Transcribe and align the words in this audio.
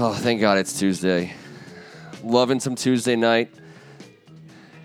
Oh, 0.00 0.14
thank 0.14 0.40
God 0.40 0.58
it's 0.58 0.78
Tuesday. 0.78 1.32
Loving 2.22 2.60
some 2.60 2.76
Tuesday 2.76 3.16
night 3.16 3.52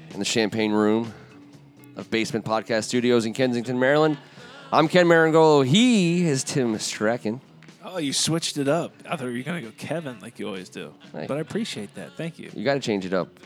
in 0.09 0.17
the 0.17 0.25
Champagne 0.25 0.71
Room 0.71 1.13
of 1.95 2.09
Basement 2.09 2.43
Podcast 2.45 2.86
Studios 2.86 3.27
in 3.27 3.34
Kensington, 3.34 3.79
Maryland. 3.79 4.18
I'm 4.71 4.88
Ken 4.88 5.05
Marangolo. 5.05 5.63
He 5.63 6.25
is 6.25 6.43
Tim 6.43 6.79
Strachan. 6.79 7.41
Oh, 7.86 7.99
you 7.99 8.11
switched 8.11 8.57
it 8.57 8.68
up. 8.68 8.91
I 9.07 9.15
thought 9.15 9.27
you 9.27 9.38
were 9.38 9.43
going 9.43 9.63
to 9.63 9.70
go 9.70 9.75
Kevin 9.77 10.18
like 10.20 10.39
you 10.39 10.47
always 10.47 10.70
do. 10.70 10.91
Hey. 11.11 11.25
But 11.27 11.38
I 11.38 11.41
appreciate 11.41 11.93
that. 11.93 12.18
Thank 12.18 12.39
you. 12.39 12.50
You 12.55 12.64
got 12.64 12.73
to 12.73 12.80
change 12.80 13.05
it 13.05 13.14
up. 13.14 13.39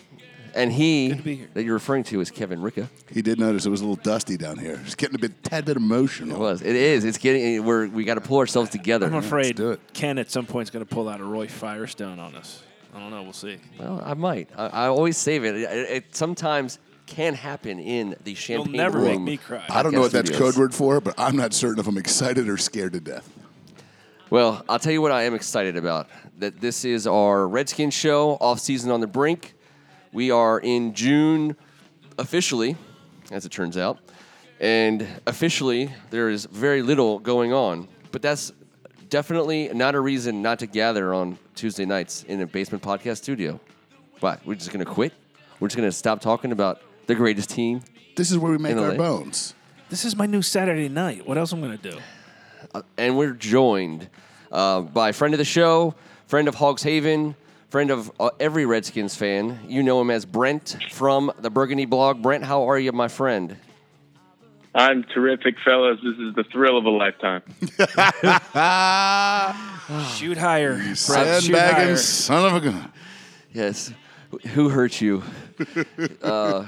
And 0.56 0.72
he 0.72 1.10
Good 1.10 1.18
to 1.18 1.24
be 1.24 1.36
here. 1.36 1.48
that 1.54 1.64
you're 1.64 1.74
referring 1.74 2.04
to 2.06 2.22
is 2.22 2.32
Kevin 2.32 2.60
Ricka. 2.62 2.88
He 3.12 3.22
did 3.22 3.40
notice 3.40 3.66
it 3.66 3.70
was 3.70 3.82
a 3.82 3.86
little 3.86 4.02
dusty 4.04 4.38
down 4.38 4.58
here. 4.58 4.80
It's 4.86 4.96
getting 4.96 5.16
a 5.16 5.20
bit, 5.20 5.44
tad 5.44 5.66
bit 5.66 5.78
emotional. 5.78 6.30
It 6.30 6.36
emotional. 6.36 6.40
was. 6.52 6.62
It 6.62 6.76
is. 6.76 7.06
It's 7.06 7.18
getting. 7.18 7.64
We're 7.66 7.88
we 7.88 8.04
got 8.04 8.16
to 8.16 8.22
pull 8.22 8.38
ourselves 8.40 8.70
together. 8.70 9.06
I'm 9.08 9.16
afraid 9.16 9.56
do 9.56 9.72
it. 9.72 9.80
Ken 9.94 10.18
at 10.18 10.32
some 10.32 10.46
point 10.46 10.68
is 10.68 10.70
going 10.72 10.86
to 10.86 10.94
pull 10.94 11.10
out 11.10 11.20
a 11.20 11.24
Roy 11.24 11.48
Firestone 11.48 12.20
on 12.20 12.36
us. 12.36 12.64
I 12.96 13.00
don't 13.00 13.12
know. 13.12 13.22
We'll 13.24 13.34
see. 13.34 13.58
Well, 13.80 14.02
I 14.04 14.14
might. 14.14 14.50
I, 14.58 14.68
I 14.68 14.88
always 14.88 15.18
save 15.18 15.44
it. 15.46 15.56
It, 15.56 15.70
it 15.70 16.16
sometimes 16.16 16.80
can 17.06 17.34
happen 17.34 17.80
in 17.80 18.16
the 18.24 18.32
You'll 18.32 18.36
Champagne 18.36 18.72
never 18.74 19.00
Room. 19.00 19.08
make 19.08 19.20
me 19.22 19.38
cry. 19.38 19.64
I 19.70 19.84
don't 19.84 19.94
know 19.94 20.02
what 20.02 20.12
that's 20.12 20.32
code 20.32 20.56
word 20.56 20.74
for, 20.74 21.00
but 21.00 21.14
I'm 21.18 21.36
not 21.36 21.54
certain 21.54 21.80
if 21.80 21.88
I'm 21.88 21.98
excited 21.98 22.50
or 22.50 22.58
scared 22.58 22.94
to 22.94 23.00
death. 23.00 23.30
Well, 24.30 24.64
I'll 24.68 24.80
tell 24.80 24.92
you 24.92 25.02
what 25.02 25.12
I 25.14 25.24
am 25.24 25.34
excited 25.34 25.78
about. 25.78 26.10
That 26.40 26.60
this 26.60 26.84
is 26.84 27.08
our 27.08 27.48
Redskins 27.48 27.94
show, 27.94 28.32
off 28.42 28.60
season 28.60 28.92
on 28.92 29.00
the 29.00 29.08
brink. 29.08 29.54
We 30.14 30.32
are 30.32 30.60
in 30.60 30.94
June 30.94 31.56
officially, 32.18 32.76
as 33.32 33.46
it 33.46 33.52
turns 33.52 33.78
out. 33.78 34.00
And 34.60 35.08
officially, 35.28 35.94
there 36.10 36.30
is 36.30 36.46
very 36.46 36.82
little 36.82 37.20
going 37.20 37.54
on. 37.54 37.88
But 38.12 38.22
that's 38.22 38.52
definitely 39.10 39.70
not 39.74 39.96
a 39.96 40.00
reason 40.00 40.42
not 40.42 40.60
to 40.60 40.68
gather 40.68 41.14
on 41.14 41.38
Tuesday 41.56 41.86
nights 41.86 42.24
in 42.24 42.42
a 42.42 42.48
basement 42.48 42.84
podcast 42.84 43.18
studio. 43.18 43.60
But 44.20 44.46
we're 44.46 44.56
just 44.56 44.72
going 44.72 44.84
to 44.84 44.92
quit. 44.92 45.14
We're 45.60 45.68
just 45.68 45.78
going 45.78 45.90
to 45.90 45.96
stop 45.96 46.22
talking 46.22 46.52
about 46.52 46.82
the 47.06 47.16
greatest 47.16 47.50
team. 47.50 47.82
This 48.16 48.32
is 48.32 48.38
where 48.38 48.52
we 48.52 48.58
make 48.58 48.72
In 48.72 48.80
our 48.80 48.92
LA. 48.92 48.98
bones. 48.98 49.54
This 49.90 50.06
is 50.06 50.16
my 50.16 50.26
new 50.26 50.42
Saturday 50.42 50.90
night. 50.90 51.28
What 51.28 51.38
else 51.38 51.52
I'm 51.52 51.64
I 51.64 51.68
going 51.68 51.78
to 51.78 51.92
do? 51.92 52.00
and 52.98 53.18
we're 53.18 53.32
joined 53.34 54.10
uh, 54.52 54.82
by 54.82 55.12
friend 55.12 55.34
of 55.34 55.38
the 55.38 55.46
show, 55.46 55.96
friend 56.26 56.48
of 56.48 56.56
Hogs 56.56 56.84
Haven, 56.84 57.36
friend 57.70 57.92
of 57.92 58.12
uh, 58.20 58.30
every 58.40 58.66
Redskins 58.66 59.16
fan. 59.16 59.60
You 59.68 59.84
know 59.84 60.00
him 60.02 60.10
as 60.10 60.26
Brent 60.26 60.78
from 60.92 61.32
the 61.40 61.50
Burgundy 61.50 61.86
blog. 61.86 62.22
Brent, 62.22 62.44
how 62.44 62.70
are 62.70 62.80
you, 62.80 62.92
my 62.92 63.08
friend? 63.08 63.58
I'm 64.76 65.04
terrific, 65.04 65.56
fellas. 65.66 65.98
This 66.04 66.18
is 66.18 66.36
the 66.36 66.44
thrill 66.52 66.78
of 66.78 66.86
a 66.86 66.90
lifetime. 66.90 67.42
Shoot 70.16 70.38
higher. 70.38 70.76
Brett, 70.76 70.88
shoot 70.98 70.98
Sandbagging 70.98 71.76
higher. 71.76 71.98
son 71.98 72.46
of 72.46 72.64
a 72.64 72.66
gun. 72.66 72.92
Yes. 73.54 73.92
Who 74.54 74.70
hurt 74.70 75.02
you? 75.02 75.24
uh, 76.22 76.66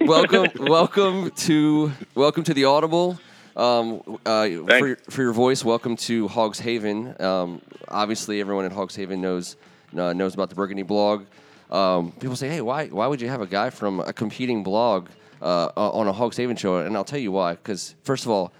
welcome, 0.00 0.46
welcome 0.58 1.30
to 1.30 1.92
welcome 2.14 2.42
to 2.44 2.54
the 2.54 2.64
Audible. 2.64 3.20
Um, 3.54 4.00
uh, 4.24 4.48
for, 4.48 4.66
Thanks. 4.66 5.14
for 5.14 5.22
your 5.22 5.32
voice, 5.32 5.64
welcome 5.64 5.96
to 5.96 6.26
Hogs 6.28 6.58
Haven. 6.58 7.14
Um, 7.20 7.60
obviously, 7.88 8.40
everyone 8.40 8.64
at 8.64 8.72
Hogs 8.72 8.96
Haven 8.96 9.20
knows 9.20 9.56
uh, 9.96 10.12
knows 10.12 10.34
about 10.34 10.48
the 10.48 10.54
Burgundy 10.54 10.82
blog. 10.82 11.26
Um, 11.70 12.12
people 12.12 12.36
say, 12.36 12.48
"Hey, 12.48 12.60
why 12.60 12.88
why 12.88 13.06
would 13.06 13.20
you 13.20 13.28
have 13.28 13.40
a 13.40 13.46
guy 13.46 13.70
from 13.70 14.00
a 14.00 14.12
competing 14.12 14.62
blog 14.62 15.08
uh, 15.40 15.66
on 15.76 16.08
a 16.08 16.12
Hogs 16.12 16.36
Haven 16.36 16.56
show?" 16.56 16.78
And 16.78 16.96
I'll 16.96 17.04
tell 17.04 17.18
you 17.18 17.32
why. 17.32 17.52
Because 17.52 17.94
first 18.02 18.24
of 18.24 18.30
all, 18.30 18.52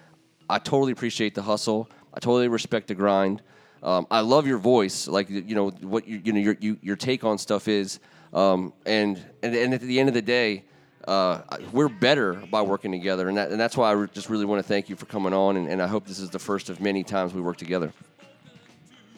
I 0.48 0.58
totally 0.58 0.92
appreciate 0.92 1.34
the 1.34 1.42
hustle. 1.42 1.88
I 2.14 2.20
totally 2.20 2.48
respect 2.48 2.88
the 2.88 2.94
grind. 2.94 3.42
Um, 3.82 4.06
I 4.10 4.20
love 4.20 4.46
your 4.46 4.58
voice, 4.58 5.08
like 5.08 5.30
you 5.30 5.54
know 5.54 5.70
what 5.70 6.06
you, 6.06 6.20
you 6.22 6.32
know 6.32 6.40
your 6.40 6.56
you, 6.60 6.76
your 6.82 6.96
take 6.96 7.24
on 7.24 7.38
stuff 7.38 7.66
is, 7.66 7.98
um, 8.34 8.74
and, 8.84 9.18
and 9.42 9.54
and 9.54 9.72
at 9.72 9.80
the 9.80 9.98
end 9.98 10.08
of 10.08 10.14
the 10.14 10.22
day, 10.22 10.64
uh, 11.08 11.40
we're 11.72 11.88
better 11.88 12.34
by 12.34 12.60
working 12.60 12.92
together, 12.92 13.28
and 13.28 13.38
that 13.38 13.50
and 13.50 13.58
that's 13.58 13.78
why 13.78 13.88
I 13.88 13.92
re- 13.92 14.08
just 14.12 14.28
really 14.28 14.44
want 14.44 14.58
to 14.58 14.68
thank 14.68 14.90
you 14.90 14.96
for 14.96 15.06
coming 15.06 15.32
on, 15.32 15.56
and, 15.56 15.66
and 15.66 15.80
I 15.80 15.86
hope 15.86 16.06
this 16.06 16.18
is 16.18 16.28
the 16.28 16.38
first 16.38 16.68
of 16.68 16.80
many 16.80 17.02
times 17.02 17.32
we 17.32 17.40
work 17.40 17.56
together. 17.56 17.92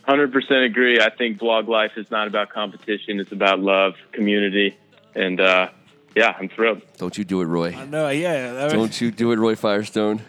100% 0.09 0.65
agree. 0.67 1.01
I 1.01 1.11
think 1.11 1.39
blog 1.39 1.69
life 1.69 1.93
is 1.97 2.11
not 2.11 2.27
about 2.27 2.51
competition. 2.51 3.21
It's 3.21 3.33
about 3.33 3.61
love, 3.61 3.95
community, 4.13 4.77
and 5.15 5.41
uh, 5.41 5.69
yeah, 6.17 6.35
I'm 6.39 6.49
thrilled. 6.49 6.83
Don't 6.99 7.17
you 7.17 7.25
do 7.25 7.41
it, 7.43 7.47
Roy? 7.47 7.75
I 7.75 7.85
know. 7.87 8.09
Yeah. 8.09 8.65
Was, 8.65 8.73
Don't 8.73 9.01
you 9.01 9.11
do 9.11 9.33
it, 9.33 9.39
Roy 9.39 9.55
Firestone? 9.55 10.21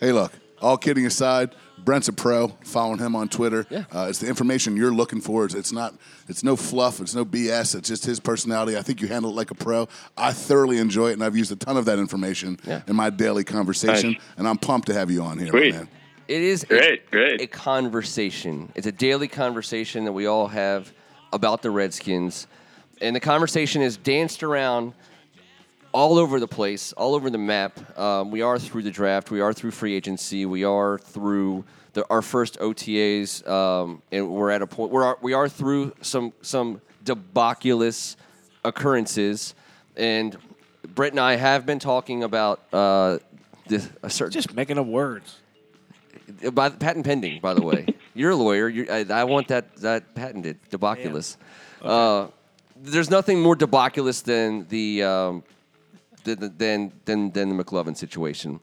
Hey, 0.00 0.12
look, 0.12 0.32
all 0.60 0.76
kidding 0.76 1.06
aside, 1.06 1.54
Brent's 1.78 2.08
a 2.08 2.12
pro. 2.12 2.48
Following 2.64 2.98
him 2.98 3.16
on 3.16 3.28
Twitter. 3.28 3.66
Yeah. 3.70 3.84
Uh, 3.92 4.06
it's 4.08 4.18
the 4.20 4.28
information 4.28 4.76
you're 4.76 4.92
looking 4.92 5.20
for. 5.20 5.44
It's, 5.44 5.54
it's 5.54 5.72
not. 5.72 5.94
It's 6.28 6.44
no 6.44 6.54
fluff. 6.54 7.00
It's 7.00 7.14
no 7.14 7.24
BS. 7.24 7.74
It's 7.74 7.88
just 7.88 8.04
his 8.04 8.20
personality. 8.20 8.76
I 8.76 8.82
think 8.82 9.00
you 9.00 9.08
handle 9.08 9.30
it 9.32 9.34
like 9.34 9.50
a 9.50 9.54
pro. 9.56 9.88
I 10.16 10.32
thoroughly 10.32 10.78
enjoy 10.78 11.10
it, 11.10 11.14
and 11.14 11.24
I've 11.24 11.36
used 11.36 11.50
a 11.50 11.56
ton 11.56 11.76
of 11.76 11.86
that 11.86 11.98
information 11.98 12.60
Yeah. 12.64 12.82
in 12.86 12.94
my 12.94 13.10
daily 13.10 13.42
conversation. 13.44 14.12
Nice. 14.12 14.20
And 14.36 14.46
I'm 14.46 14.58
pumped 14.58 14.86
to 14.88 14.94
have 14.94 15.10
you 15.10 15.22
on 15.22 15.38
here, 15.38 15.48
Sweet. 15.48 15.74
man. 15.74 15.88
It 16.32 16.40
is 16.40 16.62
a- 16.62 16.66
Great, 16.66 17.10
great. 17.10 17.40
a 17.42 17.46
conversation. 17.46 18.72
It's 18.74 18.86
a 18.86 18.92
daily 18.92 19.28
conversation 19.28 20.06
that 20.06 20.12
we 20.12 20.24
all 20.24 20.46
have 20.48 20.90
about 21.30 21.60
the 21.60 21.70
Redskins, 21.70 22.46
and 23.02 23.14
the 23.14 23.20
conversation 23.20 23.82
is 23.82 23.98
danced 23.98 24.42
around 24.42 24.94
all 25.92 26.16
over 26.16 26.40
the 26.40 26.48
place, 26.48 26.94
all 26.94 27.14
over 27.14 27.28
the 27.28 27.36
map. 27.36 27.98
Um, 27.98 28.30
we 28.30 28.40
are 28.40 28.58
through 28.58 28.82
the 28.82 28.90
draft. 28.90 29.30
We 29.30 29.42
are 29.42 29.52
through 29.52 29.72
free 29.72 29.94
agency. 29.94 30.46
We 30.46 30.64
are 30.64 30.96
through 30.96 31.64
the, 31.92 32.06
our 32.08 32.22
first 32.22 32.58
OTAs, 32.60 33.46
um, 33.46 34.00
and 34.10 34.30
we're 34.30 34.52
at 34.52 34.62
a 34.62 34.66
point. 34.66 34.90
We're 34.90 35.14
we 35.20 35.34
are 35.34 35.50
through 35.50 35.92
some 36.00 36.32
some 36.40 36.80
debauculous 37.04 38.16
occurrences, 38.64 39.54
and 39.98 40.38
Brett 40.94 41.12
and 41.12 41.20
I 41.20 41.36
have 41.36 41.66
been 41.66 41.78
talking 41.78 42.22
about 42.24 42.62
uh, 42.72 43.18
this 43.68 43.86
a 44.02 44.08
certain 44.08 44.32
just 44.32 44.54
making 44.54 44.78
up 44.78 44.86
words. 44.86 45.40
By 46.52 46.68
patent 46.70 47.04
pending, 47.06 47.40
by 47.40 47.54
the 47.54 47.62
way. 47.62 47.86
You're 48.14 48.30
a 48.32 48.36
lawyer. 48.36 48.68
You're, 48.68 48.90
I, 48.92 49.06
I 49.10 49.24
want 49.24 49.48
that 49.48 49.74
that 49.76 50.14
patented. 50.14 50.58
Debauculous. 50.70 51.36
Uh, 51.80 52.28
there's 52.76 53.10
nothing 53.10 53.40
more 53.40 53.56
debauculous 53.56 54.22
than 54.22 54.66
the 54.68 55.02
um, 55.02 55.44
than 56.24 56.54
than 56.58 56.92
than, 57.04 57.30
than 57.32 57.56
the 57.56 57.64
McLovin 57.64 57.96
situation, 57.96 58.60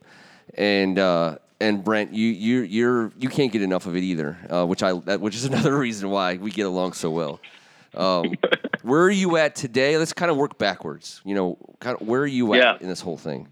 and 0.54 0.98
uh, 0.98 1.36
and 1.60 1.82
Brent, 1.82 2.12
you 2.12 2.28
you 2.28 2.60
you're 2.60 3.12
you 3.18 3.28
can't 3.28 3.50
get 3.52 3.62
enough 3.62 3.86
of 3.86 3.96
it 3.96 4.02
either. 4.02 4.38
Uh, 4.48 4.66
which 4.66 4.82
I 4.82 4.92
which 4.92 5.34
is 5.34 5.44
another 5.52 5.76
reason 5.76 6.10
why 6.10 6.36
we 6.36 6.50
get 6.50 6.66
along 6.66 6.92
so 6.92 7.10
well. 7.10 7.40
Um, 7.94 8.34
where 8.82 9.02
are 9.02 9.10
you 9.10 9.36
at 9.36 9.56
today? 9.56 9.98
Let's 9.98 10.12
kind 10.12 10.30
of 10.30 10.36
work 10.36 10.58
backwards. 10.58 11.20
You 11.24 11.34
know, 11.34 11.58
kind 11.80 12.00
of 12.00 12.06
where 12.06 12.20
are 12.20 12.26
you 12.26 12.54
at 12.54 12.58
Yeah. 12.58 12.78
in 12.80 12.88
this 12.88 13.00
whole 13.00 13.16
thing? 13.16 13.48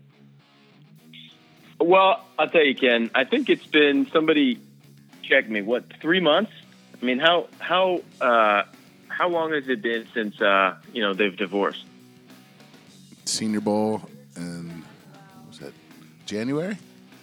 Well, 1.81 2.25
I'll 2.39 2.49
tell 2.49 2.65
you, 2.65 2.75
Ken. 2.75 3.11
I 3.15 3.25
think 3.25 3.49
it's 3.49 3.67
been 3.67 4.09
somebody 4.11 4.61
check 5.23 5.49
me. 5.49 5.63
What 5.63 5.85
three 6.01 6.21
months? 6.21 6.53
I 7.01 7.05
mean, 7.05 7.19
how 7.19 7.49
how 7.59 8.03
uh, 8.21 8.65
how 9.09 9.29
long 9.29 9.53
has 9.53 9.69
it 9.69 9.83
been 9.83 10.07
since 10.13 10.41
uh, 10.41 10.77
you 10.93 11.03
know 11.03 11.15
they've 11.15 11.37
divorced? 11.37 11.85
Senior 13.25 13.61
Bowl 13.61 14.03
and 14.37 14.83
was 15.49 15.59
that 15.59 15.73
January? 16.27 16.77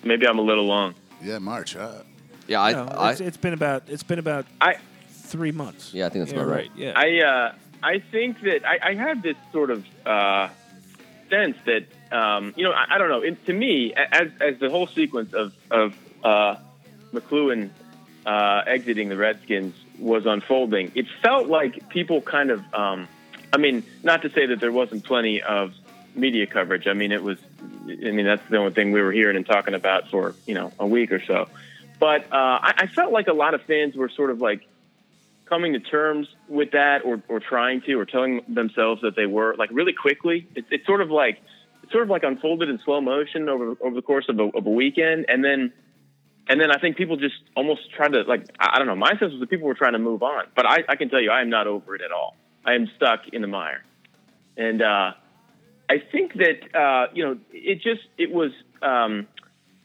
Maybe 0.04 0.28
I'm 0.28 0.38
a 0.38 0.44
little 0.44 0.66
long. 0.66 0.94
Yeah, 1.22 1.40
March. 1.40 1.76
Uh, 1.76 2.04
Yeah, 2.48 2.62
I, 2.62 2.72
No, 2.74 2.86
I 2.86 3.12
it's, 3.12 3.22
it's 3.22 3.38
been 3.38 3.54
about 3.54 3.84
it's 3.88 4.04
been 4.04 4.20
about 4.20 4.46
I 4.62 4.76
three 5.10 5.52
months. 5.52 5.94
Yeah, 5.94 6.06
I 6.06 6.10
think 6.10 6.26
that's 6.26 6.34
about 6.34 6.48
right. 6.48 6.72
Yeah. 6.76 6.94
I 6.96 7.20
uh, 7.22 7.56
I 7.82 8.00
think 8.00 8.42
that 8.42 8.66
I, 8.66 8.92
I 8.92 8.94
have 8.94 9.22
this 9.22 9.36
sort 9.52 9.72
of 9.72 9.86
uh, 10.06 10.50
sense 11.30 11.58
that 11.66 11.86
um, 12.12 12.54
you 12.56 12.64
know 12.64 12.72
I, 12.72 12.96
I 12.96 12.98
don't 12.98 13.10
know. 13.10 13.22
It, 13.22 13.46
to 13.46 13.54
me, 13.54 13.94
as 13.94 14.30
as 14.40 14.58
the 14.60 14.70
whole 14.70 14.88
sequence 14.88 15.34
of 15.34 15.54
of 15.72 15.96
uh, 16.24 16.56
McCloughan 17.14 17.70
uh, 18.26 18.64
exiting 18.66 19.10
the 19.10 19.18
Redskins 19.18 19.76
was 20.00 20.26
unfolding, 20.26 20.92
it 20.96 21.08
felt 21.22 21.48
like 21.48 21.90
people 21.90 22.22
kind 22.22 22.52
of. 22.52 22.62
Um, 22.74 23.08
I 23.54 23.58
mean, 23.58 23.84
not 24.04 24.24
to 24.24 24.30
say 24.32 24.48
that 24.48 24.60
there 24.60 24.72
wasn't 24.72 25.06
plenty 25.06 25.42
of 25.42 25.74
media 26.14 26.46
coverage. 26.46 26.88
I 26.88 26.94
mean, 26.94 27.12
it 27.12 27.24
was. 27.24 27.40
I 27.88 28.12
mean, 28.12 28.26
that's 28.26 28.48
the 28.50 28.58
only 28.58 28.74
thing 28.74 28.92
we 28.92 29.02
were 29.02 29.12
hearing 29.12 29.38
and 29.38 29.46
talking 29.46 29.74
about 29.74 30.10
for 30.10 30.36
you 30.46 30.56
know 30.56 30.72
a 30.80 30.88
week 30.88 31.12
or 31.12 31.24
so. 31.24 31.48
But 32.00 32.24
uh, 32.32 32.60
I, 32.62 32.74
I 32.78 32.88
felt 32.88 33.14
like 33.14 33.28
a 33.28 33.34
lot 33.34 33.54
of 33.54 33.62
fans 33.64 33.96
were 33.96 34.10
sort 34.10 34.32
of 34.32 34.42
like 34.42 34.68
coming 35.46 35.74
to 35.74 35.80
terms 35.80 36.28
with 36.48 36.72
that 36.72 37.06
or, 37.06 37.22
or 37.28 37.40
trying 37.40 37.82
to 37.82 37.94
or 38.00 38.06
telling 38.06 38.42
themselves 38.48 39.02
that 39.02 39.16
they 39.16 39.26
were 39.26 39.56
like 39.58 39.70
really 39.72 39.94
quickly 39.94 40.48
it's, 40.56 40.68
it's 40.72 40.86
sort 40.86 41.02
of 41.02 41.12
like 41.12 41.40
sort 41.92 42.04
of 42.04 42.10
like 42.10 42.24
unfolded 42.24 42.70
in 42.70 42.80
slow 42.84 43.02
motion 43.02 43.50
over 43.50 43.76
over 43.82 43.96
the 43.96 44.02
course 44.02 44.26
of 44.30 44.40
a, 44.40 44.44
of 44.44 44.66
a 44.66 44.70
weekend. 44.70 45.26
And 45.28 45.44
then 45.44 45.74
and 46.48 46.60
then 46.62 46.72
I 46.72 46.80
think 46.80 46.98
people 46.98 47.18
just 47.18 47.36
almost 47.56 47.92
tried 47.96 48.14
to 48.14 48.22
like 48.24 48.48
I 48.60 48.78
don't 48.78 48.88
know. 48.88 48.96
My 48.96 49.12
sense 49.20 49.32
was 49.32 49.40
that 49.40 49.50
people 49.50 49.68
were 49.68 49.76
trying 49.76 49.94
to 49.94 50.00
move 50.00 50.24
on. 50.24 50.46
But 50.56 50.66
I, 50.66 50.84
I 50.88 50.96
can 50.96 51.10
tell 51.10 51.22
you 51.22 51.32
I 51.32 51.42
am 51.42 51.50
not 51.50 51.68
over 51.68 51.96
it 51.96 52.02
at 52.02 52.12
all. 52.12 52.36
I 52.66 52.74
am 52.74 52.90
stuck 52.96 53.22
in 53.32 53.42
the 53.42 53.48
mire. 53.48 53.84
And 54.58 54.82
uh, 54.82 55.12
I 55.90 56.04
think 56.12 56.34
that 56.36 56.78
uh, 56.78 57.08
you 57.14 57.26
know 57.26 57.38
it 57.52 57.76
just 57.82 58.02
it 58.18 58.32
was 58.32 58.52
um, 58.82 59.28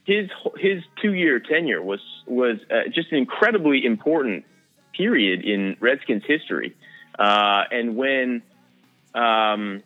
his 0.05 0.29
his 0.57 0.83
two 1.03 1.15
year 1.15 1.41
tenure 1.41 1.83
was 1.83 2.01
was 2.27 2.59
uh, 2.71 2.89
just 2.93 3.13
an 3.13 3.19
incredibly 3.19 3.85
important 3.85 4.45
period 4.97 5.45
in 5.45 5.77
Redskins 5.81 6.23
history. 6.27 6.77
Uh, 7.19 7.65
and 7.71 7.97
when, 7.97 8.43
um, 9.15 9.83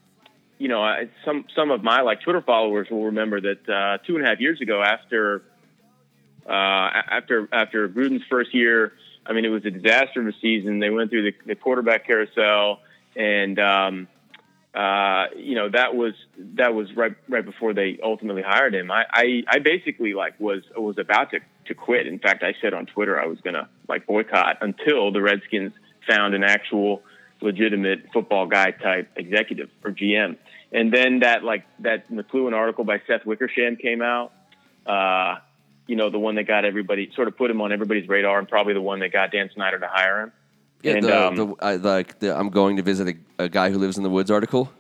you 0.59 0.69
know, 0.69 0.83
I- 0.83 1.09
some 1.25 1.45
some 1.55 1.71
of 1.71 1.83
my 1.83 2.01
like 2.03 2.21
Twitter 2.23 2.43
followers 2.43 2.89
will 2.91 3.07
remember 3.07 3.41
that 3.41 3.69
uh, 3.69 3.99
two 4.07 4.17
and 4.17 4.25
a 4.25 4.29
half 4.29 4.41
years 4.41 4.61
ago, 4.61 4.83
after 4.83 5.43
uh, 6.49 6.51
after 6.53 7.49
after 7.53 7.89
Gruden's 7.89 8.25
first 8.31 8.55
year, 8.55 8.93
I 9.27 9.33
mean, 9.33 9.45
it 9.45 9.49
was 9.49 9.65
a 9.65 9.71
disaster 9.71 10.21
of 10.21 10.29
a 10.29 10.33
season. 10.41 10.79
They 10.79 10.91
went 10.91 11.11
through 11.11 11.31
the, 11.31 11.37
the 11.47 11.55
quarterback 11.55 12.07
carousel, 12.07 12.81
and 13.17 13.59
um, 13.59 14.09
uh, 14.75 15.27
you 15.37 15.55
know 15.55 15.71
that 15.71 15.95
was 15.95 16.15
that 16.57 16.75
was 16.75 16.95
right 16.97 17.15
right 17.29 17.45
before 17.45 17.75
they 17.75 17.99
ultimately 18.03 18.43
hired 18.43 18.75
him. 18.75 18.91
I, 18.91 19.05
I, 19.11 19.43
I 19.49 19.59
basically 19.61 20.15
like 20.15 20.39
was 20.39 20.63
was 20.77 20.99
about 20.99 21.31
to, 21.31 21.41
to 21.67 21.75
quit. 21.75 22.07
In 22.07 22.19
fact, 22.19 22.43
I 22.43 22.55
said 22.61 22.75
on 22.75 22.87
Twitter 22.87 23.19
I 23.21 23.27
was 23.27 23.41
gonna 23.41 23.69
like 23.89 24.07
boycott 24.07 24.59
until 24.61 25.13
the 25.13 25.23
Redskins 25.23 25.73
found 26.09 26.35
an 26.35 26.45
actual 26.45 27.03
legitimate 27.45 28.07
football 28.13 28.47
guy 28.47 28.71
type 28.73 29.11
executive 29.17 29.71
or 29.85 29.91
GM. 29.93 30.37
And 30.73 30.93
then 30.93 31.21
that 31.21 31.45
like 31.45 31.65
that 31.81 32.11
McCloughan 32.11 32.53
article 32.53 32.85
by 32.85 33.01
Seth 33.07 33.25
Wickersham 33.25 33.77
came 33.77 34.03
out. 34.03 34.33
Uh, 34.87 35.37
you 35.87 35.97
know, 35.97 36.11
the 36.11 36.19
one 36.19 36.35
that 36.37 36.45
got 36.45 36.65
everybody 36.65 37.11
sort 37.15 37.29
of 37.29 37.37
put 37.37 37.51
him 37.51 37.61
on 37.61 37.71
everybody's 37.71 38.09
radar, 38.09 38.39
and 38.39 38.49
probably 38.49 38.75
the 38.75 38.81
one 38.81 39.01
that 39.01 39.13
got 39.13 39.31
Dan 39.31 39.51
Snyder 39.55 39.79
to 39.79 39.87
hire 39.87 40.23
him. 40.23 40.33
Yeah, 40.83 40.93
And, 40.95 41.05
the, 41.05 41.27
um, 41.27 41.35
the, 41.37 41.55
I, 41.61 41.77
like 41.77 42.19
the 42.19 42.37
I'm 42.37 42.51
going 42.51 42.77
to 42.77 42.83
visit 42.83 43.17
a, 43.39 43.45
a 43.45 43.49
guy 43.49 43.71
who 43.71 43.79
lives 43.79 43.97
in 43.97 44.03
the 44.03 44.11
woods 44.11 44.31
article. 44.31 44.71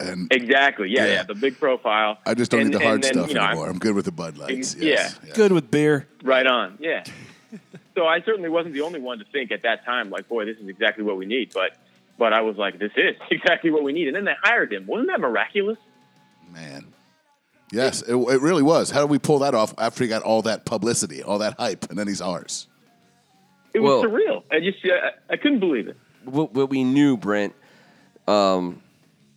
And 0.00 0.32
Exactly. 0.32 0.88
Yeah, 0.90 1.06
Yeah. 1.06 1.12
yeah. 1.12 1.22
the 1.24 1.34
big 1.34 1.58
profile. 1.58 2.18
I 2.26 2.34
just 2.34 2.50
don't 2.50 2.62
And- 2.62 2.70
need 2.70 2.80
the 2.80 2.84
hard 2.84 3.02
then, 3.02 3.12
stuff 3.14 3.28
you 3.28 3.34
know, 3.34 3.40
I'm- 3.42 3.50
anymore. 3.50 3.68
I'm 3.70 3.78
good 3.78 3.94
with 3.94 4.04
the 4.06 4.12
Bud 4.12 4.36
Lights. 4.38 4.74
Yeah. 4.76 4.90
Yes. 4.94 5.18
Good 5.34 5.52
with 5.52 5.70
beer. 5.70 6.06
Right 6.22 6.46
on. 6.46 6.76
Yeah. 6.80 7.04
so 7.94 8.06
I 8.06 8.20
certainly 8.22 8.48
wasn't 8.48 8.74
the 8.74 8.80
only 8.82 9.00
one 9.00 9.18
to 9.18 9.24
think 9.26 9.52
at 9.52 9.62
that 9.62 9.84
time, 9.84 10.10
like, 10.10 10.28
boy, 10.28 10.44
this 10.46 10.56
is 10.58 10.68
exactly 10.68 11.04
what 11.04 11.16
we 11.18 11.26
need. 11.26 11.52
But 11.52 11.76
but 12.18 12.32
I 12.32 12.40
was 12.42 12.56
like, 12.56 12.78
this 12.78 12.92
is 12.96 13.16
exactly 13.30 13.70
what 13.70 13.82
we 13.82 13.92
need. 13.92 14.08
And 14.08 14.16
then 14.16 14.24
they 14.24 14.34
hired 14.42 14.72
him. 14.72 14.86
Wasn't 14.86 15.08
that 15.08 15.20
miraculous? 15.20 15.78
Man. 16.52 16.86
Yes, 17.72 18.02
it, 18.02 18.14
it 18.14 18.40
really 18.42 18.62
was. 18.62 18.90
How 18.90 19.00
did 19.00 19.10
we 19.10 19.18
pull 19.18 19.38
that 19.40 19.54
off 19.54 19.72
after 19.78 20.04
he 20.04 20.08
got 20.08 20.22
all 20.22 20.42
that 20.42 20.66
publicity, 20.66 21.22
all 21.22 21.38
that 21.38 21.54
hype, 21.58 21.88
and 21.88 21.98
then 21.98 22.06
he's 22.06 22.20
ours? 22.20 22.66
It 23.72 23.80
was 23.80 24.02
Well- 24.02 24.10
surreal. 24.10 24.42
I 24.50 24.60
just 24.60 24.78
I, 24.84 25.32
I 25.32 25.36
couldn't 25.36 25.60
believe 25.60 25.88
it. 25.88 25.96
What, 26.24 26.52
what 26.52 26.68
we 26.70 26.84
knew, 26.84 27.16
Brent, 27.16 27.54
um, 28.28 28.82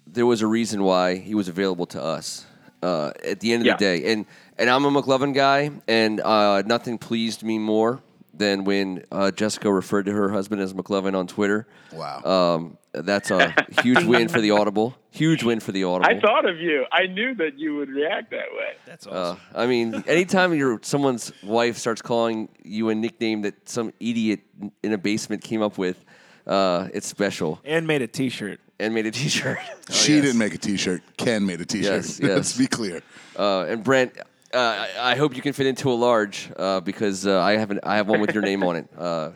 there 0.05 0.25
was 0.25 0.41
a 0.41 0.47
reason 0.47 0.83
why 0.83 1.15
he 1.15 1.33
was 1.33 1.47
available 1.47 1.85
to 1.87 2.03
us. 2.03 2.45
Uh, 2.83 3.11
at 3.23 3.39
the 3.39 3.51
end 3.53 3.61
of 3.63 3.67
Yeah. 3.67 3.73
the 3.77 3.79
day, 3.79 4.11
and 4.13 4.25
and 4.59 4.69
I'm 4.69 4.85
a 4.85 4.91
McLovin 4.91 5.33
guy, 5.33 5.71
and 5.87 6.19
uh, 6.19 6.61
nothing 6.67 6.97
pleased 6.99 7.41
me 7.41 7.57
more 7.57 7.99
than 8.37 8.63
when 8.63 9.03
uh, 9.11 9.31
Jessica 9.31 9.71
referred 9.71 10.05
to 10.07 10.11
her 10.11 10.29
husband 10.29 10.61
as 10.61 10.73
McLovin 10.73 11.15
on 11.15 11.27
Twitter. 11.27 11.67
Wow. 11.93 12.21
Um, 12.23 12.77
that's 12.93 13.31
a 13.31 13.53
huge 13.81 14.03
win 14.05 14.27
for 14.27 14.41
the 14.41 14.51
Audible. 14.51 14.95
Huge 15.11 15.43
win 15.43 15.59
for 15.59 15.71
the 15.71 15.83
Audible. 15.85 16.13
I 16.13 16.19
thought 16.19 16.47
of 16.49 16.57
you. 16.59 16.85
I 16.91 17.07
knew 17.07 17.33
that 17.35 17.57
you 17.57 17.75
would 17.77 17.89
react 17.89 18.31
that 18.31 18.47
way. 18.57 18.73
That's 18.85 19.07
Uh, 19.07 19.09
awesome. 19.11 19.39
I 19.53 19.67
mean, 19.67 20.03
anytime 20.07 20.53
your 20.53 20.79
someone's 20.81 21.31
wife 21.43 21.77
starts 21.77 22.01
calling 22.01 22.49
you 22.63 22.89
a 22.89 22.95
nickname 22.95 23.41
that 23.43 23.67
some 23.69 23.93
idiot 23.99 24.41
in 24.83 24.93
a 24.93 24.97
basement 24.97 25.43
came 25.43 25.61
up 25.61 25.77
with, 25.77 26.03
uh, 26.47 26.87
it's 26.93 27.07
special. 27.07 27.59
and 27.65 27.87
made 27.87 28.01
a 28.01 28.07
T-shirt. 28.07 28.59
And 28.79 28.93
made 28.93 29.05
a 29.05 29.11
T-shirt. 29.11 29.57
she 29.89 30.19
didn't 30.19 30.37
make 30.37 30.53
a 30.53 30.57
T-shirt. 30.57 31.01
Ken 31.17 31.45
made 31.45 31.61
a 31.61 31.65
T-shirt. 31.65 31.93
Yes, 31.93 32.19
yes. 32.19 32.29
Let's 32.35 32.57
be 32.57 32.67
clear. 32.67 33.01
Uh, 33.37 33.61
and 33.69 33.83
Brent, 33.83 34.17
uh, 34.55 34.87
I, 34.99 35.15
hope 35.15 35.35
you 35.35 35.41
can 35.41 35.53
fit 35.53 35.67
into 35.67 35.91
a 35.91 35.93
large 35.93 36.49
uh, 36.57 36.79
because 36.79 37.27
uh, 37.27 37.41
I 37.41 37.57
have 37.57 37.71
an, 37.71 37.79
I 37.83 37.97
have 37.97 38.07
one 38.07 38.21
with 38.21 38.33
your 38.33 38.43
name 38.43 38.63
on 38.63 38.75
it 38.77 38.87
uh, 38.97 39.01
uh, 39.01 39.31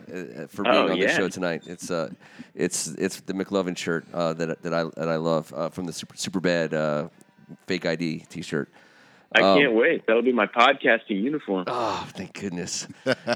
for 0.48 0.62
being 0.64 0.74
Oh, 0.74 0.90
on 0.90 0.98
the 0.98 1.08
show 1.08 1.28
tonight. 1.28 1.64
It's 1.66 1.90
uh, 1.90 2.10
it's 2.54 2.88
it's 2.88 3.20
the 3.20 3.32
McLovin 3.34 3.76
shirt 3.76 4.06
uh, 4.14 4.32
that 4.34 4.62
that 4.62 4.72
I 4.74 4.84
that 4.96 5.08
I 5.08 5.16
love 5.16 5.52
uh, 5.54 5.68
from 5.68 5.86
the 5.86 5.92
super 5.92 6.16
super 6.16 6.40
bad 6.40 6.74
uh, 6.74 7.08
fake 7.66 7.86
ID 7.86 8.20
T-shirt. 8.28 8.68
I 9.34 9.42
Um, 9.42 9.58
can't 9.58 9.74
wait. 9.74 10.06
That'll 10.06 10.22
be 10.22 10.32
my 10.32 10.46
podcasting 10.46 11.22
uniform. 11.22 11.64
Oh, 11.68 12.08
thank 12.14 12.32
goodness. 12.32 12.88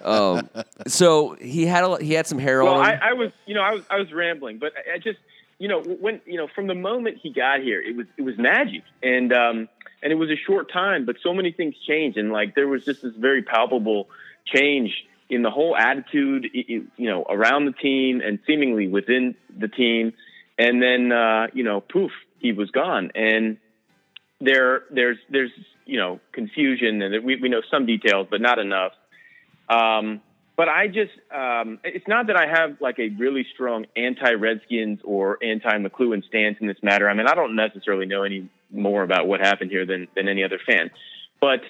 um, 0.03 0.49
so 0.89 1.35
he 1.35 1.67
had 1.67 1.85
a, 1.85 2.03
he 2.03 2.15
had 2.15 2.27
some 2.27 2.39
hair 2.41 2.65
Well, 2.65 2.75
on 2.75 2.85
I. 2.85 3.11
I 3.11 3.13
was, 3.13 3.31
you 3.47 3.55
know, 3.55 3.63
I 3.63 3.75
was, 3.75 3.85
I 3.89 3.99
was 3.99 4.13
rambling, 4.13 4.59
but 4.59 4.73
I, 4.77 4.95
I 4.95 4.99
just, 4.99 5.19
you 5.61 5.69
know, 5.69 5.81
when, 5.83 6.21
you 6.27 6.37
know, 6.37 6.49
from 6.53 6.67
the 6.67 6.75
moment 6.75 7.19
he 7.23 7.31
got 7.33 7.61
here, 7.61 7.81
it 7.81 7.95
was, 7.95 8.07
it 8.17 8.23
was 8.23 8.37
magic, 8.37 8.83
and 9.05 9.33
um, 9.33 9.69
and 10.05 10.13
it 10.13 10.17
was 10.17 10.29
a 10.29 10.37
short 10.37 10.71
time, 10.71 11.07
but 11.07 11.17
so 11.23 11.33
many 11.33 11.51
things 11.51 11.75
changed, 11.89 12.19
and 12.19 12.31
like 12.31 12.55
there 12.55 12.69
was 12.69 12.85
just 12.85 13.03
this 13.03 13.15
very 13.17 13.43
palpable 13.43 14.09
change 14.45 14.93
in 15.31 15.41
the 15.41 15.51
whole 15.51 15.75
attitude, 15.75 16.47
you 16.53 16.87
know, 16.99 17.25
around 17.29 17.65
the 17.65 17.73
team 17.73 18.21
and 18.21 18.39
seemingly 18.47 18.87
within 18.87 19.35
the 19.59 19.67
team, 19.67 20.13
and 20.59 20.83
then, 20.83 21.11
uh, 21.11 21.47
you 21.55 21.65
know, 21.65 21.81
poof, 21.81 22.13
he 22.39 22.53
was 22.53 22.71
gone, 22.71 23.11
and 23.15 23.57
there, 24.43 24.83
there's, 24.91 25.17
there's, 25.31 25.51
you 25.87 25.99
know, 25.99 26.21
confusion, 26.33 27.01
and 27.01 27.25
we, 27.25 27.37
we 27.37 27.49
know 27.49 27.63
some 27.71 27.87
details, 27.87 28.27
but 28.31 28.43
not 28.43 28.59
enough. 28.59 28.93
Um, 29.71 30.21
but 30.57 30.69
I 30.69 30.87
just, 30.87 31.13
um, 31.35 31.81
it's 31.83 32.07
not 32.07 32.27
that 32.27 32.37
I 32.37 32.47
have 32.47 32.81
like 32.81 32.99
a 32.99 33.09
really 33.09 33.47
strong 33.55 33.87
anti 33.97 34.35
Redskins 34.35 35.01
or 35.03 35.43
anti 35.43 35.79
McCloughan 35.79 36.25
stance 36.27 36.59
in 36.61 36.69
this 36.69 36.77
matter. 36.83 37.09
I 37.09 37.15
mean, 37.15 37.27
I 37.27 37.35
don't 37.35 37.57
necessarily 37.57 38.07
know 38.07 38.23
any 38.23 38.49
more 38.75 39.03
about 39.03 39.27
what 39.27 39.41
happened 39.41 39.71
here 39.71 39.87
than, 39.87 40.09
than 40.17 40.29
any 40.29 40.45
other 40.45 40.59
fan. 40.67 40.91
But 41.41 41.61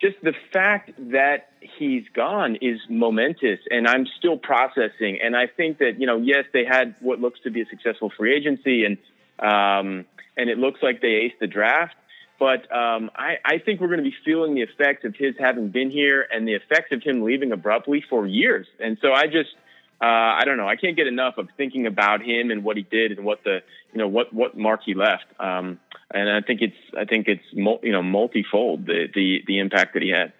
just 0.00 0.16
the 0.22 0.34
fact 0.52 0.90
that 1.12 1.48
he's 1.78 2.04
gone 2.14 2.56
is 2.60 2.78
momentous, 2.88 3.60
and 3.70 3.86
I'm 3.86 4.06
still 4.18 4.36
processing. 4.36 5.18
And 5.22 5.36
I 5.36 5.46
think 5.46 5.78
that, 5.78 5.98
you 5.98 6.06
know, 6.06 6.18
yes, 6.18 6.44
they 6.52 6.64
had 6.64 6.94
what 7.00 7.20
looks 7.20 7.40
to 7.44 7.50
be 7.50 7.62
a 7.62 7.66
successful 7.66 8.12
free 8.16 8.34
agency, 8.36 8.84
and, 8.84 8.98
um, 9.38 10.04
and 10.36 10.50
it 10.50 10.58
looks 10.58 10.80
like 10.82 11.00
they 11.00 11.08
aced 11.08 11.38
the 11.40 11.46
draft. 11.46 11.94
But 12.38 12.70
um, 12.74 13.10
I, 13.14 13.36
I 13.44 13.58
think 13.58 13.80
we're 13.80 13.86
going 13.86 14.04
to 14.04 14.10
be 14.10 14.16
feeling 14.24 14.56
the 14.56 14.62
effects 14.62 15.04
of 15.04 15.14
his 15.16 15.36
having 15.38 15.68
been 15.68 15.90
here 15.90 16.26
and 16.30 16.46
the 16.46 16.54
effects 16.54 16.90
of 16.90 17.02
him 17.02 17.22
leaving 17.22 17.52
abruptly 17.52 18.04
for 18.10 18.26
years. 18.26 18.66
And 18.80 18.98
so 19.00 19.12
I 19.12 19.26
just, 19.26 19.54
uh, 20.02 20.04
I 20.04 20.42
don't 20.44 20.56
know, 20.56 20.66
I 20.68 20.74
can't 20.74 20.96
get 20.96 21.06
enough 21.06 21.38
of 21.38 21.48
thinking 21.56 21.86
about 21.86 22.20
him 22.22 22.50
and 22.50 22.64
what 22.64 22.76
he 22.76 22.82
did 22.82 23.12
and 23.12 23.24
what 23.24 23.44
the, 23.44 23.60
you 23.92 23.98
know, 24.00 24.08
what 24.08 24.32
what 24.32 24.58
mark 24.58 24.80
he 24.84 24.94
left. 24.94 25.26
Um, 25.38 25.78
and 26.14 26.30
I 26.30 26.40
think 26.40 26.62
it's, 26.62 26.76
I 26.96 27.04
think 27.04 27.28
it's, 27.28 27.44
you 27.52 27.92
know, 27.92 28.02
multifold 28.02 28.86
the 28.86 29.08
the 29.14 29.42
the 29.46 29.58
impact 29.58 29.94
that 29.94 30.02
he 30.02 30.10
had. 30.10 30.32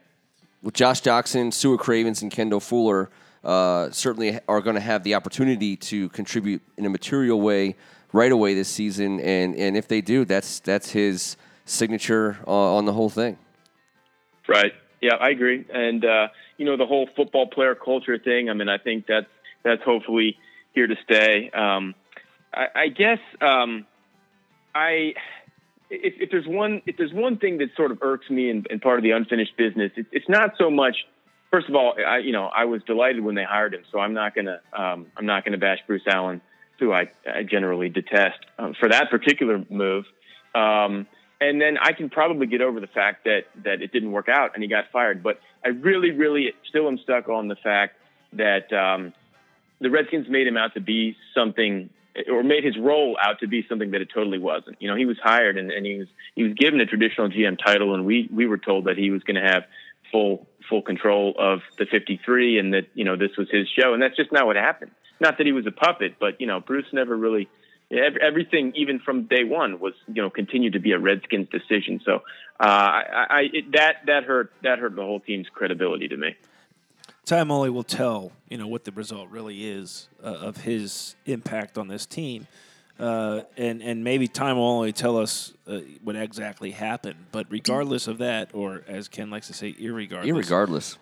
with 0.64 0.74
Josh 0.74 1.02
Doctson, 1.02 1.52
Sua 1.52 1.76
Cravens, 1.76 2.22
and 2.22 2.30
Kendall 2.32 2.58
Fuller 2.58 3.10
uh, 3.44 3.90
certainly 3.90 4.40
are 4.48 4.60
going 4.62 4.74
to 4.74 4.80
have 4.80 5.04
the 5.04 5.14
opportunity 5.14 5.76
to 5.76 6.08
contribute 6.08 6.62
in 6.76 6.86
a 6.86 6.90
material 6.90 7.40
way 7.40 7.76
right 8.12 8.32
away 8.32 8.54
this 8.54 8.68
season. 8.68 9.20
And 9.20 9.54
and 9.54 9.76
if 9.76 9.86
they 9.86 10.00
do, 10.00 10.24
that's 10.24 10.60
that's 10.60 10.90
his 10.90 11.36
signature 11.66 12.38
uh, 12.46 12.76
on 12.76 12.86
the 12.86 12.92
whole 12.92 13.10
thing. 13.10 13.38
Right. 14.48 14.72
Yeah, 15.00 15.14
I 15.16 15.28
agree. 15.30 15.64
And 15.72 16.04
uh, 16.04 16.28
you 16.56 16.64
know, 16.64 16.76
the 16.76 16.86
whole 16.86 17.08
football 17.14 17.46
player 17.46 17.74
culture 17.74 18.18
thing. 18.18 18.48
I 18.48 18.54
mean, 18.54 18.68
I 18.68 18.78
think 18.78 19.06
that's 19.06 19.26
that's 19.62 19.82
hopefully 19.82 20.38
here 20.74 20.86
to 20.86 20.96
stay. 21.04 21.50
Um, 21.50 21.94
I, 22.52 22.66
I 22.74 22.88
guess 22.88 23.18
um, 23.42 23.86
I 24.74 25.14
if, 26.02 26.14
if 26.20 26.30
there's 26.30 26.46
one 26.46 26.82
if 26.86 26.96
there's 26.96 27.12
one 27.12 27.38
thing 27.38 27.58
that 27.58 27.68
sort 27.76 27.90
of 27.90 27.98
irks 28.02 28.28
me 28.30 28.50
and, 28.50 28.66
and 28.70 28.80
part 28.80 28.98
of 28.98 29.02
the 29.02 29.12
unfinished 29.12 29.56
business, 29.56 29.92
it, 29.96 30.06
it's 30.12 30.28
not 30.28 30.52
so 30.58 30.70
much. 30.70 30.96
First 31.50 31.68
of 31.68 31.74
all, 31.74 31.94
I 32.06 32.18
you 32.18 32.32
know 32.32 32.44
I 32.46 32.64
was 32.64 32.82
delighted 32.84 33.22
when 33.22 33.34
they 33.34 33.44
hired 33.44 33.74
him, 33.74 33.82
so 33.92 33.98
I'm 33.98 34.14
not 34.14 34.34
gonna 34.34 34.60
um, 34.72 35.06
I'm 35.16 35.26
not 35.26 35.44
gonna 35.44 35.58
bash 35.58 35.78
Bruce 35.86 36.06
Allen, 36.06 36.40
who 36.78 36.92
I, 36.92 37.10
I 37.26 37.42
generally 37.42 37.88
detest 37.88 38.38
um, 38.58 38.74
for 38.78 38.88
that 38.88 39.10
particular 39.10 39.64
move. 39.70 40.04
Um, 40.54 41.06
and 41.40 41.60
then 41.60 41.76
I 41.78 41.92
can 41.92 42.10
probably 42.10 42.46
get 42.46 42.60
over 42.60 42.80
the 42.80 42.86
fact 42.86 43.24
that 43.24 43.44
that 43.64 43.82
it 43.82 43.92
didn't 43.92 44.12
work 44.12 44.28
out 44.28 44.52
and 44.54 44.62
he 44.62 44.68
got 44.68 44.84
fired. 44.92 45.22
But 45.22 45.40
I 45.64 45.68
really, 45.68 46.10
really 46.10 46.52
still 46.68 46.88
am 46.88 46.98
stuck 46.98 47.28
on 47.28 47.48
the 47.48 47.56
fact 47.56 47.96
that 48.34 48.72
um, 48.72 49.12
the 49.80 49.90
Redskins 49.90 50.28
made 50.28 50.46
him 50.46 50.56
out 50.56 50.74
to 50.74 50.80
be 50.80 51.16
something, 51.34 51.90
or 52.30 52.42
made 52.42 52.64
his 52.64 52.78
role 52.78 53.16
out 53.20 53.40
to 53.40 53.48
be 53.48 53.64
something 53.68 53.90
that 53.90 54.00
it 54.00 54.08
totally 54.12 54.38
wasn't. 54.38 54.80
You 54.80 54.88
know, 54.88 54.96
he 54.96 55.04
was 55.04 55.18
hired 55.22 55.58
and, 55.58 55.70
and 55.70 55.84
he 55.84 55.98
was 55.98 56.08
he 56.34 56.42
was 56.44 56.54
given 56.54 56.80
a 56.80 56.86
traditional 56.86 57.28
GM 57.28 57.58
title, 57.62 57.94
and 57.94 58.04
we 58.04 58.28
we 58.32 58.46
were 58.46 58.58
told 58.58 58.84
that 58.84 58.96
he 58.96 59.10
was 59.10 59.22
going 59.22 59.42
to 59.42 59.48
have 59.48 59.64
full 60.12 60.46
full 60.68 60.82
control 60.82 61.34
of 61.38 61.60
the 61.76 61.86
53, 61.86 62.58
and 62.58 62.74
that 62.74 62.86
you 62.94 63.04
know 63.04 63.16
this 63.16 63.36
was 63.36 63.48
his 63.50 63.68
show, 63.68 63.94
and 63.94 64.02
that's 64.02 64.16
just 64.16 64.32
not 64.32 64.46
what 64.46 64.56
happened. 64.56 64.92
Not 65.20 65.38
that 65.38 65.46
he 65.46 65.52
was 65.52 65.66
a 65.66 65.72
puppet, 65.72 66.16
but 66.18 66.40
you 66.40 66.46
know, 66.46 66.60
Bruce 66.60 66.86
never 66.92 67.16
really 67.16 67.48
everything, 67.90 68.72
even 68.74 68.98
from 68.98 69.24
day 69.24 69.44
one, 69.44 69.78
was 69.80 69.94
you 70.08 70.22
know 70.22 70.30
continued 70.30 70.74
to 70.74 70.80
be 70.80 70.92
a 70.92 70.98
Redskins 70.98 71.48
decision. 71.48 72.00
So 72.04 72.16
uh, 72.60 72.62
I, 72.62 73.26
I 73.30 73.40
it, 73.52 73.72
that 73.72 73.96
that 74.06 74.24
hurt 74.24 74.52
that 74.62 74.78
hurt 74.78 74.96
the 74.96 75.02
whole 75.02 75.20
team's 75.20 75.48
credibility 75.52 76.08
to 76.08 76.16
me. 76.16 76.36
Time 77.24 77.50
only 77.50 77.70
will 77.70 77.82
tell, 77.82 78.32
you 78.50 78.58
know, 78.58 78.66
what 78.66 78.84
the 78.84 78.92
result 78.92 79.30
really 79.30 79.66
is 79.66 80.08
uh, 80.22 80.26
of 80.26 80.58
his 80.58 81.14
impact 81.24 81.78
on 81.78 81.88
this 81.88 82.04
team, 82.04 82.46
uh, 82.98 83.40
and 83.56 83.82
and 83.82 84.04
maybe 84.04 84.28
time 84.28 84.56
will 84.56 84.64
only 84.64 84.92
tell 84.92 85.16
us 85.16 85.54
uh, 85.66 85.78
what 86.02 86.16
exactly 86.16 86.70
happened. 86.70 87.16
But 87.32 87.46
regardless 87.48 88.08
of 88.08 88.18
that, 88.18 88.50
or 88.52 88.82
as 88.86 89.08
Ken 89.08 89.30
likes 89.30 89.46
to 89.46 89.54
say, 89.54 89.72
irregardless, 89.72 90.26
Irregardless, 90.26 90.96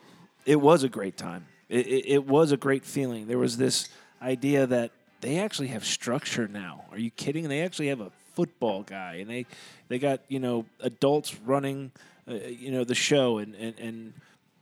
it 0.46 0.60
was 0.60 0.84
a 0.84 0.88
great 0.88 1.16
time. 1.16 1.46
It, 1.68 1.86
it, 1.88 2.04
it 2.06 2.26
was 2.26 2.52
a 2.52 2.56
great 2.56 2.84
feeling. 2.84 3.26
There 3.26 3.38
was 3.38 3.56
this 3.56 3.88
idea 4.20 4.66
that 4.68 4.92
they 5.22 5.38
actually 5.38 5.68
have 5.68 5.84
structure 5.84 6.46
now. 6.46 6.84
Are 6.92 6.98
you 6.98 7.10
kidding? 7.10 7.48
They 7.48 7.62
actually 7.62 7.88
have 7.88 8.00
a 8.00 8.12
football 8.34 8.84
guy, 8.84 9.16
and 9.16 9.28
they 9.28 9.46
they 9.88 9.98
got 9.98 10.20
you 10.28 10.38
know 10.38 10.66
adults 10.78 11.34
running, 11.44 11.90
uh, 12.30 12.34
you 12.34 12.70
know 12.70 12.84
the 12.84 12.94
show, 12.94 13.38
and 13.38 13.56
and 13.56 13.78
and 13.80 14.12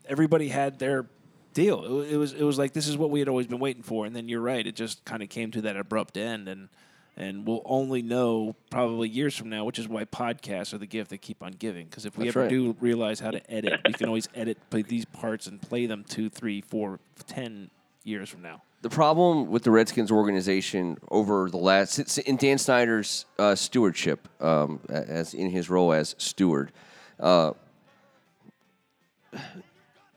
everybody 0.08 0.48
had 0.48 0.78
their 0.78 1.04
deal. 1.52 2.02
It, 2.02 2.12
it 2.12 2.16
was 2.16 2.32
it 2.32 2.42
was 2.42 2.58
like 2.58 2.72
this 2.72 2.88
is 2.88 2.96
what 2.96 3.10
we 3.10 3.18
had 3.18 3.28
always 3.28 3.46
been 3.46 3.58
waiting 3.58 3.82
for, 3.82 4.06
and 4.06 4.14
then 4.14 4.28
you're 4.28 4.40
right. 4.40 4.66
It 4.66 4.76
just 4.76 5.04
kind 5.04 5.22
of 5.22 5.28
came 5.28 5.50
to 5.52 5.62
that 5.62 5.76
abrupt 5.76 6.16
end, 6.16 6.48
and 6.48 6.68
and 7.16 7.46
we'll 7.46 7.62
only 7.64 8.02
know 8.02 8.56
probably 8.70 9.08
years 9.08 9.36
from 9.36 9.50
now, 9.50 9.64
which 9.64 9.78
is 9.78 9.88
why 9.88 10.04
podcasts 10.04 10.72
are 10.72 10.78
the 10.78 10.86
gift 10.86 11.10
that 11.10 11.18
keep 11.18 11.42
on 11.42 11.52
giving. 11.52 11.86
Because 11.86 12.06
if 12.06 12.16
we 12.16 12.24
That's 12.24 12.36
ever 12.36 12.44
right. 12.44 12.50
do 12.50 12.76
realize 12.80 13.20
how 13.20 13.30
to 13.30 13.50
edit, 13.50 13.80
we 13.86 13.92
can 13.92 14.06
always 14.06 14.28
edit 14.34 14.58
these 14.70 15.04
parts 15.04 15.46
and 15.46 15.60
play 15.60 15.86
them 15.86 16.04
two, 16.08 16.30
three, 16.30 16.60
four, 16.60 16.98
ten 17.26 17.70
years 18.04 18.28
from 18.28 18.42
now. 18.42 18.62
The 18.82 18.88
problem 18.88 19.50
with 19.50 19.64
the 19.64 19.70
Redskins 19.70 20.10
organization 20.10 20.96
over 21.10 21.50
the 21.50 21.58
last 21.58 22.18
in 22.20 22.36
Dan 22.36 22.56
Snyder's 22.56 23.26
uh, 23.38 23.54
stewardship, 23.54 24.26
um, 24.40 24.80
as 24.88 25.34
in 25.34 25.50
his 25.50 25.68
role 25.68 25.92
as 25.92 26.14
steward, 26.16 26.72
uh, 27.18 27.52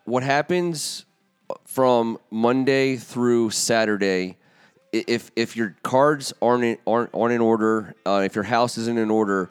what 0.05 0.23
happens 0.23 1.05
from 1.73 2.19
Monday 2.29 2.95
through 2.97 3.49
Saturday, 3.49 4.37
if 4.91 5.31
if 5.35 5.57
your 5.57 5.75
cards 5.81 6.31
aren't 6.39 6.63
in, 6.63 6.77
aren't 6.85 7.09
aren't 7.15 7.33
in 7.33 7.41
order, 7.41 7.95
uh, 8.05 8.21
if 8.23 8.35
your 8.35 8.43
house 8.43 8.77
isn't 8.77 8.99
in 8.99 9.09
order, 9.09 9.49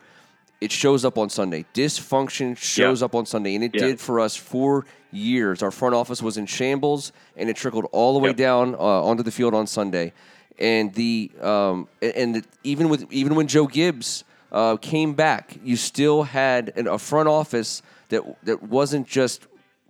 it 0.61 0.71
shows 0.71 1.05
up 1.05 1.19
on 1.19 1.29
Sunday. 1.29 1.64
Dysfunction 1.75 2.57
shows 2.57 3.00
Yeah. 3.00 3.07
up 3.07 3.17
on 3.17 3.26
Sunday, 3.26 3.57
and 3.57 3.64
it 3.64 3.73
Yeah. 3.75 3.87
did 3.88 4.00
for 4.00 4.21
us 4.21 4.37
for 4.37 4.87
years. 5.11 5.64
Our 5.64 5.73
front 5.73 5.97
office 5.97 6.23
was 6.23 6.37
in 6.37 6.47
shambles, 6.47 7.11
and 7.37 7.50
it 7.50 7.57
trickled 7.57 7.87
all 7.91 8.12
the 8.12 8.21
way 8.21 8.29
Yep. 8.31 8.37
down 8.37 8.75
uh, 8.76 8.79
onto 8.79 9.25
the 9.25 9.33
field 9.33 9.52
on 9.52 9.67
Sunday. 9.67 10.12
And 10.61 10.95
the 10.95 11.33
um, 11.41 11.88
and 12.00 12.47
even 12.62 12.88
with 12.88 13.07
even 13.11 13.35
when 13.35 13.49
Joe 13.49 13.67
Gibbs 13.67 14.23
uh, 14.52 14.76
came 14.76 15.14
back, 15.14 15.57
you 15.64 15.75
still 15.75 16.23
had 16.23 16.73
an, 16.76 16.87
a 16.87 16.99
front 16.99 17.29
office 17.29 17.83
that 18.11 18.23
that 18.45 18.62
wasn't 18.62 19.09
just 19.09 19.41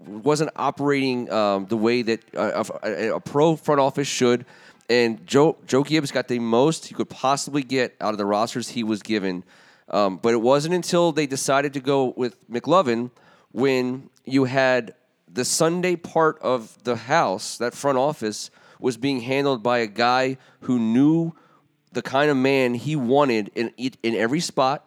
wasn't 0.06 0.50
operating 0.56 1.30
um, 1.30 1.66
the 1.66 1.76
way 1.76 2.02
that 2.02 2.20
a, 2.34 2.66
a, 2.82 3.16
a 3.16 3.20
pro 3.20 3.56
front 3.56 3.80
office 3.80 4.08
should. 4.08 4.44
And 4.90 5.26
Joe 5.26 5.56
Joe 5.66 5.82
Gibbs 5.82 6.10
got 6.10 6.28
the 6.28 6.38
most 6.38 6.86
he 6.86 6.94
could 6.94 7.08
possibly 7.08 7.62
get 7.62 7.96
out 8.00 8.12
of 8.12 8.18
the 8.18 8.26
rosters 8.26 8.70
he 8.70 8.84
was 8.84 9.02
given. 9.02 9.44
Um, 9.88 10.18
but 10.18 10.32
it 10.32 10.40
wasn't 10.40 10.74
until 10.74 11.12
they 11.12 11.26
decided 11.26 11.72
to 11.74 11.80
go 11.80 12.14
with 12.16 12.36
McLovin 12.50 13.10
when 13.52 14.10
you 14.24 14.44
had 14.44 14.94
the 15.30 15.44
Sunday 15.44 15.96
part 15.96 16.38
of 16.40 16.82
the 16.84 16.96
house, 16.96 17.58
that 17.58 17.74
front 17.74 17.98
office, 17.98 18.50
was 18.80 18.96
being 18.96 19.20
handled 19.20 19.62
by 19.62 19.78
a 19.78 19.86
guy 19.86 20.36
who 20.62 20.78
knew 20.78 21.32
the 21.92 22.02
kind 22.02 22.30
of 22.30 22.36
man 22.36 22.74
he 22.74 22.96
wanted 22.96 23.50
in 23.54 23.72
in 23.76 24.14
every 24.14 24.40
spot. 24.40 24.84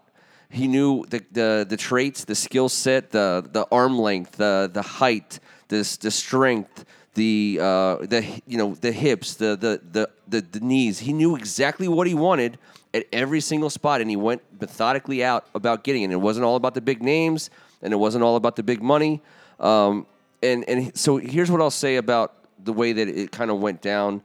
He 0.55 0.67
knew 0.67 1.05
the 1.09 1.21
the, 1.31 1.65
the 1.67 1.77
traits, 1.77 2.23
the 2.23 2.35
skill 2.35 2.69
set, 2.69 3.11
the 3.11 3.47
the 3.51 3.67
arm 3.71 3.99
length, 3.99 4.37
the 4.37 4.69
the 4.71 4.81
height, 4.81 5.39
the 5.67 5.97
the 6.01 6.11
strength, 6.11 6.85
the 7.13 7.59
uh, 7.61 7.97
the 7.97 8.25
you 8.47 8.57
know 8.57 8.75
the 8.75 8.91
hips, 8.91 9.35
the 9.35 9.57
the, 9.57 9.81
the 9.91 10.09
the 10.27 10.41
the 10.41 10.59
knees. 10.61 10.99
He 10.99 11.11
knew 11.11 11.35
exactly 11.35 11.87
what 11.87 12.07
he 12.07 12.13
wanted 12.13 12.57
at 12.93 13.05
every 13.11 13.41
single 13.41 13.69
spot, 13.69 13.99
and 13.99 14.09
he 14.09 14.15
went 14.15 14.41
methodically 14.59 15.23
out 15.23 15.45
about 15.53 15.83
getting 15.83 16.03
it. 16.03 16.11
It 16.11 16.21
wasn't 16.21 16.45
all 16.45 16.55
about 16.55 16.73
the 16.73 16.81
big 16.81 17.03
names, 17.03 17.49
and 17.81 17.91
it 17.91 17.97
wasn't 17.97 18.23
all 18.23 18.37
about 18.37 18.55
the 18.55 18.63
big 18.63 18.81
money. 18.81 19.21
Um, 19.59 20.07
and 20.41 20.63
and 20.69 20.97
so 20.97 21.17
here's 21.17 21.51
what 21.51 21.61
I'll 21.61 21.69
say 21.69 21.97
about 21.97 22.33
the 22.63 22.71
way 22.73 22.93
that 22.93 23.07
it 23.09 23.31
kind 23.31 23.51
of 23.51 23.59
went 23.59 23.81
down 23.81 24.21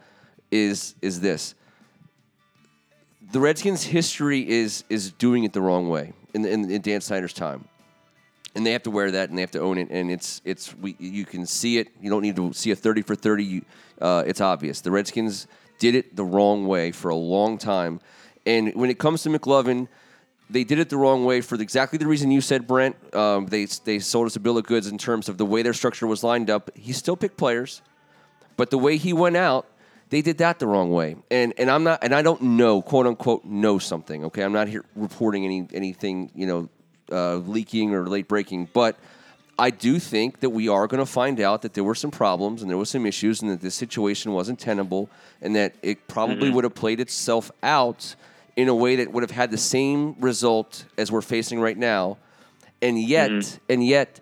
is 0.52 0.94
is 1.02 1.20
this 1.20 1.54
the 3.32 3.40
Redskins' 3.40 3.82
history 3.82 4.48
is 4.48 4.84
is 4.88 5.12
doing 5.12 5.44
it 5.44 5.52
the 5.52 5.60
wrong 5.60 5.88
way 5.88 6.12
in, 6.34 6.44
in, 6.44 6.70
in 6.70 6.80
Dan 6.80 7.00
Snyder's 7.00 7.32
time, 7.32 7.64
and 8.54 8.66
they 8.66 8.72
have 8.72 8.82
to 8.84 8.90
wear 8.90 9.10
that 9.10 9.28
and 9.28 9.38
they 9.38 9.42
have 9.42 9.50
to 9.52 9.60
own 9.60 9.78
it. 9.78 9.88
And 9.90 10.10
it's 10.10 10.40
it's 10.44 10.74
we 10.76 10.96
you 10.98 11.24
can 11.24 11.46
see 11.46 11.78
it. 11.78 11.88
You 12.00 12.10
don't 12.10 12.22
need 12.22 12.36
to 12.36 12.52
see 12.52 12.70
a 12.70 12.76
thirty 12.76 13.02
for 13.02 13.14
thirty. 13.14 13.44
You, 13.44 13.62
uh, 14.00 14.24
it's 14.26 14.40
obvious 14.40 14.80
the 14.80 14.90
Redskins 14.90 15.46
did 15.78 15.94
it 15.94 16.16
the 16.16 16.24
wrong 16.24 16.66
way 16.66 16.92
for 16.92 17.10
a 17.10 17.16
long 17.16 17.58
time. 17.58 18.00
And 18.46 18.74
when 18.74 18.90
it 18.90 18.98
comes 18.98 19.22
to 19.24 19.28
McLovin, 19.28 19.88
they 20.48 20.64
did 20.64 20.78
it 20.78 20.88
the 20.88 20.96
wrong 20.96 21.24
way 21.24 21.40
for 21.40 21.54
exactly 21.60 21.98
the 21.98 22.06
reason 22.06 22.30
you 22.30 22.40
said, 22.40 22.66
Brent. 22.66 22.96
Um, 23.14 23.46
they 23.46 23.66
they 23.84 23.98
sold 23.98 24.26
us 24.26 24.36
a 24.36 24.40
bill 24.40 24.58
of 24.58 24.66
goods 24.66 24.88
in 24.88 24.98
terms 24.98 25.28
of 25.28 25.38
the 25.38 25.46
way 25.46 25.62
their 25.62 25.74
structure 25.74 26.06
was 26.06 26.24
lined 26.24 26.50
up. 26.50 26.70
He 26.76 26.92
still 26.92 27.16
picked 27.16 27.36
players. 27.36 27.82
But 28.56 28.68
the 28.68 28.76
way 28.76 28.98
he 28.98 29.14
went 29.14 29.36
out, 29.38 29.66
they 30.10 30.22
did 30.22 30.38
that 30.38 30.58
the 30.58 30.66
wrong 30.66 30.90
way. 30.90 31.16
And 31.30 31.54
and 31.56 31.70
I'm 31.70 31.84
not 31.84 32.04
and 32.04 32.14
I 32.14 32.22
don't 32.22 32.42
know, 32.42 32.82
quote 32.82 33.06
unquote, 33.06 33.44
know 33.44 33.78
something. 33.78 34.26
Okay, 34.26 34.42
I'm 34.42 34.52
not 34.52 34.68
here 34.68 34.84
reporting 34.94 35.44
any 35.44 35.66
anything 35.72 36.30
you 36.34 36.46
know 36.46 36.68
uh, 37.10 37.36
leaking 37.36 37.94
or 37.94 38.06
late 38.06 38.28
breaking, 38.28 38.68
but. 38.72 38.96
I 39.58 39.68
do 39.68 39.98
think 39.98 40.40
that 40.40 40.48
we 40.48 40.68
are 40.70 40.86
going 40.86 41.04
to 41.04 41.12
find 41.12 41.38
out 41.38 41.60
that 41.62 41.74
there 41.74 41.84
were 41.84 41.94
some 41.94 42.10
problems 42.10 42.62
and 42.62 42.70
there 42.70 42.78
were 42.78 42.86
some 42.86 43.04
issues 43.04 43.42
and 43.42 43.50
that 43.50 43.60
this 43.60 43.74
situation 43.74 44.32
wasn't 44.32 44.58
tenable 44.58 45.10
and 45.42 45.54
that 45.54 45.74
it 45.82 46.08
probably 46.08 46.48
would 46.48 46.64
have 46.64 46.74
played 46.74 46.98
itself 46.98 47.50
out 47.62 48.14
in 48.56 48.68
a 48.68 48.74
way 48.74 48.96
that 48.96 49.12
would 49.12 49.22
have 49.22 49.30
had 49.30 49.50
the 49.50 49.58
same 49.58 50.14
result 50.18 50.86
as 50.96 51.12
we're 51.12 51.20
facing 51.20 51.60
right 51.60 51.76
now. 51.76 52.16
And 52.80 52.98
yet, 52.98 53.58
and 53.68 53.86
yet, 53.86 54.20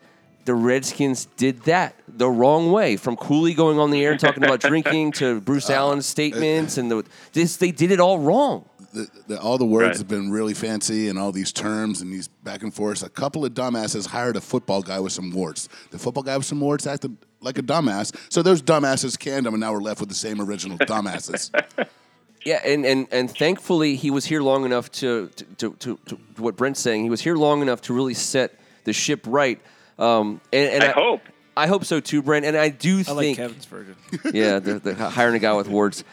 the 0.49 0.55
Redskins 0.55 1.27
did 1.37 1.61
that 1.65 1.95
the 2.09 2.27
wrong 2.29 2.73
way. 2.73 2.97
From 2.97 3.17
Cooley 3.17 3.53
going 3.53 3.79
on 3.79 3.91
the 3.91 4.03
air 4.03 4.13
and 4.13 4.19
talking 4.19 4.43
about 4.43 4.61
drinking 4.73 5.13
to 5.13 5.43
Bruce 5.43 5.69
uh, 5.69 5.75
Allen's 5.75 6.07
statements, 6.07 6.79
and 6.79 6.91
the, 6.91 7.05
this 7.35 7.59
they 7.59 7.71
did 7.71 7.91
it 7.91 8.01
all 8.01 8.19
wrong. 8.19 8.65
the, 8.95 9.07
the, 9.27 9.39
all 9.39 9.59
the 9.59 9.67
words 9.67 9.89
Right. 9.89 9.97
have 9.99 10.09
been 10.09 10.31
really 10.31 10.55
fancy 10.55 11.11
and 11.11 11.19
all 11.19 11.33
these 11.33 11.53
terms 11.53 12.01
and 12.01 12.11
these 12.11 12.29
back 12.29 12.63
and 12.63 12.73
forths. 12.73 13.03
A 13.03 13.11
couple 13.11 13.45
of 13.45 13.53
dumbasses 13.53 14.07
hired 14.07 14.37
a 14.37 14.41
football 14.41 14.81
guy 14.81 14.99
with 15.01 15.13
some 15.13 15.31
warts. 15.33 15.69
The 15.91 15.99
football 15.99 16.23
guy 16.23 16.39
with 16.39 16.47
some 16.47 16.61
warts 16.61 16.87
acted 16.87 17.15
like 17.43 17.59
a 17.59 17.63
dumbass. 17.63 18.17
So 18.33 18.43
those 18.43 18.63
dumbasses 18.63 19.19
canned 19.19 19.47
him, 19.47 19.53
and 19.53 19.61
now 19.61 19.75
we're 19.75 19.83
left 19.83 20.01
with 20.01 20.09
the 20.09 20.15
same 20.15 20.41
original 20.41 20.79
dumbasses. 20.79 21.51
Yeah, 22.45 22.61
and, 22.65 22.87
and, 22.87 23.09
and 23.11 23.29
thankfully 23.31 23.97
he 23.97 24.11
was 24.13 24.25
here 24.25 24.41
long 24.41 24.65
enough 24.65 24.91
to 24.93 25.29
to, 25.37 25.45
to, 25.57 25.75
to, 25.75 25.99
to 26.07 26.15
what 26.37 26.57
Brent's 26.57 26.81
saying. 26.81 27.03
He 27.03 27.11
was 27.11 27.21
here 27.21 27.35
long 27.37 27.61
enough 27.63 27.81
to 27.83 27.93
really 27.93 28.15
set 28.15 28.55
the 28.85 28.93
ship 28.93 29.21
right. 29.27 29.61
Um, 29.99 30.41
and, 30.53 30.71
and 30.71 30.85
I 30.85 30.91
hope. 30.93 31.21
I 31.57 31.67
hope 31.67 31.85
so 31.85 31.99
too, 31.99 32.23
Brent. 32.23 32.47
And 32.47 32.57
I 32.57 32.69
do 32.69 33.03
I 33.09 33.13
like 33.13 33.25
think 33.25 33.37
Kevin's 33.39 33.65
version. 33.65 33.97
yeah, 34.33 34.61
the, 34.61 34.79
the 34.79 34.95
hiring 34.95 35.35
a 35.35 35.39
guy 35.41 35.53
with 35.55 35.69
words. 35.69 36.05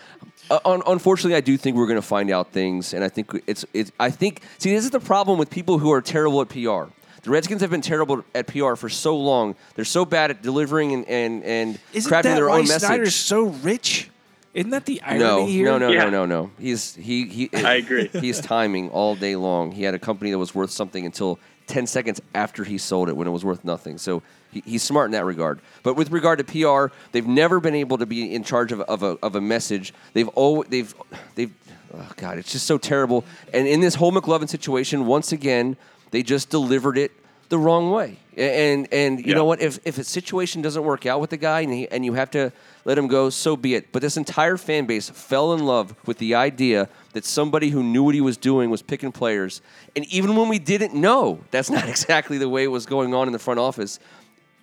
Uh, 0.50 0.60
un- 0.65 0.82
unfortunately, 0.88 1.36
I 1.36 1.42
do 1.42 1.56
think 1.58 1.77
we're 1.77 1.86
going 1.88 1.98
to 1.98 2.08
find 2.08 2.32
out 2.32 2.51
things, 2.51 2.94
and 2.94 3.04
I 3.04 3.10
think 3.10 3.32
it's 3.48 3.63
it's. 3.74 3.92
I 4.00 4.10
think 4.10 4.42
see 4.58 4.74
this 4.74 4.86
is 4.86 4.92
the 4.92 5.00
problem 5.00 5.38
with 5.38 5.50
people 5.50 5.77
who 5.80 5.92
are 5.92 6.01
terrible 6.01 6.42
at 6.42 6.50
PR. 6.50 6.92
The 7.22 7.32
Redskins 7.32 7.62
have 7.62 7.72
been 7.72 7.82
terrible 7.82 8.24
at 8.36 8.48
PR 8.48 8.75
for 8.75 8.89
so 8.89 9.18
long. 9.18 9.56
They're 9.75 9.86
so 9.86 10.06
bad 10.06 10.30
at 10.32 10.42
delivering 10.42 10.94
and 10.94 11.08
and, 11.08 11.44
and 11.44 11.80
Isn't 11.94 12.12
crafting 12.12 12.24
that 12.24 12.36
their 12.36 12.50
why 12.50 12.60
own 12.60 12.68
message. 12.68 12.82
Snyder's 12.82 13.15
so 13.15 13.46
rich? 13.46 14.10
Isn't 14.54 14.70
that 14.70 14.86
the 14.86 15.01
irony 15.01 15.20
no, 15.20 15.46
here? 15.46 15.65
no, 15.65 15.77
no, 15.77 15.89
Yeah. 15.89 16.06
no, 16.06 16.10
no, 16.10 16.25
no. 16.25 16.51
He's 16.60 16.96
he 16.96 17.25
he. 17.27 17.50
I 17.54 17.75
agree. 17.75 18.08
He's 18.13 18.39
timing 18.39 18.89
all 18.89 19.15
day 19.15 19.36
long. 19.36 19.72
He 19.72 19.84
had 19.84 19.94
a 19.96 20.00
company 20.00 20.32
that 20.32 20.38
was 20.39 20.56
worth 20.56 20.72
something 20.72 21.06
until 21.06 21.39
ten 21.67 21.88
seconds 21.88 22.22
after 22.34 22.63
he 22.63 22.77
sold 22.77 23.10
it, 23.10 23.15
when 23.17 23.27
it 23.27 23.31
was 23.31 23.43
worth 23.45 23.63
nothing. 23.65 23.98
So 23.98 24.22
he, 24.51 24.62
he's 24.65 24.84
smart 24.84 25.07
in 25.07 25.12
that 25.13 25.25
regard. 25.25 25.60
But 25.84 25.95
with 25.95 26.12
regard 26.12 26.39
to 26.39 26.43
PR, 26.43 26.93
they've 27.12 27.27
never 27.27 27.60
been 27.60 27.75
able 27.75 27.98
to 27.98 28.05
be 28.05 28.34
in 28.34 28.43
charge 28.43 28.72
of, 28.72 28.81
of 28.81 29.03
a 29.03 29.17
of 29.22 29.36
a 29.36 29.41
message. 29.41 29.93
They've 30.13 30.29
always 30.29 30.69
they've 30.69 30.93
they've. 31.36 31.51
Oh 31.93 32.12
God, 32.17 32.38
it's 32.38 32.51
just 32.51 32.65
so 32.65 32.77
terrible. 32.77 33.24
And 33.53 33.67
in 33.67 33.79
this 33.79 33.95
whole 33.95 34.12
McLovin 34.12 34.50
situation, 34.50 35.05
once 35.05 35.31
again, 35.31 35.77
they 36.12 36.24
just 36.24 36.50
delivered 36.50 36.98
it 36.98 37.12
the 37.50 37.57
wrong 37.57 37.91
way. 37.91 38.17
And 38.38 38.88
and 38.91 39.19
you 39.19 39.27
Yeah. 39.27 39.36
know 39.36 39.45
what? 39.45 39.62
If 39.62 39.79
if 39.86 39.98
a 39.98 40.03
situation 40.03 40.62
doesn't 40.62 40.84
work 40.84 41.05
out 41.05 41.22
with 41.22 41.29
the 41.29 41.38
guy 41.38 41.62
and 41.62 41.72
he, 41.72 41.88
and 41.88 42.03
you 42.03 42.13
have 42.13 42.31
to 42.31 42.51
let 42.86 42.98
him 42.98 43.08
go, 43.08 43.30
so 43.30 43.58
be 43.58 43.74
it. 43.75 43.92
But 43.92 44.01
this 44.01 44.15
entire 44.15 44.58
fan 44.58 44.86
base 44.86 45.10
fell 45.10 45.54
in 45.54 45.65
love 45.65 45.96
with 46.06 46.20
the 46.20 46.36
idea 46.36 46.88
that 47.13 47.25
somebody 47.25 47.70
who 47.72 47.82
knew 47.84 48.04
what 48.04 48.15
he 48.15 48.22
was 48.22 48.38
doing 48.38 48.70
was 48.70 48.82
picking 48.82 49.12
players. 49.12 49.62
And 49.96 50.06
even 50.06 50.36
when 50.36 50.48
we 50.50 50.60
didn't 50.60 50.94
know, 50.94 51.39
that's 51.51 51.70
not 51.77 51.89
exactly 51.89 52.38
the 52.38 52.48
way 52.48 52.63
it 52.63 52.68
was 52.68 52.86
going 52.86 53.13
on 53.13 53.27
in 53.27 53.34
the 53.34 53.39
front 53.39 53.60
office. 53.60 54.00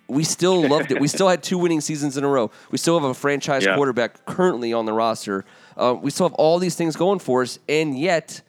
We 0.08 0.24
still 0.24 0.66
loved 0.68 0.92
it. 0.92 1.00
We 1.00 1.08
still 1.08 1.28
had 1.28 1.42
two 1.42 1.58
winning 1.58 1.80
seasons 1.80 2.16
in 2.16 2.24
a 2.24 2.28
row. 2.28 2.50
We 2.70 2.78
still 2.78 2.98
have 2.98 3.08
a 3.08 3.14
franchise 3.14 3.64
Yeah. 3.64 3.74
quarterback 3.76 4.24
currently 4.24 4.72
on 4.72 4.86
the 4.86 4.92
roster. 4.92 5.44
Uh, 5.76 5.94
we 6.00 6.10
still 6.10 6.28
have 6.28 6.34
all 6.34 6.58
these 6.58 6.74
things 6.76 6.96
going 6.96 7.18
for 7.18 7.42
us, 7.42 7.58
and 7.68 7.98
yet 7.98 8.40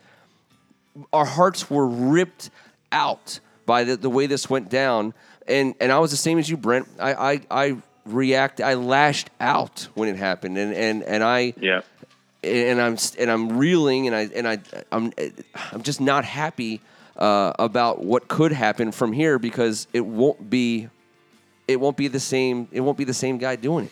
our 1.12 1.26
hearts 1.26 1.70
were 1.70 1.88
ripped 1.88 2.50
out 2.92 3.40
by 3.66 3.84
the, 3.84 3.96
the 3.98 4.10
way 4.10 4.28
this 4.28 4.50
went 4.50 4.70
down. 4.70 5.14
And 5.48 5.74
and 5.82 5.92
I 5.92 6.00
was 6.00 6.12
the 6.12 6.18
same 6.18 6.38
as 6.38 6.50
you, 6.50 6.58
Brent. 6.58 6.88
I 7.00 7.14
I, 7.34 7.42
I 7.50 7.78
react. 8.06 8.62
I 8.62 8.74
lashed 8.76 9.30
out 9.40 9.88
when 9.94 10.10
it 10.10 10.16
happened, 10.18 10.58
and 10.58 10.74
and 10.74 11.04
and 11.04 11.24
I 11.24 11.54
Yeah. 11.60 11.82
and 12.44 12.82
I'm 12.82 12.98
and 13.20 13.32
I'm 13.32 13.58
reeling, 13.58 14.08
and 14.08 14.16
I 14.16 14.22
and 14.36 14.48
I 14.48 14.60
I'm 14.92 15.12
I'm 15.72 15.82
just 15.84 16.02
not 16.02 16.26
happy 16.26 16.82
uh, 17.18 17.54
about 17.60 18.04
what 18.04 18.28
could 18.28 18.52
happen 18.52 18.92
from 18.92 19.14
here 19.14 19.38
because 19.40 19.88
it 19.94 20.06
won't 20.06 20.50
be 20.50 20.90
it 21.68 21.80
won't 21.80 21.96
be 21.98 22.08
the 22.08 22.20
same 22.20 22.68
it 22.72 22.82
won't 22.82 22.98
be 22.98 23.04
the 23.06 23.14
same 23.14 23.38
guy 23.38 23.56
doing 23.56 23.86
it. 23.86 23.92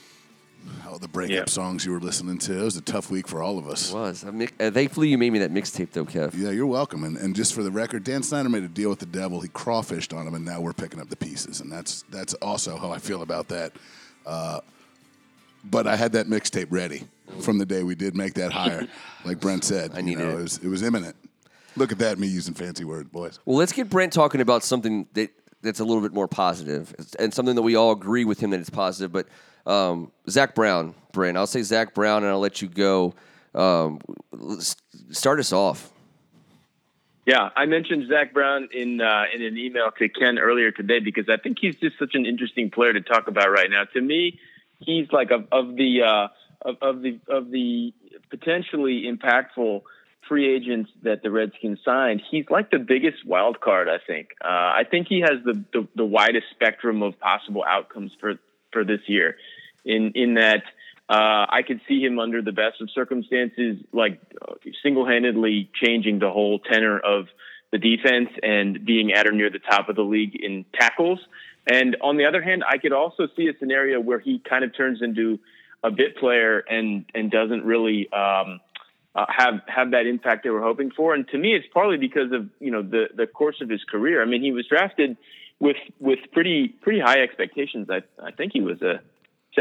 Oh, 0.87 0.97
the 0.99 1.07
breakup 1.07 1.33
Yeah. 1.35 1.45
songs 1.47 1.85
you 1.85 1.91
were 1.91 1.99
listening 1.99 2.37
to. 2.39 2.59
It 2.59 2.63
was 2.63 2.77
a 2.77 2.81
tough 2.81 3.09
week 3.09 3.27
for 3.27 3.41
all 3.41 3.57
of 3.57 3.67
us. 3.67 3.91
It 3.91 3.95
was. 3.95 4.23
I 4.23 4.29
mi- 4.29 4.47
uh, 4.59 4.69
thankfully, 4.69 5.07
you 5.07 5.17
made 5.17 5.31
me 5.31 5.39
that 5.39 5.51
mixtape, 5.51 5.91
though, 5.91 6.05
Kev. 6.05 6.35
Yeah, 6.37 6.51
you're 6.51 6.67
welcome. 6.67 7.03
And, 7.03 7.17
and 7.17 7.35
just 7.35 7.55
for 7.55 7.63
the 7.63 7.71
record, 7.71 8.03
Dan 8.03 8.21
Snyder 8.21 8.47
made 8.49 8.63
a 8.63 8.67
deal 8.67 8.89
with 8.89 8.99
the 8.99 9.07
devil. 9.07 9.41
He 9.41 9.47
crawfished 9.49 10.15
on 10.15 10.27
him, 10.27 10.35
and 10.35 10.45
now 10.45 10.61
we're 10.61 10.73
picking 10.73 10.99
up 11.01 11.09
the 11.09 11.15
pieces. 11.15 11.61
And 11.61 11.71
that's 11.71 12.03
that's 12.11 12.35
also 12.35 12.77
how 12.77 12.91
I 12.91 12.99
feel 12.99 13.23
about 13.23 13.47
that. 13.47 13.71
Uh, 14.25 14.61
but 15.63 15.87
I 15.87 15.95
had 15.95 16.13
that 16.13 16.27
mixtape 16.27 16.67
ready 16.69 17.03
from 17.41 17.57
the 17.57 17.65
day 17.65 17.83
we 17.83 17.95
did 17.95 18.15
make 18.15 18.33
that 18.35 18.51
hire. 18.51 18.87
like 19.25 19.39
Brent 19.39 19.63
said, 19.63 19.91
I 19.93 19.97
you 19.97 20.03
needed 20.03 20.19
know, 20.19 20.29
it. 20.29 20.39
it 20.39 20.41
was, 20.41 20.57
it 20.59 20.67
was 20.67 20.83
imminent. 20.83 21.15
Look 21.75 21.91
at 21.91 21.99
that, 21.99 22.19
me 22.19 22.27
using 22.27 22.53
fancy 22.53 22.83
words, 22.83 23.09
boys. 23.09 23.39
Well, 23.45 23.57
let's 23.57 23.71
get 23.71 23.89
Brent 23.89 24.11
talking 24.11 24.41
about 24.41 24.63
something 24.63 25.07
that 25.13 25.31
that's 25.61 25.79
a 25.79 25.85
little 25.85 26.01
bit 26.01 26.13
more 26.13 26.27
positive 26.27 26.93
and 27.19 27.33
something 27.33 27.55
that 27.55 27.61
we 27.61 27.75
all 27.75 27.91
agree 27.91 28.25
with 28.25 28.39
him 28.39 28.49
that 28.49 28.59
it's 28.59 28.69
positive. 28.69 29.11
But 29.11 29.27
um, 29.71 30.11
Zach 30.29 30.55
Brown, 30.55 30.95
Brent, 31.13 31.37
I'll 31.37 31.47
say 31.47 31.61
Zach 31.61 31.93
Brown, 31.93 32.23
and 32.23 32.31
I'll 32.31 32.39
let 32.39 32.61
you 32.61 32.67
go. 32.67 33.13
Um, 33.53 33.99
let's 34.31 34.75
start 35.11 35.39
us 35.39 35.53
off. 35.53 35.91
Yeah, 37.25 37.49
I 37.55 37.67
mentioned 37.67 38.07
Zach 38.09 38.33
Brown 38.33 38.69
in 38.73 38.99
uh, 38.99 39.25
in 39.33 39.43
an 39.43 39.57
email 39.57 39.91
to 39.99 40.09
Ken 40.09 40.39
earlier 40.39 40.71
today 40.71 40.99
because 40.99 41.25
I 41.29 41.37
think 41.37 41.57
he's 41.61 41.75
just 41.75 41.99
such 41.99 42.15
an 42.15 42.25
interesting 42.25 42.71
player 42.71 42.93
to 42.93 43.01
talk 43.01 43.27
about 43.27 43.51
right 43.51 43.69
now. 43.69 43.83
To 43.93 44.01
me, 44.01 44.39
he's 44.79 45.07
like 45.11 45.29
of, 45.29 45.47
of 45.51 45.75
the 45.75 46.01
uh, 46.01 46.27
of, 46.67 46.77
of 46.81 47.01
the 47.03 47.19
of 47.27 47.51
the 47.51 47.93
potentially 48.31 49.03
impactful 49.05 49.83
free 50.27 50.55
agents 50.55 50.89
that 51.03 51.21
the 51.21 51.29
Redskins 51.29 51.79
signed. 51.85 52.23
He's 52.31 52.45
like 52.49 52.71
the 52.71 52.79
biggest 52.79 53.23
wild 53.25 53.59
card. 53.61 53.87
I 53.87 53.99
think. 54.05 54.29
Uh, 54.43 54.47
I 54.47 54.83
think 54.89 55.07
he 55.07 55.19
has 55.19 55.43
the, 55.45 55.63
the 55.73 55.87
the 55.95 56.05
widest 56.05 56.47
spectrum 56.49 57.03
of 57.03 57.19
possible 57.19 57.63
outcomes 57.67 58.13
for 58.19 58.39
for 58.71 58.83
this 58.83 59.01
year. 59.07 59.35
In 59.85 60.13
in 60.15 60.33
that. 60.35 60.63
Uh, 61.11 61.45
I 61.49 61.61
could 61.67 61.81
see 61.89 61.99
him 61.99 62.19
under 62.19 62.41
the 62.41 62.53
best 62.53 62.79
of 62.79 62.89
circumstances, 62.89 63.75
like 63.91 64.21
uh, 64.41 64.53
single-handedly 64.81 65.69
changing 65.73 66.19
the 66.19 66.31
whole 66.31 66.59
tenor 66.59 66.99
of 66.99 67.25
the 67.73 67.79
defense 67.79 68.29
and 68.41 68.85
being 68.85 69.11
at 69.11 69.27
or 69.27 69.33
near 69.33 69.49
the 69.49 69.59
top 69.59 69.89
of 69.89 69.97
the 69.97 70.03
league 70.03 70.35
in 70.41 70.63
tackles. 70.73 71.19
And 71.69 71.97
on 72.01 72.15
the 72.15 72.23
other 72.23 72.41
hand, 72.41 72.63
I 72.65 72.77
could 72.77 72.93
also 72.93 73.27
see 73.35 73.49
a 73.49 73.57
scenario 73.59 73.99
where 73.99 74.19
he 74.19 74.39
kind 74.39 74.63
of 74.63 74.73
turns 74.73 75.01
into 75.01 75.37
a 75.83 75.91
bit 75.91 76.15
player 76.15 76.59
and 76.59 77.03
and 77.13 77.29
doesn't 77.29 77.65
really 77.65 78.07
um, 78.13 78.61
uh, 79.13 79.25
have 79.27 79.55
have 79.67 79.91
that 79.91 80.05
impact 80.05 80.45
they 80.45 80.49
were 80.49 80.61
hoping 80.61 80.91
for. 80.91 81.13
And 81.13 81.27
to 81.29 81.37
me, 81.37 81.55
it's 81.55 81.67
partly 81.73 81.97
because 81.97 82.31
of 82.31 82.47
you 82.61 82.71
know 82.71 82.83
the 82.83 83.07
the 83.13 83.27
course 83.27 83.57
of 83.59 83.67
his 83.67 83.83
career. 83.83 84.21
I 84.21 84.25
mean, 84.25 84.41
he 84.41 84.53
was 84.53 84.65
drafted 84.65 85.17
with 85.59 85.77
with 85.99 86.19
pretty 86.31 86.69
pretty 86.69 87.01
high 87.01 87.21
expectations. 87.21 87.89
I 87.89 88.01
I 88.23 88.31
think 88.31 88.53
he 88.53 88.61
was 88.61 88.81
a 88.81 89.01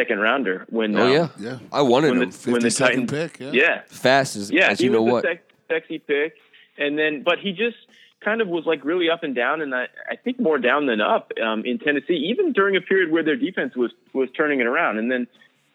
second 0.00 0.18
rounder 0.18 0.66
when 0.70 0.96
Oh 0.96 1.06
um, 1.06 1.12
yeah, 1.12 1.28
Yeah. 1.38 1.58
I 1.72 1.82
wanted 1.82 2.10
when 2.10 2.22
him 2.22 2.30
the, 2.30 2.50
when 2.50 2.62
the 2.62 2.68
52nd 2.68 2.78
Titans 2.78 3.10
pick, 3.10 3.40
yeah. 3.40 3.50
yeah 3.52 3.82
fast 3.88 4.36
as 4.36 4.50
yeah, 4.50 4.68
as 4.68 4.78
he 4.78 4.86
you 4.86 4.90
know 4.90 5.02
was 5.02 5.12
what. 5.12 5.24
a 5.24 5.28
sec- 5.28 5.52
sexy 5.68 5.98
pick, 5.98 6.34
and 6.78 6.98
then 6.98 7.22
but 7.22 7.38
he 7.38 7.52
just 7.52 7.76
kind 8.24 8.40
of 8.40 8.48
was 8.48 8.64
like 8.66 8.84
really 8.84 9.08
up 9.10 9.22
and 9.22 9.34
down, 9.34 9.60
and 9.62 9.74
I, 9.74 9.86
I 10.10 10.16
think 10.16 10.38
more 10.38 10.58
down 10.58 10.86
than 10.86 11.00
up 11.00 11.32
um, 11.42 11.64
in 11.64 11.78
Tennessee, 11.78 12.28
even 12.30 12.52
during 12.52 12.76
a 12.76 12.80
period 12.80 13.10
where 13.10 13.22
their 13.22 13.36
defense 13.36 13.74
was 13.76 13.92
was 14.12 14.28
turning 14.36 14.60
it 14.60 14.66
around, 14.66 14.98
and 14.98 15.10
then 15.10 15.26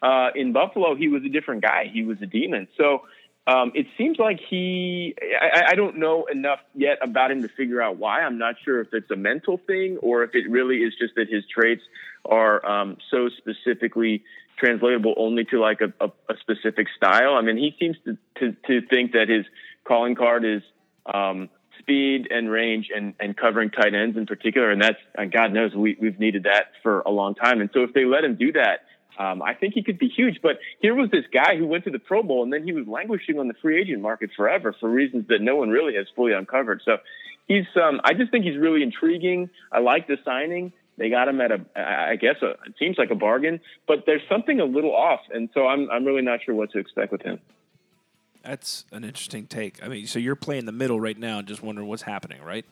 uh, 0.02 0.30
in 0.34 0.52
Buffalo 0.52 0.94
he 0.94 1.08
was 1.08 1.22
a 1.24 1.28
different 1.28 1.62
guy. 1.62 1.90
He 1.92 2.02
was 2.04 2.20
a 2.22 2.26
demon. 2.26 2.68
So. 2.76 3.02
Um, 3.48 3.70
it 3.76 3.86
seems 3.96 4.18
like 4.18 4.40
he, 4.40 5.14
I, 5.40 5.70
I 5.70 5.74
don't 5.76 5.98
know 5.98 6.24
enough 6.24 6.58
yet 6.74 6.98
about 7.00 7.30
him 7.30 7.42
to 7.42 7.48
figure 7.48 7.80
out 7.80 7.96
why. 7.96 8.22
I'm 8.22 8.38
not 8.38 8.56
sure 8.64 8.80
if 8.80 8.92
it's 8.92 9.08
a 9.12 9.14
mental 9.14 9.60
thing 9.68 9.98
or 9.98 10.24
if 10.24 10.34
it 10.34 10.50
really 10.50 10.78
is 10.78 10.94
just 10.98 11.14
that 11.14 11.28
his 11.28 11.44
traits 11.46 11.84
are 12.28 12.64
um, 12.64 12.96
so 13.10 13.28
specifically 13.38 14.22
translatable 14.58 15.14
only 15.16 15.44
to 15.44 15.60
like 15.60 15.80
a, 15.80 15.92
a, 16.04 16.08
a 16.32 16.36
specific 16.40 16.86
style. 16.96 17.34
I 17.34 17.42
mean, 17.42 17.56
he 17.56 17.74
seems 17.78 17.96
to, 18.04 18.16
to, 18.40 18.56
to 18.66 18.86
think 18.86 19.12
that 19.12 19.28
his 19.28 19.44
calling 19.86 20.14
card 20.14 20.44
is 20.44 20.62
um, 21.12 21.48
speed 21.78 22.28
and 22.30 22.50
range 22.50 22.88
and, 22.94 23.14
and 23.20 23.36
covering 23.36 23.70
tight 23.70 23.94
ends 23.94 24.16
in 24.16 24.26
particular. 24.26 24.70
And 24.70 24.80
that's, 24.80 24.98
and 25.14 25.30
God 25.30 25.52
knows 25.52 25.74
we, 25.74 25.96
we've 26.00 26.18
needed 26.18 26.44
that 26.44 26.72
for 26.82 27.00
a 27.00 27.10
long 27.10 27.34
time. 27.34 27.60
And 27.60 27.70
so 27.72 27.82
if 27.82 27.92
they 27.92 28.04
let 28.04 28.24
him 28.24 28.36
do 28.36 28.52
that, 28.52 28.80
um, 29.18 29.40
I 29.40 29.54
think 29.54 29.74
he 29.74 29.82
could 29.82 29.98
be 29.98 30.08
huge. 30.08 30.40
But 30.42 30.58
here 30.80 30.94
was 30.94 31.10
this 31.10 31.24
guy 31.32 31.56
who 31.56 31.66
went 31.66 31.84
to 31.84 31.90
the 31.90 31.98
Pro 31.98 32.22
Bowl 32.22 32.42
and 32.42 32.52
then 32.52 32.64
he 32.64 32.72
was 32.72 32.86
languishing 32.86 33.38
on 33.38 33.48
the 33.48 33.54
free 33.62 33.80
agent 33.80 34.02
market 34.02 34.30
forever 34.36 34.74
for 34.78 34.88
reasons 34.90 35.28
that 35.28 35.40
no 35.40 35.56
one 35.56 35.70
really 35.70 35.94
has 35.94 36.06
fully 36.14 36.32
uncovered. 36.32 36.82
So 36.84 36.98
he's, 37.46 37.64
um, 37.76 38.00
I 38.04 38.12
just 38.14 38.30
think 38.30 38.44
he's 38.44 38.58
really 38.58 38.82
intriguing. 38.82 39.48
I 39.72 39.80
like 39.80 40.06
the 40.06 40.16
signing. 40.24 40.72
They 40.98 41.10
got 41.10 41.28
him 41.28 41.40
at 41.40 41.50
a, 41.52 41.60
I 41.76 42.16
guess, 42.16 42.36
a, 42.42 42.50
it 42.66 42.74
seems 42.78 42.96
like 42.96 43.10
a 43.10 43.14
bargain, 43.14 43.60
but 43.86 44.04
there's 44.06 44.22
something 44.30 44.60
a 44.60 44.64
little 44.64 44.94
off, 44.94 45.20
and 45.32 45.50
so 45.52 45.66
I'm, 45.66 45.90
I'm 45.90 46.04
really 46.04 46.22
not 46.22 46.40
sure 46.44 46.54
what 46.54 46.70
to 46.72 46.78
expect 46.78 47.12
with 47.12 47.22
him. 47.22 47.38
That's 48.42 48.84
an 48.92 49.04
interesting 49.04 49.46
take. 49.46 49.82
I 49.82 49.88
mean, 49.88 50.06
so 50.06 50.18
you're 50.18 50.36
playing 50.36 50.66
the 50.66 50.72
middle 50.72 51.00
right 51.00 51.18
now 51.18 51.40
and 51.40 51.48
just 51.48 51.62
wondering 51.62 51.88
what's 51.88 52.02
happening, 52.02 52.40
right? 52.42 52.64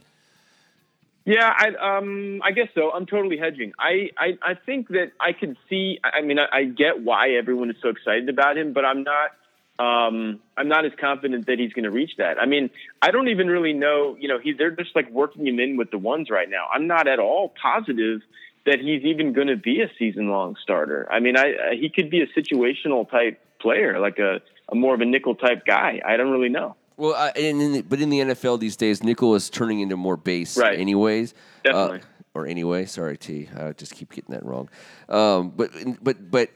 Yeah, 1.26 1.52
I 1.56 1.98
um 1.98 2.42
I 2.44 2.52
guess 2.52 2.68
so. 2.74 2.90
I'm 2.92 3.06
totally 3.06 3.38
hedging. 3.38 3.72
I 3.78 4.10
I, 4.18 4.38
I 4.42 4.54
think 4.54 4.88
that 4.88 5.12
I 5.18 5.32
can 5.32 5.56
see. 5.70 5.98
I 6.04 6.20
mean, 6.20 6.38
I, 6.38 6.46
I 6.52 6.64
get 6.64 7.02
why 7.02 7.30
everyone 7.30 7.70
is 7.70 7.76
so 7.82 7.88
excited 7.88 8.28
about 8.28 8.58
him, 8.58 8.72
but 8.74 8.84
I'm 8.84 9.02
not. 9.02 9.30
Um, 9.78 10.40
I'm 10.56 10.68
not 10.68 10.84
as 10.84 10.92
confident 11.00 11.46
that 11.46 11.58
he's 11.58 11.72
going 11.72 11.84
to 11.84 11.90
reach 11.90 12.12
that. 12.18 12.38
I 12.38 12.46
mean, 12.46 12.70
I 13.02 13.10
don't 13.10 13.28
even 13.28 13.48
really 13.48 13.72
know. 13.72 14.16
You 14.18 14.28
know, 14.28 14.38
he 14.38 14.52
they're 14.52 14.70
just 14.70 14.94
like 14.94 15.10
working 15.10 15.46
him 15.46 15.58
in 15.58 15.76
with 15.76 15.90
the 15.90 15.98
ones 15.98 16.30
right 16.30 16.48
now. 16.48 16.66
I'm 16.72 16.86
not 16.86 17.08
at 17.08 17.18
all 17.18 17.52
positive 17.60 18.20
that 18.66 18.78
he's 18.80 19.02
even 19.02 19.32
going 19.32 19.48
to 19.48 19.56
be 19.56 19.80
a 19.82 19.90
season 19.98 20.30
long 20.30 20.56
starter. 20.62 21.06
I 21.10 21.20
mean, 21.20 21.36
I, 21.36 21.54
I 21.70 21.74
he 21.74 21.90
could 21.90 22.08
be 22.08 22.20
a 22.22 22.26
situational 22.28 23.08
type 23.10 23.40
player, 23.58 23.98
like 23.98 24.18
a, 24.18 24.40
a 24.70 24.74
more 24.74 24.94
of 24.94 25.00
a 25.00 25.04
nickel 25.04 25.34
type 25.34 25.66
guy. 25.66 26.00
I 26.06 26.16
don't 26.16 26.30
really 26.30 26.48
know. 26.48 26.76
Well, 26.96 27.14
I, 27.14 27.30
and 27.30 27.60
in 27.60 27.72
the, 27.72 27.82
but 27.82 28.00
in 28.00 28.10
the 28.10 28.20
NFL 28.20 28.60
these 28.60 28.76
days, 28.76 29.02
nickel 29.02 29.34
is 29.34 29.50
turning 29.50 29.80
into 29.80 29.96
more 29.96 30.16
base, 30.16 30.56
Right. 30.56 30.78
anyways. 30.78 31.34
Definitely. 31.64 31.98
Uh, 31.98 32.02
or 32.34 32.46
anyway, 32.46 32.84
sorry, 32.84 33.16
T. 33.16 33.48
I 33.56 33.72
just 33.72 33.94
keep 33.94 34.12
getting 34.12 34.34
that 34.34 34.44
wrong. 34.44 34.68
Um, 35.08 35.50
but 35.50 35.70
but 36.02 36.30
but 36.30 36.50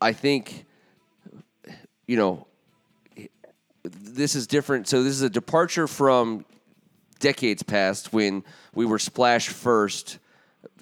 I 0.00 0.12
think 0.12 0.64
you 2.06 2.16
know 2.16 2.46
this 3.84 4.34
is 4.34 4.46
different. 4.46 4.88
So 4.88 5.02
this 5.02 5.12
is 5.12 5.22
a 5.22 5.30
departure 5.30 5.86
from 5.86 6.44
decades 7.20 7.62
past 7.62 8.12
when 8.12 8.44
we 8.74 8.86
were 8.86 8.98
splash 8.98 9.48
first, 9.48 10.18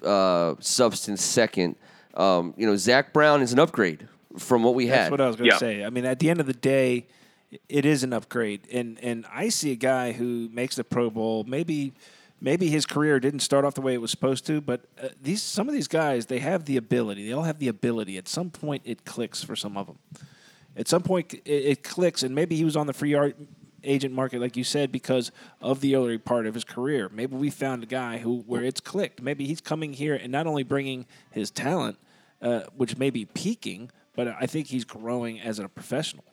uh, 0.03 0.55
substance 0.59 1.21
second. 1.21 1.75
Um, 2.15 2.53
you 2.57 2.65
know, 2.65 2.75
Zach 2.75 3.13
Brown 3.13 3.41
is 3.41 3.53
an 3.53 3.59
upgrade 3.59 4.07
from 4.37 4.63
what 4.63 4.75
we 4.75 4.85
That's 4.85 4.95
had. 4.95 5.03
That's 5.05 5.11
what 5.11 5.21
I 5.21 5.27
was 5.27 5.35
going 5.35 5.49
to 5.49 5.55
Yeah. 5.55 5.59
say. 5.59 5.83
I 5.83 5.89
mean, 5.89 6.05
at 6.05 6.19
the 6.19 6.29
end 6.29 6.39
of 6.39 6.45
the 6.47 6.53
day, 6.53 7.07
it 7.69 7.85
is 7.85 8.03
an 8.03 8.13
upgrade, 8.13 8.61
and 8.71 8.97
and 9.03 9.25
I 9.31 9.49
see 9.49 9.71
a 9.71 9.75
guy 9.75 10.11
who 10.11 10.49
makes 10.51 10.75
the 10.75 10.83
Pro 10.83 11.09
Bowl. 11.11 11.43
Maybe 11.47 11.93
maybe 12.41 12.67
his 12.67 12.85
career 12.87 13.19
didn't 13.19 13.41
start 13.41 13.63
off 13.63 13.75
the 13.75 13.81
way 13.81 13.93
it 13.93 14.01
was 14.01 14.09
supposed 14.09 14.45
to, 14.47 14.59
but 14.59 14.85
uh, 15.01 15.09
these 15.21 15.43
some 15.43 15.67
of 15.67 15.73
these 15.75 15.87
guys 15.87 16.25
they 16.25 16.39
have 16.39 16.65
the 16.65 16.77
ability. 16.77 17.27
They 17.27 17.33
all 17.33 17.43
have 17.43 17.59
the 17.59 17.67
ability. 17.67 18.17
At 18.17 18.27
some 18.27 18.49
point, 18.49 18.81
it 18.85 19.05
clicks 19.05 19.43
for 19.43 19.55
some 19.55 19.77
of 19.77 19.85
them. 19.85 19.99
At 20.75 20.87
some 20.87 21.03
point, 21.03 21.33
it, 21.33 21.41
it 21.45 21.83
clicks, 21.83 22.23
and 22.23 22.33
maybe 22.33 22.55
he 22.55 22.65
was 22.65 22.75
on 22.75 22.87
the 22.87 22.93
free 22.93 23.13
art 23.13 23.35
agent 23.83 24.13
market, 24.13 24.39
like 24.39 24.55
you 24.55 24.63
said, 24.63 24.91
because 24.91 25.31
of 25.61 25.81
the 25.81 25.95
early 25.95 26.17
part 26.17 26.45
of 26.45 26.53
his 26.53 26.63
career. 26.63 27.09
Maybe 27.11 27.35
we 27.35 27.49
found 27.49 27.83
a 27.83 27.85
guy 27.85 28.17
who 28.17 28.39
where 28.47 28.63
it's 28.63 28.79
clicked. 28.81 29.21
Maybe 29.21 29.45
he's 29.45 29.61
coming 29.61 29.93
here 29.93 30.15
and 30.15 30.31
not 30.31 30.47
only 30.47 30.63
bringing 30.63 31.05
his 31.31 31.51
talent, 31.51 31.97
uh, 32.41 32.61
which 32.75 32.97
may 32.97 33.09
be 33.09 33.25
peaking, 33.25 33.91
but 34.15 34.27
I 34.39 34.45
think 34.45 34.67
he's 34.67 34.85
growing 34.85 35.39
as 35.39 35.59
a 35.59 35.67
professional. 35.67 36.23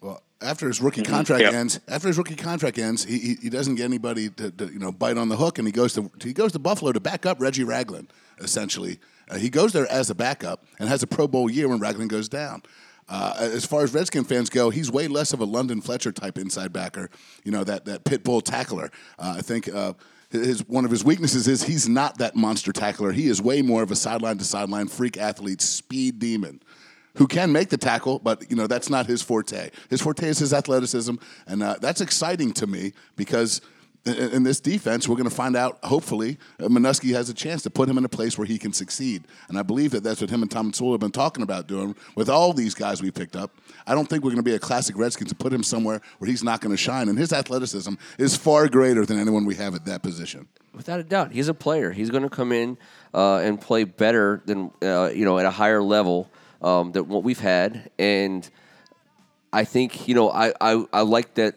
Well, 0.00 0.22
after 0.40 0.68
his 0.68 0.80
rookie 0.80 1.02
contract 1.02 1.42
Yep. 1.42 1.52
ends, 1.52 1.80
after 1.88 2.06
his 2.08 2.16
rookie 2.18 2.36
contract 2.36 2.78
ends, 2.78 3.04
he, 3.04 3.18
he, 3.18 3.34
he 3.42 3.50
doesn't 3.50 3.74
get 3.74 3.84
anybody 3.84 4.28
to, 4.30 4.50
to 4.52 4.66
you 4.72 4.78
know 4.78 4.92
bite 4.92 5.18
on 5.18 5.28
the 5.28 5.36
hook, 5.36 5.58
and 5.58 5.66
he 5.66 5.72
goes 5.72 5.92
to 5.94 6.10
he 6.22 6.32
goes 6.32 6.52
to 6.52 6.58
Buffalo 6.58 6.92
to 6.92 7.00
back 7.00 7.26
up 7.26 7.40
Reggie 7.40 7.64
Ragland. 7.64 8.12
Essentially, 8.38 9.00
uh, 9.28 9.36
he 9.36 9.50
goes 9.50 9.72
there 9.72 9.90
as 9.90 10.10
a 10.10 10.14
backup 10.14 10.64
and 10.78 10.88
has 10.88 11.02
a 11.02 11.06
Pro 11.08 11.26
Bowl 11.26 11.50
year 11.50 11.68
when 11.68 11.80
Ragland 11.80 12.10
goes 12.10 12.28
down. 12.28 12.62
Uh, 13.08 13.34
as 13.38 13.64
far 13.64 13.82
as 13.82 13.94
Redskin 13.94 14.24
fans 14.24 14.50
go, 14.50 14.70
he's 14.70 14.90
way 14.90 15.08
less 15.08 15.32
of 15.32 15.40
a 15.40 15.44
London 15.44 15.80
Fletcher 15.80 16.12
type 16.12 16.38
inside 16.38 16.72
backer. 16.72 17.10
You 17.44 17.52
know 17.52 17.64
that 17.64 17.84
that 17.86 18.04
pit 18.04 18.24
bull 18.24 18.40
tackler. 18.40 18.90
Uh, 19.18 19.34
I 19.38 19.42
think. 19.42 19.68
Uh, 19.68 19.94
his 20.30 20.68
one 20.68 20.84
of 20.84 20.90
his 20.90 21.02
weaknesses 21.02 21.48
is 21.48 21.62
he's 21.62 21.88
not 21.88 22.18
that 22.18 22.36
monster 22.36 22.70
tackler. 22.70 23.12
He 23.12 23.28
is 23.28 23.40
way 23.40 23.62
more 23.62 23.82
of 23.82 23.90
a 23.90 23.96
sideline 23.96 24.36
to 24.36 24.44
sideline 24.44 24.88
freak 24.88 25.16
athlete, 25.16 25.62
speed 25.62 26.18
demon 26.18 26.60
who 27.18 27.26
can 27.26 27.50
make 27.50 27.68
the 27.68 27.76
tackle, 27.76 28.18
but 28.20 28.48
you 28.48 28.56
know 28.56 28.66
that's 28.66 28.88
not 28.88 29.06
his 29.06 29.22
forte. 29.22 29.70
His 29.90 30.00
forte 30.00 30.26
is 30.28 30.38
his 30.38 30.52
athleticism, 30.52 31.16
and 31.46 31.62
uh, 31.62 31.76
that's 31.80 32.00
exciting 32.00 32.52
to 32.52 32.66
me 32.66 32.92
because 33.16 33.60
in, 34.14 34.42
this 34.42 34.60
defense, 34.60 35.08
we're 35.08 35.16
going 35.16 35.28
to 35.28 35.34
find 35.34 35.56
out. 35.56 35.78
Hopefully, 35.84 36.38
uh, 36.60 36.64
Manusky 36.64 37.14
has 37.14 37.28
a 37.28 37.34
chance 37.34 37.62
to 37.62 37.70
put 37.70 37.88
him 37.88 37.98
in 37.98 38.04
a 38.04 38.08
place 38.08 38.38
where 38.38 38.46
he 38.46 38.58
can 38.58 38.72
succeed, 38.72 39.24
and 39.48 39.58
I 39.58 39.62
believe 39.62 39.90
that 39.92 40.02
that's 40.02 40.20
what 40.20 40.30
him 40.30 40.42
and 40.42 40.50
Tomsula 40.50 40.92
have 40.92 41.00
been 41.00 41.10
talking 41.10 41.42
about 41.42 41.66
doing 41.66 41.94
with 42.14 42.28
all 42.28 42.52
these 42.52 42.74
guys 42.74 43.02
we 43.02 43.10
picked 43.10 43.36
up. 43.36 43.50
I 43.86 43.94
don't 43.94 44.08
think 44.08 44.24
we're 44.24 44.30
going 44.30 44.44
to 44.44 44.50
be 44.50 44.54
a 44.54 44.58
classic 44.58 44.96
Redskins 44.96 45.30
to 45.30 45.36
put 45.36 45.52
him 45.52 45.62
somewhere 45.62 46.00
where 46.18 46.28
he's 46.30 46.44
not 46.44 46.60
going 46.60 46.72
to 46.72 46.76
shine, 46.76 47.08
and 47.08 47.18
his 47.18 47.32
athleticism 47.32 47.94
is 48.18 48.36
far 48.36 48.68
greater 48.68 49.04
than 49.04 49.18
anyone 49.18 49.44
we 49.44 49.54
have 49.56 49.74
at 49.74 49.84
that 49.86 50.02
position. 50.02 50.48
Without 50.74 51.00
a 51.00 51.04
doubt, 51.04 51.32
he's 51.32 51.48
a 51.48 51.54
player. 51.54 51.90
He's 51.90 52.10
going 52.10 52.22
to 52.22 52.30
come 52.30 52.52
in 52.52 52.78
uh, 53.14 53.38
and 53.38 53.60
play 53.60 53.84
better 53.84 54.42
than 54.46 54.70
uh, 54.82 55.10
you 55.14 55.24
know 55.24 55.38
at 55.38 55.44
a 55.44 55.50
higher 55.50 55.82
level 55.82 56.30
um, 56.62 56.92
than 56.92 57.08
what 57.08 57.24
we've 57.24 57.40
had, 57.40 57.90
and 57.98 58.48
I 59.52 59.64
think 59.64 60.08
you 60.08 60.14
know 60.14 60.30
I, 60.30 60.52
I, 60.60 60.84
I 60.92 61.00
like 61.02 61.34
that 61.34 61.56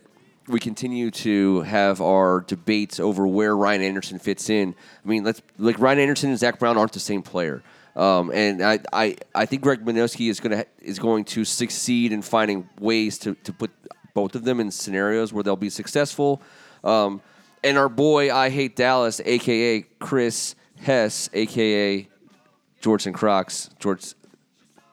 we 0.52 0.60
continue 0.60 1.12
to 1.12 1.62
have 1.62 2.02
our 2.02 2.42
debates 2.42 3.00
over 3.00 3.26
where 3.26 3.56
Ryan 3.56 3.82
Anderson 3.82 4.20
fits 4.20 4.50
in. 4.50 4.76
I 5.04 5.08
mean, 5.08 5.24
let's 5.24 5.42
like 5.58 5.80
Ryan 5.80 6.00
Anderson 6.00 6.30
and 6.30 6.40
Zach 6.40 6.60
Brown 6.60 6.78
aren't 6.78 6.94
the 6.94 7.00
same 7.00 7.22
player. 7.22 7.64
Um, 7.96 8.32
and 8.34 8.62
I, 8.62 8.80
I, 8.94 9.18
I 9.36 9.46
think 9.46 9.64
Greg 9.64 9.84
Manusky 9.84 10.30
is 10.30 10.40
going 10.40 10.58
to 10.58 10.66
is 10.82 11.00
going 11.00 11.26
to 11.26 11.44
succeed 11.44 12.12
in 12.12 12.22
finding 12.22 12.70
ways 12.80 13.18
to, 13.20 13.36
to 13.36 13.54
put 13.54 13.72
both 14.14 14.36
of 14.36 14.44
them 14.44 14.60
in 14.60 14.72
scenarios 14.72 15.34
where 15.34 15.44
they'll 15.44 15.56
be 15.56 15.70
successful. 15.70 16.42
Um, 16.84 17.22
and 17.64 17.78
our 17.78 17.90
boy, 17.90 18.34
I 18.34 18.50
hate 18.50 18.76
Dallas, 18.76 19.22
aka 19.24 19.82
Chris 20.00 20.56
Hess, 20.80 21.30
aka 21.34 22.08
George 22.80 23.06
and 23.06 23.16
Crocs, 23.16 23.70
George 23.80 24.14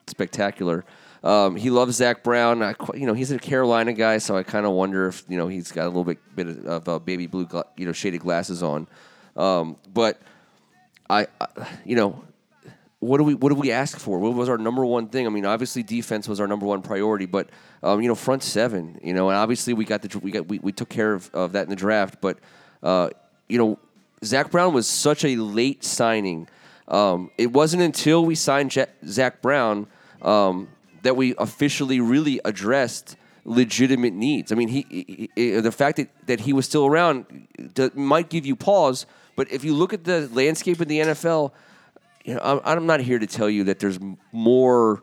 Spectacular. 0.06 0.84
Um, 1.24 1.56
he 1.56 1.70
loves 1.70 1.96
Zach 1.96 2.22
Brown. 2.22 2.62
I, 2.62 2.74
you 2.94 3.06
know, 3.06 3.14
he's 3.14 3.30
a 3.30 3.38
Carolina 3.38 3.92
guy, 3.92 4.18
so 4.18 4.36
I 4.36 4.42
kind 4.42 4.66
of 4.66 4.72
wonder 4.72 5.08
if 5.08 5.24
you 5.28 5.36
know 5.36 5.48
he's 5.48 5.72
got 5.72 5.84
a 5.84 5.88
little 5.88 6.04
bit 6.04 6.18
bit 6.36 6.64
of, 6.64 6.88
uh, 6.88 6.98
baby 6.98 7.26
blue, 7.26 7.46
gla- 7.46 7.66
you 7.76 7.86
know, 7.86 7.92
shaded 7.92 8.20
glasses 8.20 8.62
on. 8.62 8.86
Um, 9.36 9.76
but 9.92 10.20
I, 11.10 11.26
I, 11.40 11.46
you 11.84 11.96
know, 11.96 12.22
what 13.00 13.18
do 13.18 13.24
we 13.24 13.34
what 13.34 13.50
do 13.50 13.54
we 13.54 13.70
ask 13.70 13.98
for? 13.98 14.18
What 14.18 14.34
was 14.34 14.48
our 14.48 14.58
number 14.58 14.84
one 14.84 15.08
thing? 15.08 15.26
I 15.26 15.30
mean, 15.30 15.46
obviously 15.46 15.82
defense 15.82 16.28
was 16.28 16.40
our 16.40 16.46
number 16.46 16.66
one 16.66 16.82
priority, 16.82 17.26
but 17.26 17.48
um, 17.82 18.00
you 18.00 18.08
know, 18.08 18.14
front 18.14 18.42
seven, 18.42 19.00
you 19.02 19.14
know, 19.14 19.28
and 19.28 19.38
obviously 19.38 19.72
we 19.74 19.84
got 19.84 20.02
the 20.02 20.18
we 20.18 20.30
got 20.30 20.48
we, 20.48 20.58
we 20.58 20.72
took 20.72 20.88
care 20.88 21.14
of, 21.14 21.30
of 21.34 21.52
that 21.52 21.64
in 21.64 21.70
the 21.70 21.76
draft, 21.76 22.20
but 22.20 22.38
uh, 22.82 23.10
you 23.48 23.58
know, 23.58 23.78
Zach 24.24 24.50
Brown 24.50 24.74
was 24.74 24.86
such 24.86 25.24
a 25.24 25.36
late 25.36 25.84
signing. 25.84 26.48
Um, 26.88 27.30
it 27.38 27.52
wasn't 27.52 27.82
until 27.82 28.24
we 28.24 28.34
signed 28.34 28.76
Zach 29.06 29.42
Brown 29.42 29.86
um, 30.22 30.68
that 31.02 31.16
we 31.16 31.34
officially 31.38 32.00
really 32.00 32.40
addressed 32.44 33.16
legitimate 33.44 34.12
needs. 34.12 34.52
I 34.52 34.54
mean, 34.56 34.68
he, 34.68 34.84
he- 34.90 35.30
he- 35.34 35.60
the 35.60 35.72
fact 35.72 35.96
that, 35.96 36.08
that 36.26 36.40
he 36.40 36.52
was 36.52 36.66
still 36.66 36.86
around 36.86 37.24
might 37.94 38.28
give 38.28 38.44
you 38.44 38.56
pause, 38.56 39.06
but 39.36 39.50
if 39.50 39.64
you 39.64 39.74
look 39.74 39.92
at 39.92 40.04
the 40.04 40.28
landscape 40.32 40.80
of 40.80 40.88
the 40.88 40.98
NFL, 41.00 41.52
you 42.24 42.34
know, 42.34 42.40
I'm, 42.42 42.60
I'm 42.64 42.86
not 42.86 43.00
here 43.00 43.18
to 43.18 43.26
tell 43.26 43.48
you 43.48 43.64
that 43.64 43.78
there's 43.78 43.98
more, 44.32 45.02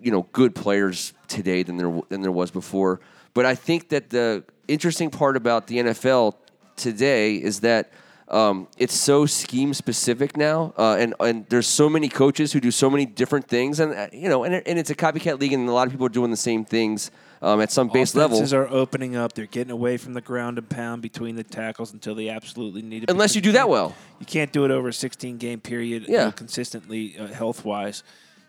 you 0.00 0.12
know, 0.12 0.28
good 0.32 0.54
players 0.54 1.12
today 1.26 1.62
than 1.62 1.76
there 1.76 2.00
than 2.08 2.20
there 2.20 2.30
was 2.32 2.50
before. 2.50 3.00
But 3.34 3.46
I 3.46 3.54
think 3.54 3.88
that 3.88 4.10
the 4.10 4.44
interesting 4.68 5.10
part 5.10 5.36
about 5.36 5.66
the 5.66 5.78
NFL 5.78 6.34
today 6.76 7.36
is 7.36 7.60
that 7.60 7.90
um, 8.30 8.68
it's 8.78 8.94
so 8.94 9.26
scheme 9.26 9.74
specific 9.74 10.36
now, 10.36 10.72
uh, 10.78 10.96
and 10.98 11.14
and 11.20 11.46
there's 11.48 11.66
so 11.66 11.88
many 11.88 12.08
coaches 12.08 12.52
who 12.52 12.60
do 12.60 12.70
so 12.70 12.88
many 12.88 13.04
different 13.04 13.48
things, 13.48 13.80
and 13.80 13.92
uh, 13.92 14.06
you 14.12 14.28
know, 14.28 14.44
and, 14.44 14.54
and 14.54 14.78
it's 14.78 14.90
a 14.90 14.94
copycat 14.94 15.40
league, 15.40 15.52
and 15.52 15.68
a 15.68 15.72
lot 15.72 15.86
of 15.86 15.92
people 15.92 16.06
are 16.06 16.10
doing 16.10 16.30
the 16.30 16.36
same 16.36 16.64
things 16.64 17.10
um, 17.42 17.60
at 17.60 17.72
some 17.72 17.88
base 17.88 18.14
level. 18.14 18.36
Offenses 18.36 18.54
are 18.54 18.68
opening 18.68 19.16
up. 19.16 19.32
They're 19.32 19.46
getting 19.46 19.72
away 19.72 19.96
from 19.96 20.14
the 20.14 20.20
ground 20.20 20.58
and 20.58 20.68
pound 20.68 21.02
between 21.02 21.36
the 21.36 21.44
tackles 21.44 21.92
until 21.92 22.14
they 22.14 22.28
absolutely 22.28 22.82
need 22.82 23.04
it. 23.04 23.10
Unless 23.10 23.34
you 23.34 23.40
do 23.40 23.52
that 23.52 23.68
well. 23.68 23.94
You 24.20 24.26
can't 24.26 24.52
do 24.52 24.64
it 24.64 24.70
over 24.70 24.88
a 24.88 24.92
16 24.92 25.38
game 25.38 25.60
period 25.60 26.04
Yeah. 26.08 26.26
know, 26.26 26.32
consistently 26.32 27.16
uh, 27.18 27.26
health 27.28 27.64
wise. 27.64 28.02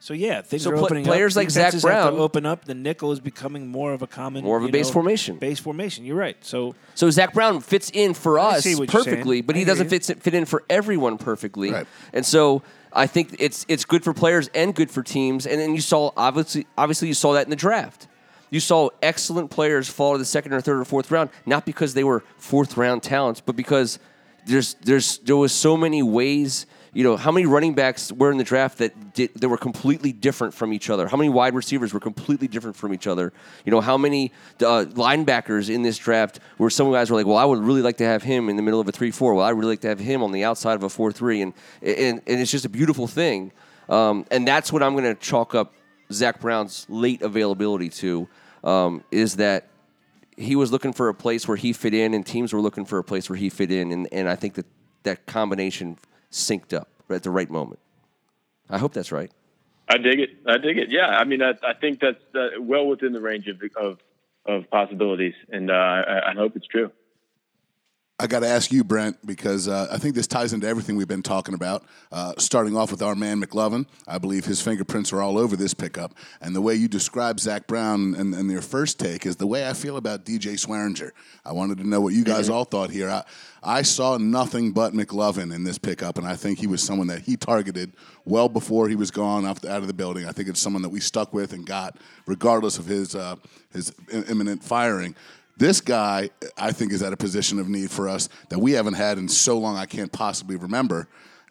So 0.04 0.16
yeah, 0.16 0.42
things 0.42 0.64
So 0.64 0.72
are 0.72 0.74
pla- 0.78 0.86
opening 0.86 1.04
players 1.06 1.38
up. 1.38 1.42
like 1.42 1.52
Zach 1.52 1.68
Defenses 1.68 1.84
have 1.84 2.06
to 2.06 2.10
Brown- 2.12 2.20
open 2.20 2.46
up. 2.48 2.66
The 2.66 2.74
nickel 2.74 3.12
is 3.12 3.20
becoming 3.20 3.68
more 3.68 3.94
of 3.94 4.02
a 4.02 4.08
common, 4.08 4.44
More 4.44 4.58
of 4.58 4.64
a 4.64 4.70
base 4.70 4.88
know, 4.88 4.94
formation. 4.94 5.38
Base 5.38 5.60
formation. 5.60 6.06
You're 6.06 6.16
right. 6.18 6.38
So 6.42 6.74
So 6.96 7.12
Zach 7.12 7.36
Brown 7.36 7.62
fits 7.62 7.92
in 7.94 8.16
for 8.16 8.40
I 8.40 8.58
us 8.58 8.64
see 8.64 8.74
what 8.74 8.92
you're 8.92 9.04
saying. 9.04 9.16
perfectly, 9.18 9.42
but 9.42 9.56
I 9.56 9.60
he 9.60 9.66
doesn't 9.66 9.90
fit 9.90 10.04
fit 10.04 10.34
in 10.34 10.46
for 10.46 10.64
everyone 10.72 11.20
perfectly. 11.20 11.72
Right. 11.72 11.86
And 12.14 12.26
so 12.26 12.64
I 12.92 13.06
think 13.06 13.36
it's 13.38 13.64
it's 13.70 13.86
good 13.86 14.04
for 14.04 14.12
players 14.14 14.50
and 14.56 14.74
good 14.74 14.90
for 14.90 15.04
teams. 15.04 15.46
And 15.46 15.62
then 15.62 15.76
you 15.76 15.82
saw 15.82 16.10
obviously 16.18 16.66
obviously 16.76 17.08
you 17.08 17.14
saw 17.14 17.34
that 17.34 17.44
in 17.46 17.52
the 17.52 17.56
draft. 17.56 18.08
You 18.50 18.60
saw 18.60 18.90
excellent 19.04 19.52
players 19.52 19.88
fall 19.88 20.14
to 20.14 20.18
the 20.18 20.26
second 20.26 20.52
or 20.54 20.62
third 20.62 20.80
or 20.80 20.84
fourth 20.84 21.12
round, 21.12 21.30
not 21.46 21.64
because 21.66 21.94
they 21.94 22.04
were 22.04 22.24
fourth 22.38 22.76
round 22.76 23.04
talents, 23.04 23.40
but 23.40 23.56
because 23.56 24.00
there's 24.48 24.74
there's 24.82 25.20
there 25.20 25.38
was 25.38 25.52
so 25.54 25.78
many 25.78 26.02
ways. 26.02 26.66
You 26.94 27.06
know 27.06 27.16
how 27.16 27.32
many 27.32 27.46
running 27.46 27.74
backs 27.74 28.12
were 28.12 28.32
in 28.32 28.38
the 28.38 28.44
draft 28.44 28.80
that 28.80 29.14
did, 29.14 29.34
that 29.36 29.48
were 29.48 29.58
completely 29.58 30.12
different 30.12 30.54
from 30.54 30.74
each 30.74 30.90
other. 30.90 31.08
How 31.08 31.16
many 31.16 31.30
wide 31.30 31.56
receivers 31.56 31.94
were 31.94 32.02
completely 32.02 32.50
different 32.50 32.76
from 32.76 32.94
each 32.94 33.08
other. 33.08 33.32
You 33.66 33.72
know 33.72 33.80
how 33.80 33.98
many 33.98 34.34
uh, 34.60 34.86
linebackers 34.90 35.74
in 35.74 35.84
this 35.84 35.98
draft 35.98 36.42
where 36.58 36.70
some 36.70 36.92
guys 36.92 37.10
were 37.10 37.16
like, 37.16 37.26
well, 37.26 37.38
I 37.38 37.46
would 37.46 37.60
really 37.60 37.82
like 37.82 37.98
to 37.98 38.06
have 38.06 38.24
him 38.24 38.50
in 38.50 38.58
the 38.58 38.62
middle 38.62 38.82
of 38.82 38.90
a 38.90 38.92
three-four. 38.92 39.34
Well, 39.34 39.46
I 39.46 39.52
really 39.52 39.70
like 39.70 39.82
to 39.82 39.88
have 39.88 40.00
him 40.00 40.22
on 40.22 40.34
the 40.34 40.44
outside 40.44 40.74
of 40.74 40.84
a 40.84 40.90
four-three, 40.90 41.42
and 41.42 41.54
and 41.82 42.22
and 42.28 42.42
it's 42.42 42.52
just 42.52 42.66
a 42.66 42.70
beautiful 42.70 43.08
thing. 43.08 43.54
Um, 43.88 44.26
and 44.30 44.46
that's 44.46 44.74
what 44.74 44.84
I'm 44.84 44.94
going 44.94 45.06
to 45.06 45.16
chalk 45.16 45.56
up 45.56 45.74
Zach 46.12 46.42
Brown's 46.42 46.86
late 46.90 47.22
availability 47.22 47.90
to 47.90 48.28
um, 48.64 49.04
is 49.12 49.38
that 49.38 49.68
he 50.36 50.58
was 50.58 50.72
looking 50.72 50.92
for 50.92 51.08
a 51.08 51.14
place 51.14 51.48
where 51.48 51.58
he 51.58 51.72
fit 51.72 51.94
in, 51.94 52.14
and 52.14 52.26
teams 52.26 52.52
were 52.52 52.62
looking 52.62 52.84
for 52.84 53.00
a 53.00 53.04
place 53.04 53.30
where 53.30 53.38
he 53.38 53.50
fit 53.50 53.72
in, 53.72 53.92
and, 53.94 54.10
and 54.12 54.28
I 54.28 54.36
think 54.36 54.56
that 54.56 54.66
that 55.04 55.26
combination 55.26 55.98
synced 56.32 56.74
up 56.74 56.90
at 57.10 57.24
the 57.24 57.30
right 57.30 57.50
moment. 57.50 57.80
I 58.70 58.78
hope 58.78 58.94
that's 58.94 59.12
right. 59.12 59.32
I 59.88 59.98
dig 59.98 60.20
it. 60.20 60.30
I 60.48 60.58
dig 60.58 60.78
it. 60.78 60.90
Yeah, 60.90 61.08
I 61.08 61.26
mean, 61.26 61.42
I, 61.42 61.54
I 61.64 61.74
think 61.74 62.00
that's 62.00 62.24
uh, 62.34 62.62
well 62.62 62.88
within 62.88 63.12
the 63.12 63.20
range 63.20 63.48
of 63.48 63.62
of, 63.76 64.00
of 64.46 64.70
possibilities, 64.70 65.34
and 65.50 65.70
uh, 65.70 65.74
I, 65.74 66.32
I 66.32 66.34
hope 66.34 66.56
it's 66.56 66.68
true. 66.68 66.92
I 68.22 68.28
got 68.28 68.42
to 68.42 68.48
ask 68.48 68.72
you, 68.72 68.84
Brent, 68.84 69.26
because 69.26 69.68
uh, 69.68 69.88
I 69.92 69.98
think 69.98 70.14
this 70.14 70.28
ties 70.28 70.54
into 70.54 70.68
everything 70.68 70.96
we've 70.96 71.08
been 71.08 71.24
talking 71.24 71.56
about. 71.56 71.84
Uh, 72.12 72.34
starting 72.38 72.78
off 72.78 72.92
with 72.92 73.02
our 73.02 73.16
man 73.16 73.42
McLovin, 73.42 73.88
I 74.08 74.20
believe 74.20 74.46
his 74.46 74.62
fingerprints 74.62 75.12
are 75.12 75.24
all 75.24 75.40
over 75.40 75.56
this 75.56 75.74
pickup. 75.74 76.14
And 76.40 76.56
the 76.56 76.62
way 76.62 76.76
you 76.76 76.88
describe 76.88 77.40
Zach 77.40 77.66
Brown 77.66 78.14
and, 78.14 78.36
and 78.36 78.48
their 78.48 78.62
first 78.62 79.00
take 79.00 79.26
is 79.26 79.38
the 79.38 79.48
way 79.48 79.68
I 79.68 79.74
feel 79.74 79.98
about 79.98 80.24
DJ 80.24 80.54
Swearinger. 80.54 81.10
I 81.44 81.52
wanted 81.54 81.80
to 81.80 81.88
know 81.88 82.00
what 82.00 82.14
you 82.14 82.24
guys 82.24 82.48
all 82.48 82.64
thought 82.64 82.92
here. 82.92 83.10
I, 83.10 83.24
I 83.64 83.82
saw 83.82 84.18
nothing 84.18 84.72
but 84.72 84.94
McLovin 84.94 85.52
in 85.52 85.64
this 85.64 85.80
pickup, 85.80 86.20
and 86.20 86.28
I 86.28 86.36
think 86.36 86.60
he 86.60 86.68
was 86.68 86.84
someone 86.84 87.08
that 87.08 87.22
he 87.22 87.38
targeted 87.38 87.94
well 88.26 88.50
before 88.50 88.88
he 88.88 88.96
was 88.96 89.10
gone 89.10 89.46
off 89.46 89.62
the, 89.62 89.72
out 89.72 89.82
of 89.82 89.88
the 89.88 89.94
building. 89.94 90.28
I 90.28 90.32
think 90.32 90.48
it's 90.48 90.60
someone 90.60 90.84
that 90.84 90.90
we 90.90 91.00
stuck 91.00 91.34
with 91.34 91.54
and 91.54 91.66
got, 91.66 91.98
regardless 92.28 92.78
of 92.78 92.86
his 92.86 93.16
uh, 93.16 93.36
his 93.72 93.94
imminent 94.12 94.64
firing. 94.64 95.16
This 95.58 95.82
guy, 95.82 96.30
I 96.58 96.72
think, 96.72 96.92
is 96.92 97.04
at 97.04 97.14
a 97.14 97.18
position 97.18 97.60
of 97.60 97.70
need 97.70 97.92
for 97.92 98.10
us 98.10 98.30
that 98.50 98.60
we 98.60 98.72
haven't 98.72 98.96
had 98.96 99.18
in 99.18 99.28
so 99.28 99.58
long 99.58 99.78
I 99.78 99.86
can't 99.86 100.12
possibly 100.12 100.56
remember. 100.56 101.08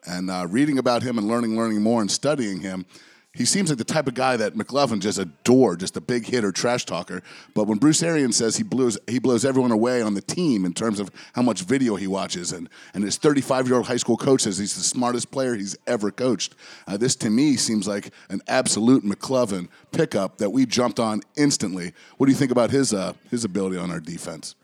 And 0.07 0.31
uh, 0.31 0.47
reading 0.49 0.79
about 0.79 1.03
him 1.03 1.19
and 1.19 1.29
learning, 1.29 1.57
learning 1.57 1.83
more 1.83 2.01
and 2.01 2.11
studying 2.11 2.61
him, 2.61 2.87
he 3.33 3.45
seems 3.45 3.69
like 3.71 3.79
the 3.79 3.85
type 3.85 4.09
of 4.09 4.15
guy 4.15 4.37
that 4.37 4.55
McLovin 4.55 4.99
just 4.99 5.19
adored, 5.19 5.79
just 5.79 5.97
a 5.97 6.01
big 6.01 6.27
hitter, 6.27 6.51
trash 6.51 6.85
talker. 6.85 7.23
But 7.55 7.69
when 7.69 7.79
Bruce 7.79 8.03
Arians 8.03 8.37
says 8.37 8.57
he 8.57 8.65
blows, 8.65 8.99
he 9.07 9.21
blows 9.21 9.45
everyone 9.45 9.71
away 9.71 10.03
on 10.03 10.15
the 10.15 10.21
team 10.21 10.65
in 10.65 10.75
terms 10.75 10.99
of 10.99 11.11
how 11.35 11.43
much 11.43 11.63
video 11.63 11.95
he 11.95 12.09
watches, 12.09 12.51
and, 12.51 12.69
and 12.93 13.05
his 13.05 13.19
35 13.19 13.69
year 13.69 13.77
old 13.77 13.87
high 13.87 13.99
school 13.99 14.17
coach 14.17 14.43
says 14.43 14.59
he's 14.59 14.75
the 14.75 14.83
smartest 14.83 15.31
player 15.31 15.55
he's 15.55 15.77
ever 15.87 16.11
coached. 16.11 16.57
Uh, 16.89 16.97
this 16.97 17.15
to 17.17 17.31
me 17.31 17.57
seems 17.57 17.87
like 17.87 18.13
an 18.31 18.41
absolute 18.49 19.05
McLovin 19.05 19.69
pickup 19.93 20.39
that 20.39 20.51
we 20.51 20.67
jumped 20.67 20.99
on 20.99 21.21
instantly. 21.37 21.93
What 22.17 22.27
do 22.27 22.33
you 22.33 22.39
think 22.39 22.51
about 22.51 22.71
his 22.71 22.93
uh, 22.93 23.13
his 23.31 23.45
ability 23.45 23.77
on 23.77 23.93
our 23.93 24.01
defense? 24.01 24.57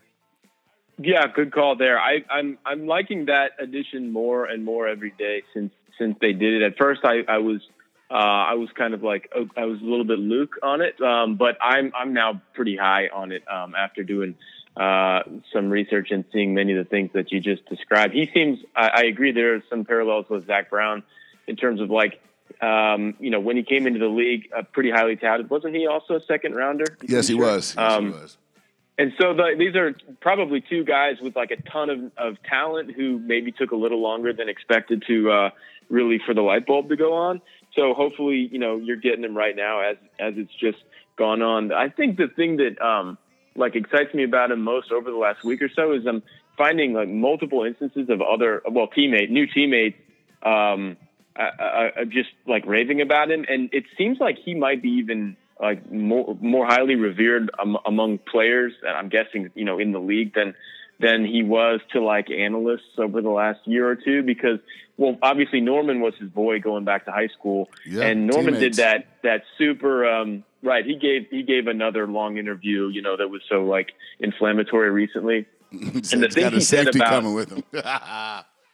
Yeah, 0.99 1.25
good 1.27 1.53
call 1.53 1.77
there. 1.77 1.99
I, 1.99 2.25
I'm 2.29 2.57
I'm 2.65 2.85
liking 2.85 3.27
that 3.27 3.51
addition 3.59 4.11
more 4.11 4.45
and 4.45 4.65
more 4.65 4.89
every 4.89 5.11
day 5.11 5.43
since 5.53 5.71
since 5.97 6.17
they 6.19 6.33
did 6.33 6.61
it. 6.61 6.65
At 6.65 6.77
first, 6.77 7.01
I, 7.05 7.21
I 7.27 7.37
was 7.37 7.61
uh, 8.09 8.13
I 8.13 8.53
was 8.53 8.69
kind 8.75 8.93
of 8.93 9.03
like 9.03 9.29
oh, 9.35 9.47
I 9.57 9.65
was 9.65 9.81
a 9.81 9.83
little 9.83 10.05
bit 10.05 10.19
Luke 10.19 10.55
on 10.63 10.81
it, 10.81 10.99
um, 11.01 11.35
but 11.35 11.57
I'm 11.61 11.91
I'm 11.95 12.13
now 12.13 12.41
pretty 12.53 12.77
high 12.77 13.09
on 13.13 13.31
it 13.31 13.43
um, 13.51 13.75
after 13.75 14.03
doing 14.03 14.35
uh, 14.77 15.23
some 15.51 15.69
research 15.69 16.11
and 16.11 16.23
seeing 16.31 16.53
many 16.53 16.71
of 16.73 16.77
the 16.77 16.89
things 16.89 17.09
that 17.13 17.31
you 17.31 17.39
just 17.41 17.65
described. 17.67 18.13
He 18.13 18.29
seems 18.33 18.59
I, 18.75 18.87
I 18.87 19.01
agree 19.05 19.31
there 19.31 19.55
are 19.55 19.63
some 19.69 19.83
parallels 19.85 20.27
with 20.29 20.47
Zach 20.47 20.69
Brown 20.69 21.03
in 21.47 21.55
terms 21.57 21.81
of 21.81 21.89
like 21.89 22.21
um, 22.61 23.15
you 23.19 23.29
know 23.29 23.39
when 23.41 23.57
he 23.57 23.63
came 23.63 23.87
into 23.87 23.99
the 23.99 24.07
league, 24.07 24.49
uh, 24.57 24.61
pretty 24.71 24.89
highly 24.91 25.15
touted. 25.17 25.49
Wasn't 25.49 25.75
he 25.75 25.85
also 25.87 26.15
a 26.15 26.21
second 26.25 26.55
rounder? 26.55 26.85
Yes, 27.07 27.27
he 27.27 27.35
Sure. 27.35 27.45
was. 27.45 27.75
Yes, 27.77 27.91
Um, 27.93 28.05
he 28.05 28.11
was. 28.11 28.37
and 28.97 29.11
so 29.19 29.33
the, 29.33 29.55
these 29.57 29.75
are 29.75 29.93
probably 30.21 30.61
two 30.61 30.85
guys 30.85 31.17
with 31.21 31.35
like 31.35 31.51
a 31.51 31.57
ton 31.69 31.89
of, 31.89 31.99
of 32.17 32.37
talent 32.43 32.93
who 32.95 33.19
maybe 33.19 33.51
took 33.51 33.71
a 33.71 33.75
little 33.75 34.01
longer 34.01 34.31
than 34.31 34.47
expected 34.47 35.03
to 35.07 35.29
uh, 35.29 35.49
really 35.89 36.19
for 36.25 36.33
the 36.33 36.41
light 36.41 36.65
bulb 36.65 36.87
to 36.89 36.95
go 36.95 37.13
on. 37.13 37.41
So 37.77 37.93
hopefully, 37.93 38.49
you 38.51 38.59
know, 38.59 38.77
you're 38.77 38.97
getting 38.97 39.21
them 39.21 39.37
right 39.37 39.55
now 39.55 39.81
as 39.81 39.97
as 40.19 40.33
it's 40.37 40.53
just 40.59 40.79
gone 41.17 41.41
on. 41.41 41.71
I 41.71 41.89
think 41.89 42.17
the 42.17 42.27
thing 42.27 42.57
that 42.57 42.81
um, 42.83 43.17
like 43.55 43.75
excites 43.75 44.13
me 44.13 44.23
about 44.23 44.51
him 44.51 44.61
most 44.61 44.91
over 44.91 45.11
the 45.11 45.17
last 45.17 45.43
week 45.43 45.61
or 45.61 45.69
so 45.75 45.93
is 45.93 46.05
I'm 46.07 46.23
finding 46.57 46.93
like 46.93 47.07
multiple 47.07 47.63
instances 47.63 48.09
of 48.09 48.21
other 48.21 48.61
well 48.69 48.87
teammate 48.87 49.29
new 49.29 49.45
teammates 49.47 49.97
um, 50.43 50.97
uh, 51.37 51.43
uh, 51.61 52.05
just 52.05 52.29
like 52.47 52.65
raving 52.65 53.01
about 53.01 53.29
him, 53.29 53.45
and 53.47 53.69
it 53.71 53.83
seems 53.97 54.19
like 54.19 54.37
he 54.43 54.55
might 54.55 54.81
be 54.81 54.89
even 54.89 55.37
like 55.61 55.91
more 55.91 56.35
more 56.41 56.65
highly 56.65 56.95
revered 56.95 57.51
among 57.85 58.17
players. 58.19 58.73
And 58.81 58.97
I'm 58.97 59.09
guessing 59.09 59.51
you 59.53 59.65
know 59.65 59.77
in 59.77 59.91
the 59.91 59.99
league 59.99 60.33
than 60.33 60.55
than 60.99 61.25
he 61.25 61.43
was 61.43 61.79
to 61.93 62.01
like 62.01 62.29
analysts 62.31 62.97
over 62.97 63.21
the 63.21 63.29
last 63.29 63.59
year 63.65 63.87
or 63.87 63.95
two 63.95 64.23
because 64.23 64.59
well 64.97 65.17
obviously 65.21 65.61
Norman 65.61 66.01
was 66.01 66.13
his 66.19 66.29
boy 66.29 66.59
going 66.59 66.85
back 66.85 67.05
to 67.05 67.11
high 67.11 67.27
school 67.27 67.69
Yeah, 67.85 68.03
and 68.05 68.25
Norman 68.27 68.55
teammates. 68.55 68.77
did 68.77 68.83
that 68.85 69.07
that 69.23 69.43
super 69.57 70.05
um 70.07 70.43
right 70.63 70.83
he 70.85 70.95
gave 70.95 71.27
he 71.29 71.43
gave 71.43 71.67
another 71.67 72.07
long 72.07 72.37
interview 72.37 72.87
you 72.87 73.01
know 73.01 73.15
that 73.17 73.29
was 73.29 73.41
so 73.49 73.63
like 73.65 73.89
inflammatory 74.19 74.89
recently 74.89 75.45
He's 75.71 76.13
And 76.13 76.23
the 76.23 76.29
thing 76.29 76.51
he 76.51 76.61
said 76.61 76.87
about- 76.95 77.09
coming 77.09 77.33
with 77.35 77.51
him. 77.51 77.63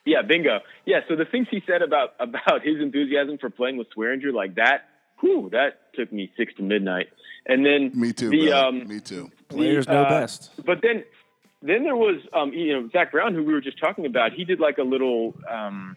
yeah 0.05 0.21
bingo 0.27 0.59
yeah 0.85 0.99
so 1.07 1.15
the 1.15 1.25
things 1.25 1.47
he 1.49 1.61
said 1.67 1.81
about 1.81 2.13
about 2.19 2.61
his 2.63 2.79
enthusiasm 2.81 3.37
for 3.37 3.49
playing 3.49 3.77
with 3.77 3.87
Swearinger 3.95 4.33
like 4.33 4.55
that 4.55 4.83
whew 5.19 5.49
that 5.51 5.93
took 5.93 6.11
me 6.11 6.31
six 6.37 6.53
to 6.55 6.63
midnight 6.63 7.07
and 7.45 7.65
then 7.65 7.91
Me 7.93 8.13
too, 8.13 8.29
the 8.29 8.53
um 8.53 8.87
Me 8.87 9.01
too. 9.01 9.29
Players 9.49 9.85
the, 9.85 9.91
know 9.93 10.03
uh, 10.03 10.09
best. 10.09 10.51
But 10.65 10.79
then, 10.81 11.03
then 11.65 11.83
there 11.83 11.95
was, 11.95 12.21
um, 12.33 12.51
you 12.53 12.73
know, 12.73 12.89
Zach 12.91 13.11
Brown, 13.11 13.33
who 13.33 13.43
we 13.43 13.53
were 13.53 13.61
just 13.61 13.79
talking 13.79 14.05
about. 14.05 14.33
He 14.33 14.43
did 14.43 14.59
like 14.59 14.77
a 14.77 14.83
little, 14.83 15.33
um, 15.49 15.95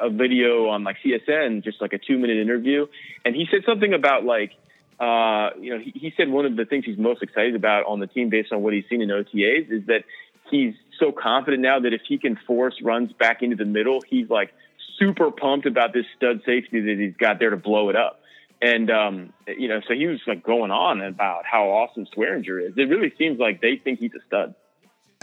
a 0.00 0.10
video 0.10 0.68
on 0.68 0.82
like 0.82 0.96
CSN, 1.04 1.62
just 1.62 1.80
like 1.80 1.92
a 1.92 1.98
two 1.98 2.18
minute 2.18 2.38
interview, 2.38 2.86
and 3.24 3.34
he 3.34 3.46
said 3.50 3.60
something 3.66 3.94
about 3.94 4.24
like, 4.24 4.52
uh, 4.98 5.50
you 5.60 5.74
know, 5.74 5.78
he, 5.78 5.92
he 5.94 6.14
said 6.16 6.28
one 6.28 6.46
of 6.46 6.56
the 6.56 6.64
things 6.64 6.84
he's 6.84 6.98
most 6.98 7.22
excited 7.22 7.54
about 7.54 7.86
on 7.86 8.00
the 8.00 8.06
team 8.06 8.28
based 8.28 8.52
on 8.52 8.62
what 8.62 8.72
he's 8.72 8.84
seen 8.88 9.02
in 9.02 9.08
OTAs 9.08 9.70
is 9.70 9.86
that 9.86 10.04
he's 10.50 10.74
so 10.98 11.12
confident 11.12 11.62
now 11.62 11.80
that 11.80 11.92
if 11.92 12.02
he 12.08 12.18
can 12.18 12.38
force 12.46 12.74
runs 12.82 13.12
back 13.12 13.42
into 13.42 13.56
the 13.56 13.64
middle, 13.64 14.00
he's 14.08 14.28
like 14.28 14.52
super 14.98 15.30
pumped 15.30 15.66
about 15.66 15.92
this 15.92 16.06
stud 16.16 16.40
safety 16.46 16.80
that 16.80 16.96
he's 16.98 17.16
got 17.16 17.38
there 17.38 17.50
to 17.50 17.56
blow 17.56 17.88
it 17.88 17.96
up. 17.96 18.20
And 18.62 18.90
um, 18.90 19.32
you 19.46 19.68
know, 19.68 19.80
so 19.86 19.94
he 19.94 20.06
was 20.06 20.20
like 20.26 20.42
going 20.42 20.70
on 20.70 21.02
about 21.02 21.44
how 21.44 21.64
awesome 21.64 22.06
Swearinger 22.16 22.66
is. 22.66 22.74
It 22.76 22.88
really 22.88 23.12
seems 23.18 23.38
like 23.38 23.60
they 23.60 23.80
think 23.82 23.98
he's 23.98 24.14
a 24.14 24.24
stud. 24.26 24.54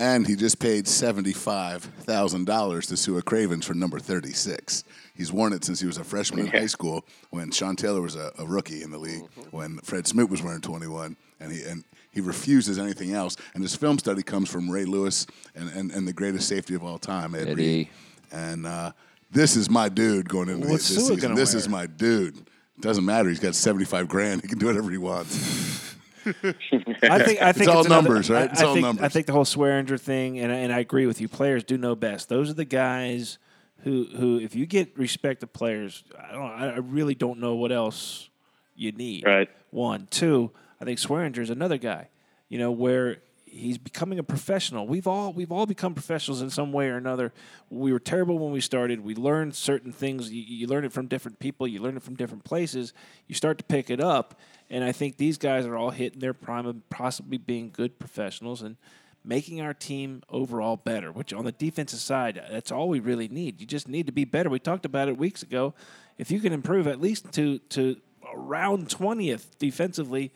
And 0.02 0.26
he 0.26 0.36
just 0.36 0.58
paid 0.58 0.88
seventy-five 0.88 1.84
thousand 1.84 2.46
dollars 2.46 2.88
to 2.88 2.98
Sua 2.98 3.22
Cravens 3.22 3.68
for 3.68 3.76
number 3.76 4.00
thirty-six. 4.00 4.84
He's 5.14 5.32
worn 5.32 5.54
it 5.54 5.64
since 5.64 5.80
he 5.80 5.86
was 5.86 5.98
a 5.98 6.04
freshman 6.04 6.48
in 6.48 6.52
high 6.52 6.66
school 6.66 7.06
when 7.30 7.52
Sean 7.52 7.76
Taylor 7.76 8.02
was 8.02 8.16
a, 8.16 8.32
a 8.40 8.46
rookie 8.48 8.82
in 8.82 8.90
the 8.90 8.98
league. 8.98 9.22
When 9.52 9.78
Fred 9.84 10.08
Smoot 10.08 10.32
was 10.32 10.42
wearing 10.42 10.62
twenty-one, 10.62 11.16
and 11.40 11.52
he 11.52 11.62
and 11.62 11.84
he 12.10 12.20
refuses 12.20 12.80
anything 12.80 13.14
else. 13.14 13.38
And 13.54 13.62
his 13.62 13.76
film 13.76 14.00
study 14.00 14.24
comes 14.24 14.50
from 14.50 14.72
Ray 14.72 14.86
Lewis 14.86 15.28
and, 15.54 15.70
and, 15.70 15.92
and 15.92 16.08
the 16.08 16.14
greatest 16.14 16.48
safety 16.48 16.74
of 16.74 16.84
all 16.84 16.98
time, 16.98 17.36
Ed 17.36 17.50
Eddie. 17.50 17.54
Reed. 17.54 17.90
And 18.32 18.66
uh, 18.66 18.94
this 19.30 19.56
is 19.56 19.70
my 19.70 19.88
dude 19.88 20.28
going 20.28 20.50
into 20.50 20.68
What's 20.68 20.90
this 20.90 21.10
season. 21.10 21.36
This 21.36 21.54
wear? 21.54 21.60
is 21.60 21.70
my 21.70 21.86
dude. 21.86 22.36
Doesn't 22.80 23.06
matter. 23.06 23.30
He's 23.30 23.40
got 23.40 23.54
seventy-five 23.54 24.08
grand. 24.08 24.42
He 24.42 24.48
can 24.48 24.58
do 24.58 24.66
whatever 24.66 24.90
he 24.90 24.98
wants. 24.98 25.91
I 26.26 27.24
think 27.24 27.42
I 27.42 27.52
think 27.52 27.70
all 27.70 27.86
another- 27.86 27.90
numbers, 27.90 28.30
right? 28.30 28.50
I, 28.50 28.52
It's 28.52 28.62
I 28.62 28.66
all 28.66 28.74
think, 28.74 28.86
numbers. 28.86 29.04
I 29.06 29.10
think 29.10 29.26
the 29.28 29.34
whole 29.34 29.46
Swearinger 29.46 30.00
thing, 30.00 30.40
and, 30.40 30.52
and 30.52 30.72
I 30.74 30.80
agree 30.80 31.06
with 31.06 31.22
you. 31.22 31.28
Players 31.28 31.64
do 31.64 31.78
know 31.78 31.96
best. 31.96 32.30
Those 32.30 32.50
are 32.50 32.54
the 32.54 32.66
guys 32.66 33.38
who 33.84 34.06
who, 34.16 34.40
if 34.40 34.56
you 34.56 34.66
get 34.66 34.98
respect 34.98 35.44
of 35.44 35.54
players, 35.54 36.04
I 36.20 36.32
don't. 36.34 36.44
I 36.52 36.78
really 36.78 37.16
don't 37.16 37.40
know 37.40 37.56
what 37.56 37.72
else 37.72 38.30
you 38.76 38.92
need. 38.92 39.26
Right. 39.26 39.50
One, 39.72 40.08
two. 40.12 40.52
I 40.80 40.86
think 40.86 41.00
Swearinger 41.00 41.40
is 41.40 41.50
another 41.50 41.78
guy. 41.78 42.10
You 42.50 42.58
know 42.60 42.72
where 42.72 43.18
he's 43.52 43.78
becoming 43.78 44.18
a 44.18 44.24
professional. 44.24 44.88
We've 44.88 45.08
all 45.08 45.34
we've 45.34 45.52
all 45.52 45.66
become 45.66 45.94
professionals 45.94 46.42
in 46.42 46.50
some 46.50 46.72
way 46.72 46.88
or 46.88 46.96
another. 46.96 47.34
We 47.70 47.92
were 47.92 48.00
terrible 48.00 48.40
when 48.40 48.52
we 48.52 48.62
started. 48.62 49.04
We 49.04 49.14
learned 49.14 49.56
certain 49.56 49.92
things. 49.92 50.32
You, 50.32 50.42
you 50.42 50.68
learn 50.68 50.86
it 50.86 50.94
from 50.94 51.08
different 51.08 51.40
people. 51.40 51.68
You 51.68 51.82
learn 51.82 51.98
it 51.98 52.04
from 52.04 52.16
different 52.16 52.44
places. 52.44 52.94
You 53.28 53.36
start 53.36 53.58
to 53.58 53.64
pick 53.64 53.90
it 53.90 54.00
up, 54.00 54.40
and 54.70 54.84
I 54.84 54.92
think 54.92 55.18
these 55.18 55.38
guys 55.38 55.66
are 55.66 55.76
all 55.76 55.92
hitting 55.92 56.20
their 56.20 56.34
prime 56.34 56.66
of 56.66 56.90
possibly 56.90 57.38
being 57.38 57.70
good 57.72 58.00
professionals 58.00 58.62
and 58.62 58.78
making 59.24 59.62
our 59.62 59.74
team 59.74 60.24
overall 60.30 60.78
better. 60.78 61.12
Which 61.12 61.34
on 61.34 61.46
the 61.46 61.52
defensive 61.52 62.00
side, 62.00 62.42
that's 62.50 62.72
all 62.72 62.88
we 62.88 63.00
really 63.00 63.28
need. 63.28 63.60
You 63.60 63.68
just 63.68 63.88
need 63.88 64.06
to 64.08 64.14
be 64.14 64.26
better. 64.26 64.50
We 64.50 64.60
talked 64.60 64.86
about 64.86 65.10
it 65.10 65.18
weeks 65.18 65.44
ago. 65.44 65.74
If 66.18 66.32
you 66.32 66.40
can 66.40 66.54
improve 66.54 66.88
at 66.88 67.02
least 67.02 67.32
to 67.34 67.60
to 67.60 67.98
around 68.34 68.90
twentieth 68.90 69.60
defensively, 69.60 70.32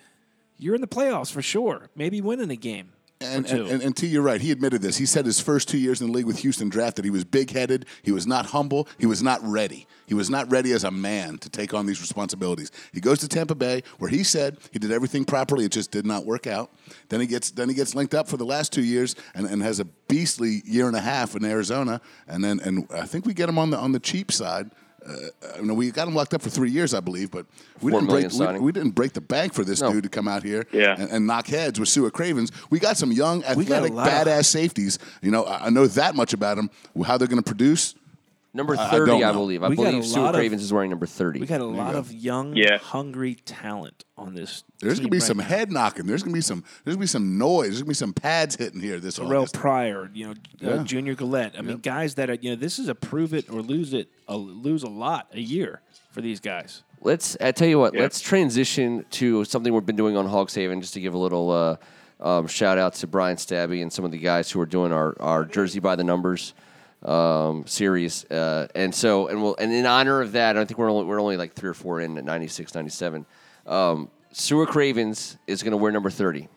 you're 0.58 0.76
in 0.76 0.82
the 0.82 0.88
playoffs 0.88 1.32
for 1.32 1.42
sure. 1.42 1.90
Maybe 1.96 2.20
winning 2.20 2.52
a 2.52 2.58
game. 2.58 2.92
And, 3.26 3.46
and, 3.46 3.68
and, 3.68 3.82
and 3.82 3.98
T, 3.98 4.08
you're 4.08 4.22
right. 4.22 4.40
He 4.40 4.52
admitted 4.52 4.82
this. 4.82 4.98
He 4.98 5.06
said 5.06 5.26
his 5.26 5.40
first 5.40 5.68
two 5.68 5.78
years 5.78 6.02
in 6.02 6.08
the 6.08 6.14
league 6.14 6.26
with 6.26 6.40
Houston 6.40 6.70
drafted, 6.70 6.96
that 6.96 7.06
he 7.06 7.12
was 7.12 7.24
big 7.24 7.52
headed, 7.52 7.86
he 8.04 8.12
was 8.12 8.26
not 8.26 8.48
humble, 8.48 8.88
he 8.98 9.06
was 9.06 9.22
not 9.22 9.40
ready. 9.44 9.88
He 10.08 10.14
was 10.14 10.30
not 10.30 10.50
ready 10.52 10.72
as 10.72 10.84
a 10.84 10.92
man 10.92 11.38
to 11.40 11.50
take 11.50 11.74
on 11.74 11.86
these 11.86 12.00
responsibilities. 12.00 12.72
He 12.94 13.02
goes 13.02 13.20
to 13.20 13.28
Tampa 13.28 13.56
Bay, 13.56 13.82
where 13.98 14.10
he 14.10 14.24
said 14.24 14.58
he 14.72 14.80
did 14.80 14.92
everything 14.92 15.26
properly, 15.26 15.66
it 15.66 15.72
just 15.72 15.92
did 15.92 16.06
not 16.06 16.26
work 16.26 16.48
out. 16.48 16.72
Then 17.10 17.20
he 17.20 17.28
gets 17.28 17.52
then 17.52 17.70
he 17.70 17.76
gets 17.76 17.96
linked 17.96 18.14
up 18.14 18.28
for 18.28 18.38
the 18.38 18.46
last 18.46 18.72
two 18.72 18.84
years 18.84 19.16
and, 19.34 19.48
and 19.48 19.62
has 19.62 19.80
a 19.80 19.86
beastly 19.86 20.62
year 20.66 20.88
and 20.88 20.96
a 20.96 21.02
half 21.02 21.36
in 21.36 21.44
Arizona. 21.44 22.02
And 22.28 22.44
then 22.44 22.60
and 22.60 22.88
I 22.92 23.06
think 23.06 23.26
we 23.26 23.34
get 23.34 23.50
him 23.50 23.58
on 23.58 23.72
the 23.72 23.78
on 23.78 23.92
the 23.92 24.00
cheap 24.00 24.32
side. 24.32 24.72
Uh, 25.08 25.14
I 25.56 25.62
mean, 25.62 25.76
we 25.76 25.92
got 25.92 26.08
him 26.08 26.16
locked 26.16 26.34
up 26.34 26.42
for 26.42 26.50
three 26.50 26.72
years, 26.72 26.94
I 26.94 27.00
believe, 27.00 27.30
but 27.30 27.46
we 27.82 27.92
Four 27.92 28.02
didn't 28.02 28.36
break 28.38 28.54
we, 28.54 28.60
we 28.60 28.72
didn't 28.72 28.92
break 28.92 29.14
the 29.14 29.22
bank 29.22 29.54
for 29.54 29.64
this 29.64 29.80
No. 29.82 29.92
dude 29.94 30.04
to 30.04 30.10
come 30.10 30.28
out 30.28 30.42
here 30.44 30.66
Yeah. 30.72 30.96
and, 30.98 31.10
and 31.12 31.28
knock 31.28 31.46
heads 31.48 31.80
with 31.80 31.90
Sua 31.90 32.10
Cravens. 32.10 32.52
We 32.72 32.80
got 32.80 32.98
some 32.98 33.12
young, 33.12 33.44
athletic, 33.44 33.92
badass 33.94 34.46
safeties. 34.46 34.98
You 35.22 35.32
know, 35.32 35.44
I 35.44 35.68
I 35.68 35.70
know 35.70 35.86
that 35.88 36.16
much 36.16 36.34
about 36.34 36.56
them. 36.58 36.70
How 37.06 37.18
they're 37.18 37.28
going 37.28 37.42
to 37.42 37.48
produce. 37.48 37.94
Number 38.56 38.76
I 38.80 38.90
30, 38.90 39.06
don't 39.12 39.24
I, 39.24 39.28
know. 39.28 39.34
believe. 39.34 39.64
I 39.64 39.68
We 39.68 39.76
got 39.76 39.88
a 39.88 39.90
believe 39.92 40.06
Stuart 40.06 40.24
lot 40.24 40.36
of- 40.36 40.40
Cravens 40.40 40.64
is 40.64 40.72
wearing 40.72 40.90
number 40.90 41.06
30. 41.06 41.42
we 41.42 41.46
got 41.46 41.60
a 41.60 41.66
lot 41.66 41.92
go. 41.92 42.00
of 42.00 42.14
young, 42.14 42.56
Yeah. 42.56 42.78
hungry 42.78 43.36
talent 43.36 44.06
on 44.18 44.34
this. 44.34 44.64
There's 44.80 44.94
team 45.00 45.04
going 45.04 45.06
to 45.08 45.12
be 45.12 45.18
right 45.18 45.28
some 45.28 45.38
now. 45.38 45.44
head 45.44 45.72
knocking. 45.74 46.06
There's 46.06 46.24
going 46.24 46.32
to 46.32 46.38
be 46.38 46.42
some. 46.42 46.64
There's 46.86 46.96
going 46.96 47.02
to 47.02 47.04
be 47.04 47.08
some 47.08 47.38
noise. 47.38 47.66
There's 47.68 47.80
going 47.82 47.86
to 47.88 47.90
be 47.90 47.94
some 47.96 48.14
pads 48.14 48.56
hitting 48.56 48.80
here 48.80 49.00
this 49.00 49.16
Terrell 49.16 49.34
August. 49.42 49.56
Pryor, 49.56 50.10
you 50.14 50.28
know, 50.28 50.32
uh, 50.32 50.76
Yeah. 50.78 50.84
Junior 50.84 51.16
Galette. 51.16 51.56
I 51.58 51.62
mean, 51.62 51.78
guys 51.80 52.16
that 52.16 52.30
are 52.30 52.36
you 52.36 52.52
know, 52.52 52.56
this 52.56 52.80
is 52.80 52.88
a 52.88 52.96
prove 52.96 53.34
it 53.34 53.50
or 53.50 53.62
lose 53.62 53.94
it, 53.94 54.08
a, 54.30 54.38
lose 54.38 54.84
a 54.84 54.90
lot 54.90 55.28
a 55.34 55.42
year 55.42 55.82
for 56.12 56.22
these 56.22 56.40
guys. 56.40 56.82
Let's. 57.02 57.36
I 57.42 57.52
tell 57.52 57.68
you 57.68 57.78
what. 57.78 57.94
Yeah. 57.94 58.04
Let's 58.04 58.22
transition 58.22 59.06
to 59.12 59.44
something 59.44 59.74
we've 59.74 59.86
been 59.86 59.98
doing 59.98 60.16
on 60.16 60.26
Hogs 60.28 60.56
Haven, 60.56 60.80
just 60.80 60.94
to 60.94 61.02
give 61.02 61.14
a 61.14 61.18
little 61.18 61.52
uh, 61.52 61.76
um, 62.26 62.48
shout 62.48 62.78
out 62.78 62.94
to 62.96 63.08
Brian 63.08 63.36
Stabby 63.36 63.82
and 63.82 63.92
some 63.92 64.06
of 64.06 64.12
the 64.12 64.18
guys 64.18 64.50
who 64.50 64.62
are 64.62 64.66
doing 64.66 64.94
our, 64.94 65.14
our 65.20 65.44
jersey 65.44 65.82
by 65.82 65.98
the 65.98 66.04
numbers 66.06 66.54
um, 67.06 67.66
series. 67.68 68.26
Uh, 68.26 68.68
and 68.76 68.94
so, 68.94 69.28
and 69.28 69.42
we'll, 69.42 69.56
and 69.58 69.72
in 69.72 69.86
honor 69.86 70.22
of 70.22 70.34
that, 70.34 70.58
I 70.58 70.66
think 70.66 70.78
we're 70.78 70.90
only 70.92 71.06
we're 71.06 71.22
only 71.22 71.38
like 71.38 71.54
three 71.54 71.70
or 71.70 71.74
four 71.74 72.02
in 72.02 72.18
at 72.18 72.24
96, 72.26 72.74
97. 72.76 73.26
Um, 73.68 74.10
Sua 74.32 74.66
Cravens 74.66 75.38
is 75.48 75.64
going 75.64 75.72
to 75.72 75.78
wear 75.78 75.92
number 75.92 76.10
thirty. 76.10 76.48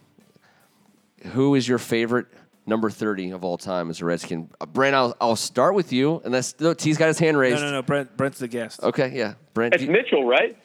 Who 1.32 1.54
is 1.54 1.66
your 1.68 1.78
favorite 1.78 2.26
number 2.66 2.90
thirty 2.90 3.30
of 3.30 3.44
all 3.44 3.58
time 3.58 3.90
as 3.90 4.00
a 4.00 4.04
Redskin? 4.04 4.50
Uh, 4.60 4.66
Brent, 4.66 4.94
I'll, 4.94 5.16
I'll 5.20 5.36
start 5.36 5.74
with 5.74 5.92
you, 5.92 6.20
unless 6.24 6.54
no, 6.60 6.74
T's 6.74 6.96
got 6.98 7.08
his 7.08 7.18
hand 7.18 7.36
raised. 7.36 7.60
no, 7.60 7.66
no. 7.66 7.72
No. 7.72 7.82
Brent, 7.82 8.16
Brent's 8.16 8.38
the 8.38 8.48
guest. 8.48 8.82
Okay, 8.82 9.12
yeah, 9.14 9.34
Brent. 9.54 9.74
It's 9.74 9.82
you- 9.82 9.90
Mitchell, 9.90 10.24
right? 10.24 10.56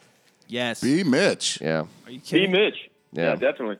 Yes. 0.47 0.81
B. 0.81 1.03
Mitch. 1.03 1.59
yeah. 1.61 1.85
Are 2.05 2.11
you 2.11 2.19
kidding? 2.19 2.51
B. 2.51 2.57
Mitch. 2.59 2.89
Yeah. 3.13 3.35
definitely. 3.35 3.79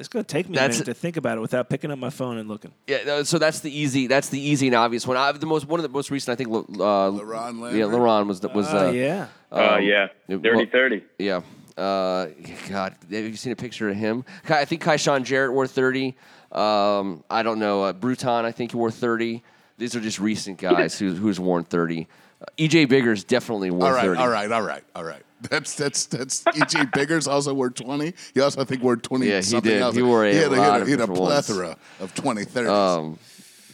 It's 0.00 0.08
going 0.08 0.24
to 0.24 0.32
take 0.32 0.48
me 0.48 0.56
a 0.56 0.62
minute 0.62 0.84
to 0.86 0.94
think 0.94 1.18
about 1.18 1.36
it 1.36 1.42
without 1.42 1.68
picking 1.68 1.90
up 1.90 1.98
my 1.98 2.08
phone 2.08 2.38
and 2.38 2.48
looking. 2.48 2.72
Yeah, 2.86 3.22
so 3.22 3.38
that's 3.38 3.60
the 3.60 3.70
easy. 3.70 4.06
That's 4.06 4.30
the 4.30 4.40
easy 4.40 4.66
and 4.66 4.74
obvious 4.74 5.06
one. 5.06 5.18
I, 5.18 5.30
the 5.32 5.44
most 5.46 5.68
one 5.68 5.78
of 5.78 5.82
the 5.82 5.90
most 5.90 6.10
recent, 6.10 6.32
I 6.32 6.36
think. 6.42 6.48
Uh, 6.50 6.62
LaRon 7.10 7.54
Yeah, 7.76 7.84
Landry? 7.84 7.98
LaRon 7.98 8.26
was 8.26 8.40
the, 8.40 8.48
was. 8.48 8.66
Oh 8.72 8.88
uh, 8.88 8.90
yeah. 8.90 9.26
uh, 9.52 9.74
um, 9.76 9.82
yeah. 9.82 10.08
it- 10.26 10.40
Dirty 10.42 10.56
well- 10.56 10.66
30. 10.72 11.02
Yeah. 11.18 11.40
Uh, 11.76 12.26
God, 12.68 12.96
have 13.10 13.12
you 13.12 13.36
seen 13.36 13.52
a 13.52 13.56
picture 13.56 13.88
of 13.88 13.96
him? 13.96 14.24
I 14.48 14.64
think 14.64 14.82
Kyshoen 14.82 15.22
Jarrett 15.22 15.52
wore 15.52 15.66
thirty. 15.66 16.16
Um, 16.50 17.22
I 17.30 17.42
don't 17.42 17.58
know. 17.58 17.84
Uh, 17.84 17.92
Bruton, 17.92 18.44
I 18.44 18.52
think 18.52 18.72
he 18.72 18.76
wore 18.76 18.90
thirty. 18.90 19.42
These 19.78 19.94
are 19.96 20.00
just 20.00 20.18
recent 20.18 20.58
guys 20.58 20.98
who, 20.98 21.14
who's 21.14 21.38
worn 21.38 21.64
thirty. 21.64 22.06
Uh, 22.40 22.46
EJ 22.58 22.88
Biggers 22.88 23.24
definitely 23.24 23.70
wore 23.70 23.86
All 23.86 23.92
right, 23.94 24.04
30. 24.04 24.20
all 24.20 24.28
right, 24.28 24.50
all 24.50 24.62
right, 24.62 24.84
all 24.94 25.04
right. 25.04 25.22
That's 25.48 25.74
that's 25.74 26.04
that's 26.06 26.44
E.J. 26.54 26.86
Biggers 26.92 27.26
also 27.26 27.54
wore 27.54 27.70
twenty. 27.70 28.12
He 28.34 28.40
also 28.40 28.60
I 28.60 28.64
think 28.64 28.82
wore 28.82 28.96
twenty. 28.96 29.28
Yeah, 29.28 29.36
he 29.36 29.42
something 29.42 29.72
did. 29.72 29.80
Else. 29.80 29.96
He 29.96 30.02
wore 30.02 30.26
a 30.26 30.32
he 30.32 30.36
had, 30.36 30.52
he 30.52 30.58
lot 30.58 30.72
had, 30.72 30.82
of 30.82 30.88
he 30.88 30.92
had 30.92 31.00
a 31.00 31.06
ones. 31.06 31.18
plethora 31.18 31.76
of 31.98 32.14
20, 32.14 32.44
30s. 32.44 32.68
Um, 32.68 33.18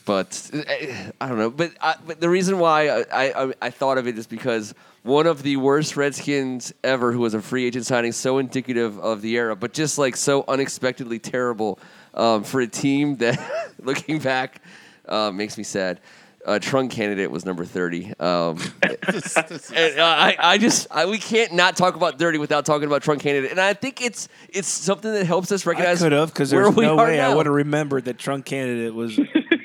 but 0.04 0.50
I 1.20 1.28
don't 1.28 1.38
know. 1.38 1.50
But, 1.50 1.72
I, 1.80 1.96
but 2.06 2.20
the 2.20 2.30
reason 2.30 2.60
why 2.60 2.88
I, 2.88 3.04
I, 3.42 3.52
I 3.60 3.70
thought 3.70 3.98
of 3.98 4.06
it 4.06 4.16
is 4.16 4.28
because 4.28 4.72
one 5.02 5.26
of 5.26 5.42
the 5.42 5.56
worst 5.56 5.96
Redskins 5.96 6.72
ever, 6.84 7.12
who 7.12 7.18
was 7.18 7.34
a 7.34 7.42
free 7.42 7.66
agent 7.66 7.86
signing, 7.86 8.12
so 8.12 8.38
indicative 8.38 8.98
of 9.00 9.20
the 9.20 9.36
era, 9.36 9.56
but 9.56 9.72
just 9.72 9.98
like 9.98 10.16
so 10.16 10.44
unexpectedly 10.46 11.18
terrible 11.18 11.80
um, 12.14 12.44
for 12.44 12.60
a 12.60 12.68
team 12.68 13.16
that, 13.16 13.38
looking 13.82 14.20
back, 14.20 14.62
uh, 15.08 15.32
makes 15.32 15.58
me 15.58 15.64
sad. 15.64 16.00
Uh, 16.46 16.60
Trung 16.60 16.88
Canidate 16.88 17.28
was 17.30 17.44
number 17.44 17.64
thirty. 17.64 18.14
Um, 18.20 18.58
and, 18.82 18.96
uh, 19.02 20.02
I, 20.02 20.36
I 20.38 20.58
just 20.58 20.86
I, 20.92 21.06
we 21.06 21.18
can't 21.18 21.52
not 21.52 21.76
talk 21.76 21.96
about 21.96 22.18
dirty 22.18 22.38
without 22.38 22.64
talking 22.64 22.86
about 22.86 23.02
Trung 23.02 23.18
Canidate, 23.18 23.50
and 23.50 23.60
I 23.60 23.74
think 23.74 24.00
it's 24.00 24.28
it's 24.48 24.68
something 24.68 25.12
that 25.12 25.26
helps 25.26 25.50
us 25.50 25.66
I 25.66 25.70
recognize 25.70 25.98
could 25.98 26.12
have 26.12 26.32
because 26.32 26.54
where 26.54 26.64
there's 26.64 26.76
we 26.76 26.84
no 26.84 26.98
are 26.98 27.06
way 27.06 27.20
I 27.20 27.30
now. 27.30 27.36
would 27.36 27.46
have 27.46 27.54
remembered 27.54 28.04
that 28.04 28.18
Trung 28.18 28.44
Canidate 28.44 28.94
was 28.94 29.18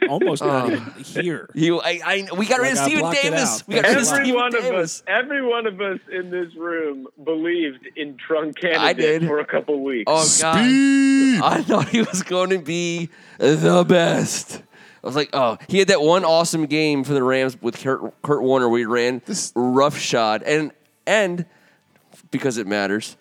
almost 0.10 0.44
not 0.44 0.72
even 0.72 0.92
here. 1.04 1.50
You, 1.54 1.82
I, 1.82 2.00
I, 2.04 2.28
we 2.36 2.46
got 2.46 2.60
rid 2.60 2.74
of 2.74 2.78
Like, 2.78 2.88
I 2.88 2.90
Steven 2.90 3.12
it 3.12 3.22
Davis. 3.22 3.68
We 3.68 3.76
got 3.76 3.84
rid 3.84 3.98
of 3.98 4.08
Thanks 4.08 4.10
a 4.10 4.14
lot. 4.14 4.22
Every 4.22 4.34
one 4.34 4.56
of 4.56 4.66
us, 4.76 5.04
every 5.08 5.46
one 5.46 5.68
of 5.68 5.82
us 5.82 6.00
in 6.12 6.32
this 6.32 6.56
room 6.56 7.08
believed 7.24 7.88
in 7.96 8.18
Trung 8.28 8.54
Canidate 8.56 8.80
I 8.80 8.94
did. 8.94 9.26
for 9.28 9.40
a 9.40 9.46
couple 9.46 9.82
weeks. 9.84 10.06
Oh 10.08 10.28
God. 10.42 10.56
Speed. 10.56 11.42
I 11.42 11.62
thought 11.62 11.90
he 11.90 12.02
was 12.02 12.24
going 12.24 12.50
to 12.50 12.60
be 12.60 13.10
the 13.38 13.86
best. 13.88 14.61
I 15.04 15.08
was 15.08 15.16
like, 15.16 15.30
oh, 15.34 15.58
he 15.68 15.80
had 15.80 15.88
that 15.88 16.02
one 16.02 16.24
awesome 16.24 16.66
game 16.68 17.04
for 17.04 17.14
the 17.14 17.24
Rams 17.24 17.60
with 17.62 17.78
Kurt, 17.78 18.22
Kurt 18.22 18.44
Warner 18.44 18.70
where 18.70 18.80
he 18.80 18.86
ran 18.86 19.22
This- 19.26 19.52
rough 19.56 19.98
shot 19.98 20.44
and 20.46 20.72
and 21.08 21.46
because 22.30 22.58
it 22.58 22.68
matters, 22.68 23.18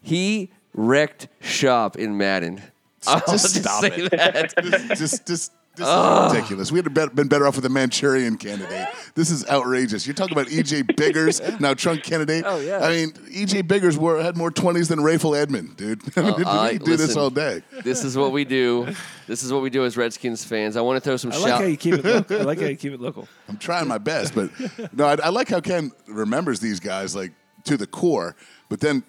he 0.00 0.50
wrecked 0.74 1.28
shop 1.40 1.96
in 1.96 2.16
Madden. 2.16 2.62
I'll 3.06 3.18
Just 3.20 3.54
just 3.54 3.56
stop 3.56 3.82
say 3.82 4.08
that. 4.08 4.54
Just, 4.96 5.26
just, 5.26 5.52
this 5.76 5.86
is 5.88 6.32
ridiculous. 6.32 6.70
We'd 6.72 6.84
have 6.96 7.14
been 7.14 7.28
better 7.28 7.46
off 7.46 7.56
with 7.56 7.64
a 7.64 7.70
Manchurian 7.70 8.36
candidate. 8.36 8.88
This 9.14 9.30
is 9.30 9.46
outrageous. 9.48 10.06
You're 10.06 10.14
talking 10.14 10.36
about 10.36 10.48
EJ 10.48 10.96
Biggers, 10.96 11.40
now 11.60 11.74
Trung 11.74 12.02
Canidate. 12.02 12.44
Oh, 12.46 12.60
yeah. 12.60 12.78
I 12.80 12.90
mean, 12.90 13.12
EJ 13.12 13.66
Biggers 13.66 13.96
were, 13.96 14.22
had 14.22 14.36
more 14.36 14.50
20s 14.50 14.88
than 14.88 14.98
Rayful 15.00 15.36
Edmond, 15.36 15.76
dude. 15.76 16.02
Uh, 16.16 16.20
I 16.20 16.24
mean, 16.24 16.36
we 16.38 16.44
I- 16.44 16.72
could 16.72 16.84
do 16.84 16.96
this 16.96 17.16
all 17.16 17.30
day. 17.30 17.62
This 17.82 18.04
is 18.04 18.16
what 18.16 18.32
we 18.32 18.44
do. 18.44 18.94
This 19.26 19.42
is 19.42 19.52
what 19.52 19.62
we 19.62 19.70
do 19.70 19.84
as 19.84 19.96
Redskins 19.96 20.44
fans. 20.44 20.76
I 20.76 20.82
want 20.82 20.96
to 20.96 21.00
throw 21.00 21.16
some 21.16 21.30
shots. 21.30 21.42
I 21.42 21.46
like 21.46 21.52
shout. 21.52 21.60
how 21.62 21.66
you 21.66 21.76
keep 21.76 21.94
it. 21.94 22.04
Local. 22.04 22.40
I 22.40 22.42
like 22.42 22.60
how 22.60 22.66
you 22.66 22.76
keep 22.76 22.92
it 22.92 23.00
local. 23.08 23.28
I'm 23.48 23.56
trying 23.56 23.88
my 23.88 23.98
best, 23.98 24.34
but 24.34 24.50
no, 24.92 25.06
I, 25.06 25.16
I 25.24 25.28
like 25.30 25.48
how 25.48 25.60
Ken 25.60 25.90
remembers 26.06 26.60
these 26.60 26.80
guys 26.80 27.16
like 27.16 27.32
to 27.64 27.76
the 27.76 27.86
core. 27.86 28.36
But 28.68 28.80
then 28.80 29.02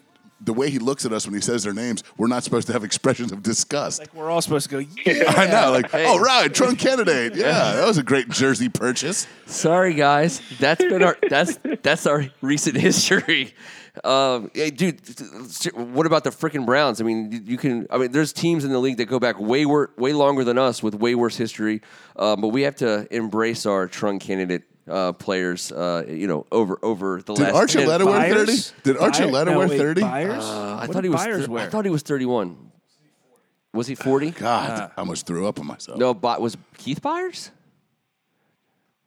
the 0.43 0.53
way 0.53 0.69
he 0.69 0.79
looks 0.79 1.05
at 1.05 1.13
us 1.13 1.25
when 1.25 1.33
he 1.33 1.41
says 1.41 1.63
their 1.63 1.73
names, 1.73 2.03
we're 2.17 2.27
not 2.27 2.43
supposed 2.43 2.67
to 2.67 2.73
have 2.73 2.83
expressions 2.83 3.31
of 3.31 3.41
disgust. 3.43 3.99
Like 3.99 4.13
we're 4.13 4.29
all 4.29 4.41
supposed 4.41 4.69
to 4.69 4.83
go. 4.83 4.89
Yeah. 5.05 5.23
I 5.37 5.47
know, 5.47 5.71
like, 5.71 5.89
Hey. 5.91 6.05
oh 6.07 6.19
right, 6.19 6.51
Trung 6.51 6.75
Canidate, 6.77 7.35
yeah, 7.35 7.73
that 7.75 7.87
was 7.87 7.97
a 7.97 8.03
great 8.03 8.29
jersey 8.29 8.69
purchase. 8.69 9.27
Sorry, 9.45 9.93
guys. 9.93 10.41
That's 10.59 10.83
been 10.83 11.03
our 11.03 11.17
that's 11.29 11.57
that's 11.81 12.05
our 12.05 12.25
recent 12.41 12.77
history. 12.89 13.53
Um, 14.03 14.49
hey, 14.55 14.71
dude, 14.71 14.99
what 15.75 16.07
about 16.07 16.23
the 16.23 16.31
freaking 16.31 16.65
Browns? 16.65 16.99
I 16.99 17.03
mean, 17.03 17.31
you- 17.31 17.41
you 17.45 17.57
can. 17.57 17.85
I 17.91 17.97
mean, 17.99 18.11
there's 18.11 18.33
teams 18.33 18.65
in 18.65 18.71
the 18.71 18.79
league 18.79 18.97
that 18.97 19.05
go 19.05 19.19
back 19.19 19.39
way 19.39 19.65
wor- 19.67 19.91
way 19.97 20.13
longer 20.13 20.43
than 20.43 20.57
us 20.57 20.81
with 20.81 20.95
way 20.95 21.13
worse 21.13 21.37
history. 21.37 21.81
Um, 22.15 22.41
but 22.41 22.47
we 22.47 22.63
have 22.63 22.75
to 22.77 23.07
embrace 23.15 23.65
our 23.67 23.87
Trung 23.87 24.19
Canidate 24.19 24.63
uh, 24.87 25.13
players. 25.13 25.71
Uh, 25.71 26.03
you 26.07 26.27
know, 26.27 26.45
over 26.51 26.77
over 26.83 27.21
the 27.21 27.33
Did 27.33 27.51
last. 27.53 27.73
10 27.73 27.87
Archuleta 27.87 28.05
wear 28.05 28.29
thirty? 28.29 28.45
Byers? 28.51 28.73
Did 28.83 28.97
By- 28.97 29.09
Archuleta 29.09 29.45
no, 29.45 29.57
wear 29.59 29.67
thirty? 29.67 30.01
Byers? 30.01 30.43
Uh, 30.43 30.77
I 30.81 30.87
thought 30.87 31.03
he 31.03 31.09
was. 31.09 31.21
Byers 31.23 31.45
thir- 31.47 31.57
I 31.57 31.67
thought 31.67 31.85
he 31.85 31.91
was 31.91 32.01
31. 32.03 32.71
Was 33.73 33.87
he 33.87 33.95
40? 33.95 34.31
God, 34.39 34.91
I 34.95 34.99
almost 34.99 35.25
threw 35.25 35.47
up 35.47 35.59
on 35.59 35.65
myself. 35.65 35.97
No, 35.97 36.13
but 36.13 36.39
was 36.41 36.57
Keith 36.77 37.01
Byers? 37.01 37.49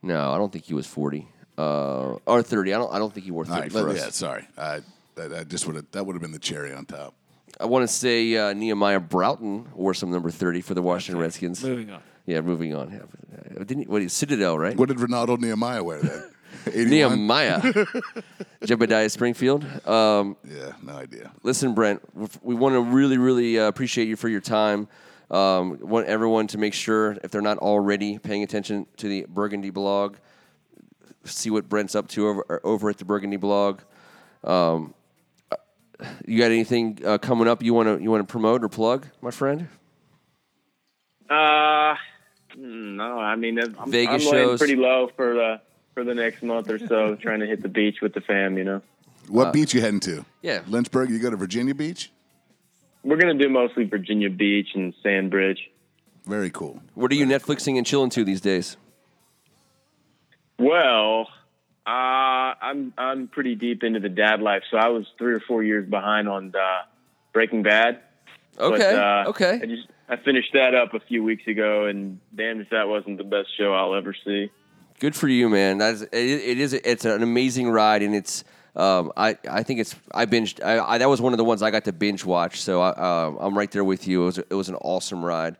No, 0.02 0.32
I 0.32 0.38
don't 0.38 0.52
think 0.52 0.64
he 0.64 0.74
was 0.74 0.86
40 0.86 1.26
uh, 1.58 2.16
or 2.26 2.42
30. 2.42 2.74
I 2.74 2.78
don't. 2.78 2.92
I 2.92 2.98
don't 2.98 3.12
think 3.12 3.24
he 3.26 3.30
wore 3.32 3.44
30 3.44 3.54
All 3.54 3.60
right, 3.62 3.72
for 3.72 3.82
let- 3.82 3.96
us. 3.96 4.02
yeah, 4.04 4.10
sorry. 4.10 4.48
I, 4.56 4.80
that, 5.14 5.30
that 5.30 5.48
just 5.48 5.66
would 5.66 5.76
have 5.76 5.90
that 5.92 6.04
would 6.04 6.14
have 6.14 6.22
been 6.22 6.32
the 6.32 6.38
cherry 6.38 6.72
on 6.72 6.84
top. 6.86 7.14
I 7.58 7.64
want 7.64 7.84
to 7.84 7.88
say 7.88 8.36
uh, 8.36 8.52
Nehemiah 8.52 9.00
Broughton 9.00 9.68
wore 9.74 9.94
some 9.94 10.10
number 10.10 10.30
30 10.30 10.60
for 10.60 10.74
the 10.74 10.82
Washington 10.82 11.22
Redskins. 11.22 11.64
Moving 11.64 11.90
on. 11.90 12.02
Yeah, 12.26 12.40
moving 12.40 12.74
on. 12.74 12.90
Yeah. 12.92 13.58
Didn't 13.64 13.78
he, 13.82 13.84
what, 13.86 14.08
Citadel, 14.10 14.58
right? 14.58 14.76
What 14.76 14.88
did 14.88 15.00
Renaldo 15.00 15.36
Nehemiah 15.36 15.82
wear 15.82 16.00
then? 16.00 16.30
81? 16.66 16.90
Nehemiah. 16.90 17.60
Jebediah 18.62 19.10
Springfield. 19.10 19.64
Um, 19.86 20.36
Yeah, 20.44 20.72
no 20.82 20.94
idea. 20.94 21.32
listen, 21.42 21.74
Brent, 21.74 22.02
we 22.42 22.54
want 22.54 22.74
to 22.74 22.80
really, 22.80 23.18
really 23.18 23.58
uh, 23.58 23.68
appreciate 23.68 24.08
you 24.08 24.16
for 24.16 24.28
your 24.28 24.40
time. 24.40 24.88
Um, 25.30 25.78
want 25.80 26.06
everyone 26.06 26.46
to 26.48 26.58
make 26.58 26.74
sure, 26.74 27.16
if 27.24 27.30
they're 27.30 27.40
not 27.42 27.58
already 27.58 28.18
paying 28.18 28.42
attention 28.42 28.86
to 28.98 29.08
the 29.08 29.26
Burgundy 29.28 29.70
blog, 29.70 30.16
see 31.24 31.50
what 31.50 31.68
Brent's 31.68 31.94
up 31.94 32.08
to 32.08 32.28
over, 32.28 32.60
over 32.64 32.90
at 32.90 32.98
the 32.98 33.04
Burgundy 33.04 33.36
blog. 33.36 33.80
Um, 34.44 34.94
uh, 35.50 35.56
you 36.24 36.38
got 36.38 36.52
anything 36.52 37.00
uh, 37.04 37.18
coming 37.18 37.48
up 37.48 37.62
you 37.62 37.74
want 37.74 37.88
to 37.98 38.02
you 38.02 38.10
want 38.10 38.26
to 38.26 38.30
promote 38.30 38.62
or 38.62 38.68
plug, 38.68 39.08
my 39.20 39.32
friend? 39.32 39.66
Uh, 41.28 41.96
no, 42.56 43.18
I 43.18 43.36
mean 43.36 43.58
I'm, 43.58 43.90
Vegas 43.90 44.26
I'm 44.26 44.32
laying 44.32 44.48
shows. 44.48 44.58
pretty 44.58 44.76
low 44.76 45.08
for 45.14 45.34
the 45.34 45.60
for 45.94 46.04
the 46.04 46.14
next 46.14 46.42
month 46.42 46.70
or 46.70 46.78
so, 46.78 47.14
trying 47.20 47.40
to 47.40 47.46
hit 47.46 47.62
the 47.62 47.68
beach 47.68 47.96
with 48.02 48.14
the 48.14 48.20
fam. 48.20 48.56
You 48.58 48.64
know, 48.64 48.82
What 49.28 49.52
beach 49.52 49.74
you 49.74 49.80
heading 49.80 50.00
to? 50.00 50.20
Uh, 50.20 50.24
yeah. 50.42 50.62
Lynchburg. 50.66 51.10
You 51.10 51.18
go 51.18 51.30
to 51.30 51.36
Virginia 51.36 51.74
Beach. 51.74 52.10
we're 53.04 53.16
gonna 53.18 53.34
do 53.34 53.48
mostly 53.48 53.84
Virginia 53.84 54.30
Beach 54.30 54.68
and 54.74 54.92
Sandbridge. 55.02 55.70
Very 56.24 56.50
cool. 56.50 56.82
What 56.94 57.12
are 57.12 57.14
you 57.14 57.24
Netflixing 57.26 57.76
and 57.78 57.86
chilling 57.86 58.10
to 58.10 58.24
these 58.24 58.40
days? 58.40 58.76
Well, 60.58 61.28
uh, 61.86 61.90
I'm 62.60 62.92
I'm 62.96 63.28
pretty 63.28 63.54
deep 63.54 63.84
into 63.84 64.00
the 64.00 64.08
dad 64.08 64.40
life, 64.40 64.62
so 64.70 64.76
I 64.78 64.88
was 64.88 65.06
three 65.18 65.34
or 65.34 65.40
four 65.40 65.62
years 65.62 65.88
behind 65.88 66.28
on 66.28 66.52
uh, 66.54 66.82
Breaking 67.32 67.62
Bad. 67.62 68.00
Okay, 68.58 68.78
But, 68.78 68.94
uh, 68.98 69.24
okay. 69.28 69.60
I 69.62 69.66
just 69.66 69.86
I 70.08 70.16
finished 70.16 70.52
that 70.52 70.74
up 70.74 70.94
a 70.94 71.00
few 71.00 71.24
weeks 71.24 71.46
ago, 71.46 71.86
and 71.86 72.20
damn 72.34 72.60
if 72.60 72.70
that 72.70 72.88
wasn't 72.88 73.18
the 73.18 73.24
best 73.24 73.48
show 73.56 73.74
I'll 73.74 73.94
ever 73.94 74.14
see. 74.24 74.50
Good 75.00 75.16
for 75.16 75.28
you, 75.28 75.48
man. 75.48 75.78
That's 75.78 76.02
it, 76.02 76.10
it 76.12 76.60
is 76.60 76.72
it's 76.72 77.04
an 77.04 77.22
amazing 77.22 77.68
ride, 77.68 78.02
and 78.02 78.14
it's 78.14 78.44
um, 78.76 79.12
I 79.16 79.36
I 79.50 79.62
think 79.62 79.80
it's 79.80 79.94
I 80.14 80.26
binged. 80.26 80.64
I, 80.64 80.78
I 80.78 80.98
that 80.98 81.08
was 81.08 81.20
one 81.20 81.32
of 81.32 81.38
the 81.38 81.44
ones 81.44 81.62
I 81.62 81.70
got 81.70 81.84
to 81.84 81.92
binge 81.92 82.24
watch, 82.24 82.60
so 82.60 82.80
I, 82.80 82.90
uh, 82.90 83.34
I'm 83.40 83.56
right 83.58 83.70
there 83.70 83.84
with 83.84 84.06
you. 84.06 84.22
It 84.22 84.26
was 84.26 84.38
it 84.38 84.54
was 84.54 84.68
an 84.68 84.76
awesome 84.76 85.24
ride. 85.24 85.56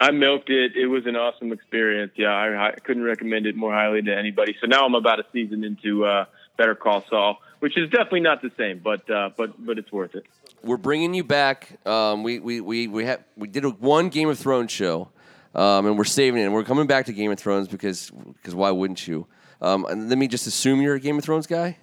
I 0.00 0.10
milked 0.10 0.48
it. 0.48 0.74
It 0.74 0.86
was 0.86 1.06
an 1.06 1.16
awesome 1.16 1.52
experience. 1.52 2.12
Yeah, 2.16 2.28
I, 2.28 2.68
I 2.68 2.72
couldn't 2.72 3.02
recommend 3.02 3.46
it 3.46 3.56
more 3.56 3.72
highly 3.72 4.00
to 4.02 4.16
anybody. 4.16 4.56
So 4.60 4.66
now 4.66 4.86
I'm 4.86 4.94
about 4.94 5.20
a 5.20 5.26
season 5.32 5.64
into 5.64 6.06
uh, 6.06 6.24
Better 6.56 6.74
Call 6.74 7.04
Saul, 7.10 7.40
which 7.60 7.76
is 7.76 7.90
definitely 7.90 8.20
not 8.20 8.40
the 8.40 8.50
same, 8.56 8.78
but 8.78 9.08
uh, 9.10 9.30
but 9.36 9.64
but 9.64 9.78
it's 9.78 9.92
worth 9.92 10.14
it. 10.14 10.24
We're 10.64 10.76
bringing 10.78 11.14
you 11.14 11.24
back. 11.24 11.78
Um, 11.86 12.22
we 12.22 12.38
we 12.40 12.60
we 12.60 12.88
we 12.88 13.04
have 13.04 13.22
we 13.36 13.48
did 13.48 13.64
a 13.64 13.70
one 13.70 14.08
Game 14.08 14.28
of 14.28 14.38
Thrones 14.38 14.70
show, 14.72 15.10
um, 15.54 15.86
and 15.86 15.98
we're 15.98 16.04
saving 16.04 16.40
it. 16.40 16.44
And 16.44 16.54
we're 16.54 16.64
coming 16.64 16.86
back 16.86 17.06
to 17.06 17.12
Game 17.12 17.30
of 17.30 17.38
Thrones 17.38 17.68
because 17.68 18.10
because 18.34 18.54
why 18.54 18.70
wouldn't 18.70 19.06
you? 19.06 19.26
Um, 19.60 19.84
and 19.86 20.08
let 20.08 20.18
me 20.18 20.26
just 20.28 20.46
assume 20.46 20.80
you're 20.80 20.94
a 20.94 21.00
Game 21.00 21.18
of 21.18 21.24
Thrones 21.24 21.46
guy. 21.46 21.78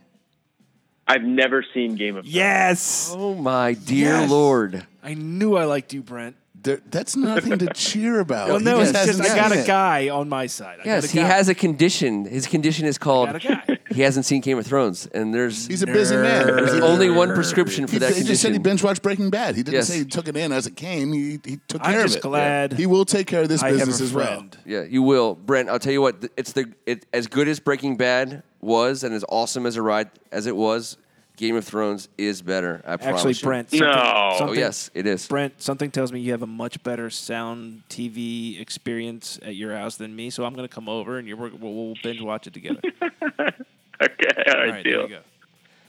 I've 1.07 1.23
never 1.23 1.65
seen 1.73 1.95
Game 1.95 2.15
of 2.15 2.23
Thrones. 2.25 2.33
Yes. 2.35 3.13
Oh 3.15 3.35
my 3.35 3.73
dear 3.73 4.07
Yes. 4.21 4.29
lord! 4.29 4.85
I 5.03 5.13
knew 5.13 5.55
I 5.55 5.65
liked 5.65 5.93
you, 5.93 6.01
Brent. 6.01 6.35
There, 6.63 6.79
that's 6.85 7.15
nothing 7.15 7.57
to 7.57 7.73
cheer 7.73 8.19
about. 8.19 8.49
Well, 8.49 8.59
He 8.59 8.65
no, 8.65 8.79
it's 8.81 8.91
just 8.91 9.07
hasn't 9.07 9.27
I 9.31 9.35
got 9.35 9.49
seen 9.49 9.59
a 9.59 9.63
it. 9.63 9.67
guy 9.67 10.09
on 10.09 10.29
my 10.29 10.45
side. 10.45 10.79
I 10.79 10.83
Yes, 10.85 11.05
got 11.07 11.09
a 11.09 11.13
he 11.13 11.19
guy. 11.21 11.27
has 11.35 11.49
a 11.49 11.55
condition. 11.55 12.25
His 12.25 12.45
condition 12.45 12.85
is 12.85 12.99
called 12.99 13.29
got 13.31 13.43
a 13.43 13.47
guy. 13.47 13.77
He 13.93 14.01
hasn't 14.01 14.25
seen 14.25 14.41
Game 14.41 14.57
of 14.57 14.65
Thrones, 14.65 15.07
and 15.13 15.33
there's 15.33 15.67
He's 15.67 15.81
a 15.83 15.87
busy 15.87 16.15
man. 16.15 16.47
there's 16.47 16.73
only 16.81 17.09
one 17.09 17.33
prescription 17.33 17.87
for 17.87 17.93
He, 17.93 17.99
that 17.99 18.15
he 18.15 18.23
just 18.23 18.41
said 18.41 18.53
he 18.53 18.59
binge 18.59 18.83
watched 18.83 19.01
Breaking 19.01 19.29
Bad. 19.29 19.55
He 19.55 19.63
didn't 19.63 19.75
Yes. 19.75 19.87
say 19.87 19.99
he 19.99 20.05
took 20.05 20.27
it 20.27 20.35
in 20.37 20.51
as 20.51 20.67
it 20.67 20.75
came. 20.75 21.11
He, 21.13 21.39
he 21.43 21.59
took 21.67 21.81
care 21.81 21.89
I'm 21.89 21.93
care 21.93 22.01
just 22.03 22.15
of 22.15 22.19
it. 22.19 22.27
glad 22.27 22.73
He 22.73 22.85
will 22.87 23.05
take 23.05 23.27
care 23.27 23.41
of 23.41 23.49
this 23.49 23.61
I 23.63 23.67
have 23.69 23.77
business 23.77 24.01
a 24.01 24.03
as 24.05 24.13
well. 24.13 24.25
friend. 24.27 24.57
Yeah, 24.65 24.83
you 24.83 25.01
will, 25.03 25.35
Brent. 25.35 25.69
I'll 25.69 25.79
tell 25.79 25.93
you 25.93 26.01
what. 26.01 26.21
th- 26.21 26.33
It's 26.37 26.53
the 26.53 26.71
it 26.85 27.05
as 27.13 27.27
good 27.27 27.47
as 27.47 27.59
Breaking 27.59 27.97
Bad 27.97 28.43
was, 28.61 29.03
and 29.03 29.13
as 29.13 29.25
awesome 29.29 29.65
as 29.65 29.75
a 29.75 29.81
ride 29.81 30.09
as 30.31 30.47
it 30.47 30.55
was. 30.55 30.97
Game 31.37 31.55
of 31.55 31.65
Thrones 31.65 32.07
is 32.19 32.43
better. 32.43 32.83
I 32.85 32.97
promise 32.97 33.21
Actually, 33.21 33.33
you. 33.33 33.41
Brent. 33.41 33.73
No. 33.73 33.87
Oh, 33.87 34.35
something, 34.37 34.47
Oh, 34.47 34.51
Oh 34.51 34.53
yes, 34.53 34.91
it 34.93 35.07
is. 35.07 35.25
Brent, 35.27 35.59
something 35.59 35.89
tells 35.89 36.11
me 36.11 36.19
you 36.19 36.33
have 36.33 36.43
a 36.43 36.47
much 36.47 36.83
better 36.83 37.09
sound 37.09 37.81
TV 37.89 38.61
experience 38.61 39.39
at 39.41 39.55
your 39.55 39.75
house 39.75 39.95
than 39.95 40.15
me. 40.15 40.29
So 40.29 40.45
I'm 40.45 40.53
going 40.53 40.67
to 40.67 40.73
come 40.75 40.87
over 40.87 41.17
and 41.17 41.27
you're, 41.27 41.37
we'll, 41.37 41.49
we'll 41.57 41.95
binge 42.03 42.21
watch 42.21 42.45
it 42.45 42.53
together. 42.53 42.81
Okay, 44.11 44.43
all 44.51 44.53
right, 44.59 44.65
All 44.67 44.71
right, 44.73 44.83
deal. 44.83 45.07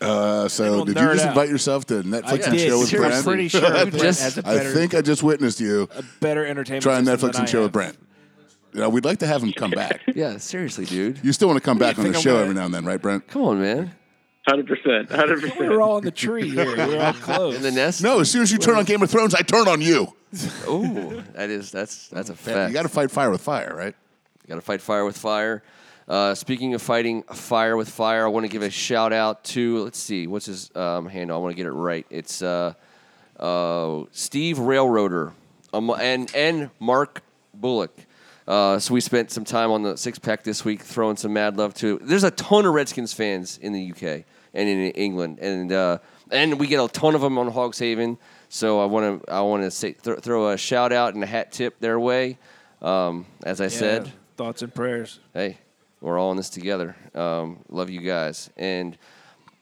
Uh, 0.01 0.49
so 0.49 0.65
we'll 0.73 0.85
did 0.85 0.97
you 0.97 1.03
nerd 1.03 1.13
just 1.15 1.25
out. 1.27 1.29
invite 1.31 1.49
yourself 1.49 1.87
to 1.87 2.03
Netflix 2.03 2.25
I 2.29 2.35
and 2.49 2.57
did. 2.59 2.67
chill 2.67 2.81
with 2.81 2.91
Brent? 2.91 3.05
I'm 3.05 3.11
Brent? 3.11 3.25
pretty 3.25 3.49
sure 3.49 3.61
Brent 3.71 3.93
Just- 3.95 4.23
has 4.23 4.39
a 4.39 4.47
I 4.49 4.57
better, 4.57 4.73
think 4.73 4.95
I 4.95 5.01
just 5.01 5.23
witnessed 5.23 5.61
you 5.61 5.89
a 5.97 6.03
better 6.21 6.45
entertainment 6.45 6.83
trying 6.83 7.05
system 7.05 7.31
Netflix 7.31 7.33
than 7.35 7.41
and 7.43 7.49
I 7.49 7.53
chill 7.53 7.63
with. 7.63 7.73
Brent. 7.73 7.99
You 8.73 8.81
know, 8.81 8.89
we'd 8.89 9.05
like 9.05 9.19
to 9.21 9.27
have 9.27 9.43
him 9.43 9.53
come 9.53 9.71
back. 9.71 10.01
Yeah, 10.15 10.39
seriously, 10.39 10.87
dude. 10.87 11.21
You 11.23 11.33
still 11.33 11.47
want 11.49 11.59
to 11.59 11.65
come 11.65 11.79
back 11.79 11.99
on 11.99 12.05
think 12.05 12.15
the 12.15 12.19
I'm 12.19 12.23
show 12.23 12.33
gonna- 12.33 12.43
every 12.43 12.55
now 12.55 12.65
and 12.65 12.75
then, 12.75 12.85
right, 12.85 13.01
Brent? 13.01 13.29
Come 13.29 13.43
on, 13.43 13.61
man. 13.61 13.95
Hundred 14.49 14.67
percent, 14.67 15.09
hundred 15.09 15.41
We 15.45 15.51
percent. 15.51 15.71
were 15.71 15.81
all 15.81 15.99
in 15.99 16.05
the 16.05 16.11
tree 16.11 16.51
here. 16.51 16.67
We 16.67 16.97
were 16.97 17.01
all 17.01 17.13
close. 17.13 17.55
In 17.55 17.63
the 17.63 17.71
nest. 17.71 18.03
No, 18.03 18.19
as 18.19 18.29
soon 18.29 18.43
as 18.43 18.51
you 18.51 18.59
turn 18.59 18.75
on 18.77 18.85
Game 18.85 19.01
of 19.01 19.09
Thrones, 19.09 19.37
I 19.37 19.43
turn 19.43 19.69
on 19.69 19.81
you. 19.81 20.13
Ooh, 20.69 21.23
that 21.35 21.49
is 21.49 21.71
that's 21.71 22.09
that's 22.09 22.29
a 22.29 22.35
fact. 22.35 22.71
You 22.71 22.75
got 22.75 22.83
to 22.83 22.89
fight 22.89 23.13
fire 23.13 23.31
with 23.31 23.41
fire, 23.41 23.73
right? 23.77 23.95
You 24.43 24.49
Got 24.49 24.57
to 24.57 24.61
fight 24.63 24.81
fire 24.83 25.05
with 25.05 25.17
fire. 25.17 25.63
Uh, 26.09 26.35
speaking 26.35 26.75
of 26.75 26.83
fighting 26.83 27.23
fire 27.23 27.77
with 27.77 27.89
fire, 27.89 28.25
I 28.25 28.29
want 28.29 28.45
to 28.45 28.49
give 28.49 28.63
a 28.63 28.71
shout 28.71 29.13
out 29.13 29.45
to 29.45 29.85
let's 29.85 29.99
see, 29.99 30.27
what's 30.27 30.47
his 30.47 30.71
um, 30.75 31.07
handle? 31.07 31.37
I 31.37 31.41
want 31.41 31.53
to 31.53 31.57
get 31.57 31.67
it 31.67 31.73
right. 31.73 32.07
It's 32.11 32.43
uh, 32.43 32.75
uh, 33.39 34.05
Steve 34.11 34.59
Railroader 34.59 35.33
um, 35.73 35.91
and 35.91 36.35
and 36.35 36.71
Mark 36.81 37.23
Bullock. 37.55 37.97
Uh, 38.47 38.79
so 38.79 38.93
we 38.93 39.01
spent 39.01 39.31
some 39.31 39.45
time 39.45 39.71
on 39.71 39.83
the 39.83 39.97
six 39.97 40.19
pack 40.19 40.43
this 40.43 40.65
week, 40.65 40.83
throwing 40.83 41.17
some 41.17 41.33
mad 41.33 41.57
love 41.57 41.75
to. 41.75 41.99
There's 42.03 42.25
a 42.25 42.31
ton 42.33 42.67
of 42.67 42.75
Redskins 42.75 43.13
fans 43.13 43.59
in 43.59 43.73
the 43.73 43.93
UK 43.93 44.25
and 44.55 44.69
in 44.69 44.91
England, 44.93 45.39
and 45.39 45.71
uh, 45.71 45.99
and 46.31 46.59
we 46.59 46.67
get 46.67 46.83
a 46.83 46.89
ton 46.89 47.15
of 47.15 47.21
them 47.21 47.39
on 47.39 47.51
Hogs 47.51 47.79
Haven. 47.79 48.19
So 48.49 48.81
I 48.81 48.87
want 48.87 49.25
to 49.25 49.33
I 49.33 49.41
want 49.43 49.63
to 49.63 49.71
say 49.71 49.93
th- 49.93 50.19
throw 50.19 50.51
a 50.51 50.59
shout 50.59 50.93
out 50.93 51.15
and 51.15 51.23
a 51.23 51.27
hat 51.27 51.53
tip 51.53 51.79
their 51.79 52.01
way. 52.01 52.39
Um, 52.81 53.27
as 53.45 53.61
I 53.61 53.69
said, 53.69 54.13
thoughts 54.37 54.63
and 54.63 54.75
prayers. 54.75 55.21
hey, 55.33 55.59
we're 56.03 56.19
all 56.19 56.33
in 56.33 56.37
this 56.37 56.51
together. 56.51 56.97
Um, 57.15 57.61
love 57.69 57.89
you 57.89 58.01
guys. 58.01 58.51
And 58.57 58.99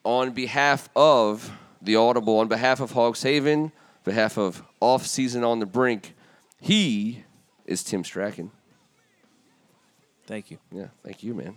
on 0.05 0.33
behalf 0.33 0.89
of 0.97 1.53
the 1.83 1.97
Audible, 1.97 2.39
on 2.39 2.49
behalf 2.49 2.81
of 2.81 2.93
Hogs 2.93 3.23
Haven, 3.23 3.73
behalf 4.05 4.39
of 4.39 4.63
Off 4.81 5.07
Season 5.07 5.45
on 5.45 5.61
the 5.61 5.67
Brink, 5.67 6.15
he 6.59 7.25
is 7.67 7.85
Tim 7.85 8.03
Strachan. 8.03 8.51
Thank 10.27 10.51
you. 10.51 10.59
Yeah, 10.73 10.87
thank 11.05 11.23
you, 11.23 11.35
man. 11.35 11.57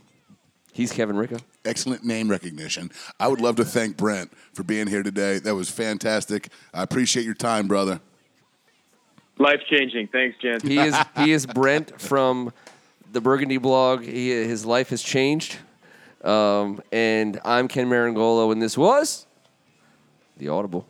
He's 0.74 0.92
Kevin 0.92 1.16
Ricka. 1.16 1.40
Excellent 1.64 2.04
name 2.04 2.30
recognition. 2.30 2.92
I 3.20 3.28
would 3.28 3.40
love 3.40 3.56
to 3.58 3.66
thank 3.66 3.96
Brent 3.96 4.34
for 4.54 4.64
being 4.64 4.88
here 4.88 5.04
today. 5.04 5.38
That 5.40 5.56
was 5.56 5.70
fantastic. 5.70 6.50
I 6.74 6.82
appreciate 6.84 7.26
your 7.26 7.36
time, 7.36 7.68
brother. 7.68 8.02
Life 9.38 9.62
changing. 9.70 10.08
Thanks, 10.08 10.38
Jen. 10.42 10.60
He 10.62 10.80
is 10.80 10.96
he 11.18 11.32
is 11.32 11.46
Brent 11.54 12.00
from 12.02 12.52
the 13.14 13.22
Burgundy 13.22 13.58
blog. 13.58 14.04
He, 14.04 14.30
his 14.32 14.66
life 14.66 14.90
has 14.90 15.02
changed. 15.02 15.58
Um, 16.24 16.82
and 16.92 17.40
I'm 17.46 17.68
Ken 17.68 17.88
Marangolo, 17.88 18.52
and 18.52 18.62
this 18.62 18.78
was 18.78 19.28
the 20.38 20.50
Audible. 20.50 20.88